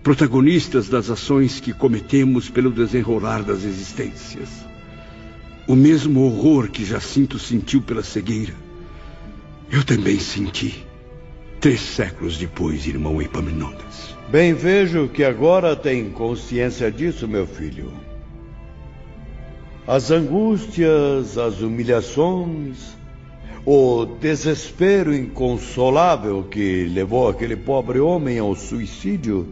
protagonistas 0.02 0.88
das 0.88 1.10
ações 1.10 1.59
que 1.59 1.72
cometemos 1.72 2.48
pelo 2.48 2.70
desenrolar 2.70 3.43
das 3.43 3.64
existências. 3.64 4.48
O 5.66 5.74
mesmo 5.74 6.20
horror 6.22 6.68
que 6.68 6.84
Jacinto 6.84 7.38
sentiu 7.38 7.82
pela 7.82 8.02
cegueira, 8.02 8.55
eu 9.70 9.82
também 9.82 10.20
senti 10.20 10.86
Três 11.60 11.80
séculos 11.80 12.36
depois, 12.36 12.86
irmão 12.86 13.20
Epaminondas. 13.20 14.14
Bem 14.28 14.52
vejo 14.52 15.09
que 15.09 15.24
agora 15.24 15.74
tem 15.74 16.10
consciência 16.10 16.90
disso, 16.93 17.26
meu 17.26 17.47
filho. 17.47 17.93
As 19.86 20.10
angústias, 20.10 21.38
as 21.38 21.60
humilhações, 21.60 22.96
o 23.64 24.04
desespero 24.04 25.14
inconsolável 25.14 26.42
que 26.42 26.86
levou 26.86 27.28
aquele 27.28 27.54
pobre 27.54 28.00
homem 28.00 28.40
ao 28.40 28.56
suicídio 28.56 29.46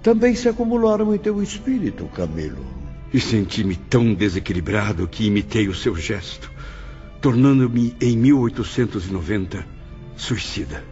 também 0.00 0.36
se 0.36 0.48
acumularam 0.48 1.12
em 1.12 1.18
teu 1.18 1.42
espírito, 1.42 2.04
Camilo. 2.14 2.64
E 3.12 3.18
senti-me 3.18 3.74
tão 3.74 4.14
desequilibrado 4.14 5.08
que 5.08 5.26
imitei 5.26 5.66
o 5.66 5.74
seu 5.74 5.96
gesto, 5.96 6.48
tornando-me 7.20 7.96
em 8.00 8.16
1890 8.16 9.66
suicida. 10.16 10.84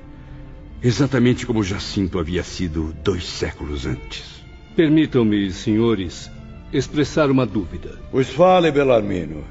Exatamente 0.83 1.47
como 1.47 1.63
Jacinto 1.63 2.19
havia 2.19 2.43
sido 2.43 2.93
dois 3.05 3.25
séculos 3.25 3.87
antes. 3.87 4.43
Permitam-me, 4.75 5.53
senhores, 5.53 6.29
expressar 6.73 7.31
uma 7.31 7.45
dúvida. 7.45 7.99
Pois 8.11 8.29
fale, 8.31 8.71
Belarmino. 8.71 9.45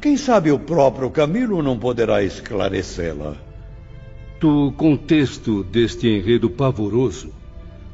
Quem 0.00 0.16
sabe 0.16 0.50
o 0.50 0.58
próprio 0.58 1.10
Camilo 1.10 1.62
não 1.62 1.78
poderá 1.78 2.22
esclarecê-la. 2.22 3.36
Do 4.40 4.72
contexto 4.72 5.62
deste 5.64 6.06
enredo 6.08 6.50
pavoroso, 6.50 7.32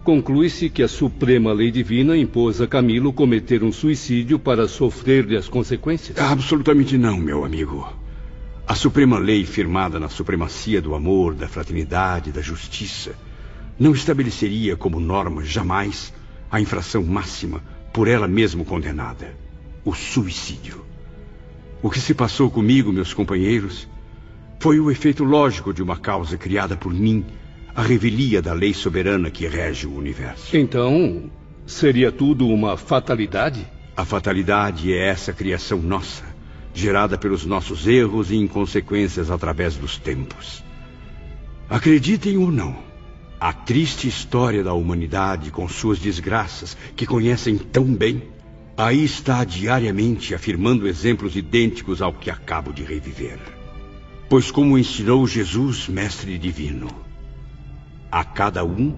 conclui-se 0.03 0.69
que 0.69 0.83
a 0.83 0.89
suprema 0.89 1.53
lei 1.53 1.71
divina 1.71 2.17
impôs 2.17 2.61
a 2.61 2.67
Camilo 2.67 3.13
cometer 3.13 3.63
um 3.63 3.71
suicídio 3.71 4.39
para 4.39 4.67
sofrer-lhe 4.67 5.37
as 5.37 5.49
consequências? 5.49 6.19
Absolutamente 6.19 6.99
não, 6.99 7.17
meu 7.17 7.45
amigo. 7.45 7.87
A 8.67 8.75
suprema 8.75 9.19
lei 9.19 9.45
firmada 9.45 10.01
na 10.01 10.09
supremacia 10.09 10.81
do 10.81 10.95
amor, 10.95 11.35
da 11.35 11.47
fraternidade, 11.47 12.33
da 12.33 12.41
justiça, 12.41 13.13
não 13.79 13.93
estabeleceria 13.93 14.77
como 14.77 14.99
norma 14.99 15.45
jamais 15.45 16.13
a 16.51 16.61
infração 16.61 17.05
máxima 17.05 17.63
por 17.93 18.09
ela 18.09 18.29
mesma 18.29 18.65
condenada, 18.65 19.35
o 19.85 19.95
suicídio. 19.95 20.85
O 21.83 21.91
que 21.91 22.01
se 22.01 22.15
passou 22.15 22.51
comigo, 22.51 22.93
meus 22.93 23.15
companheiros, 23.15 23.89
foi 24.59 24.79
o 24.79 24.91
efeito 24.91 25.25
lógico 25.25 25.73
de 25.73 25.83
uma 25.83 25.97
causa 25.97 26.37
criada 26.37 26.77
por 26.77 26.93
mim, 26.93 27.25
a 27.75 27.83
revelia 27.83 28.43
da 28.43 28.53
lei 28.53 28.75
soberana 28.75 29.31
que 29.31 29.47
rege 29.47 29.87
o 29.87 29.97
universo. 29.97 30.57
Então, 30.57 31.31
seria 31.67 32.13
tudo 32.13 32.47
uma 32.47 32.77
fatalidade? 32.77 33.67
A 33.97 34.05
fatalidade 34.05 34.93
é 34.93 35.09
essa 35.09 35.33
criação 35.33 35.79
nossa 35.81 36.31
gerada 36.73 37.19
pelos 37.19 37.45
nossos 37.45 37.87
erros 37.87 38.31
e 38.31 38.37
inconsequências 38.37 39.31
através 39.31 39.77
dos 39.77 39.97
tempos. 39.97 40.63
Acreditem 41.69 42.37
ou 42.37 42.51
não, 42.51 42.77
a 43.41 43.55
triste 43.55 44.07
história 44.07 44.63
da 44.63 44.75
humanidade 44.75 45.51
com 45.51 45.67
suas 45.67 45.99
desgraças, 45.99 46.77
que 46.95 47.07
conhecem 47.07 47.57
tão 47.57 47.85
bem, 47.85 48.23
aí 48.77 49.03
está 49.03 49.43
diariamente 49.45 50.35
afirmando 50.35 50.87
exemplos 50.87 51.37
idênticos 51.37 52.03
ao 52.03 52.13
que 52.13 52.31
acabo 52.31 52.71
de 52.73 52.83
reviver. 52.83 53.39
Pois, 54.29 54.51
como 54.51 54.79
ensinou 54.79 55.27
Jesus, 55.27 55.89
Mestre 55.89 56.37
Divino, 56.39 56.89
a 58.13 58.23
cada 58.23 58.63
um 58.63 58.95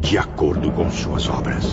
de 0.00 0.16
acordo 0.16 0.72
com 0.72 0.90
suas 0.90 1.28
obras. 1.28 1.64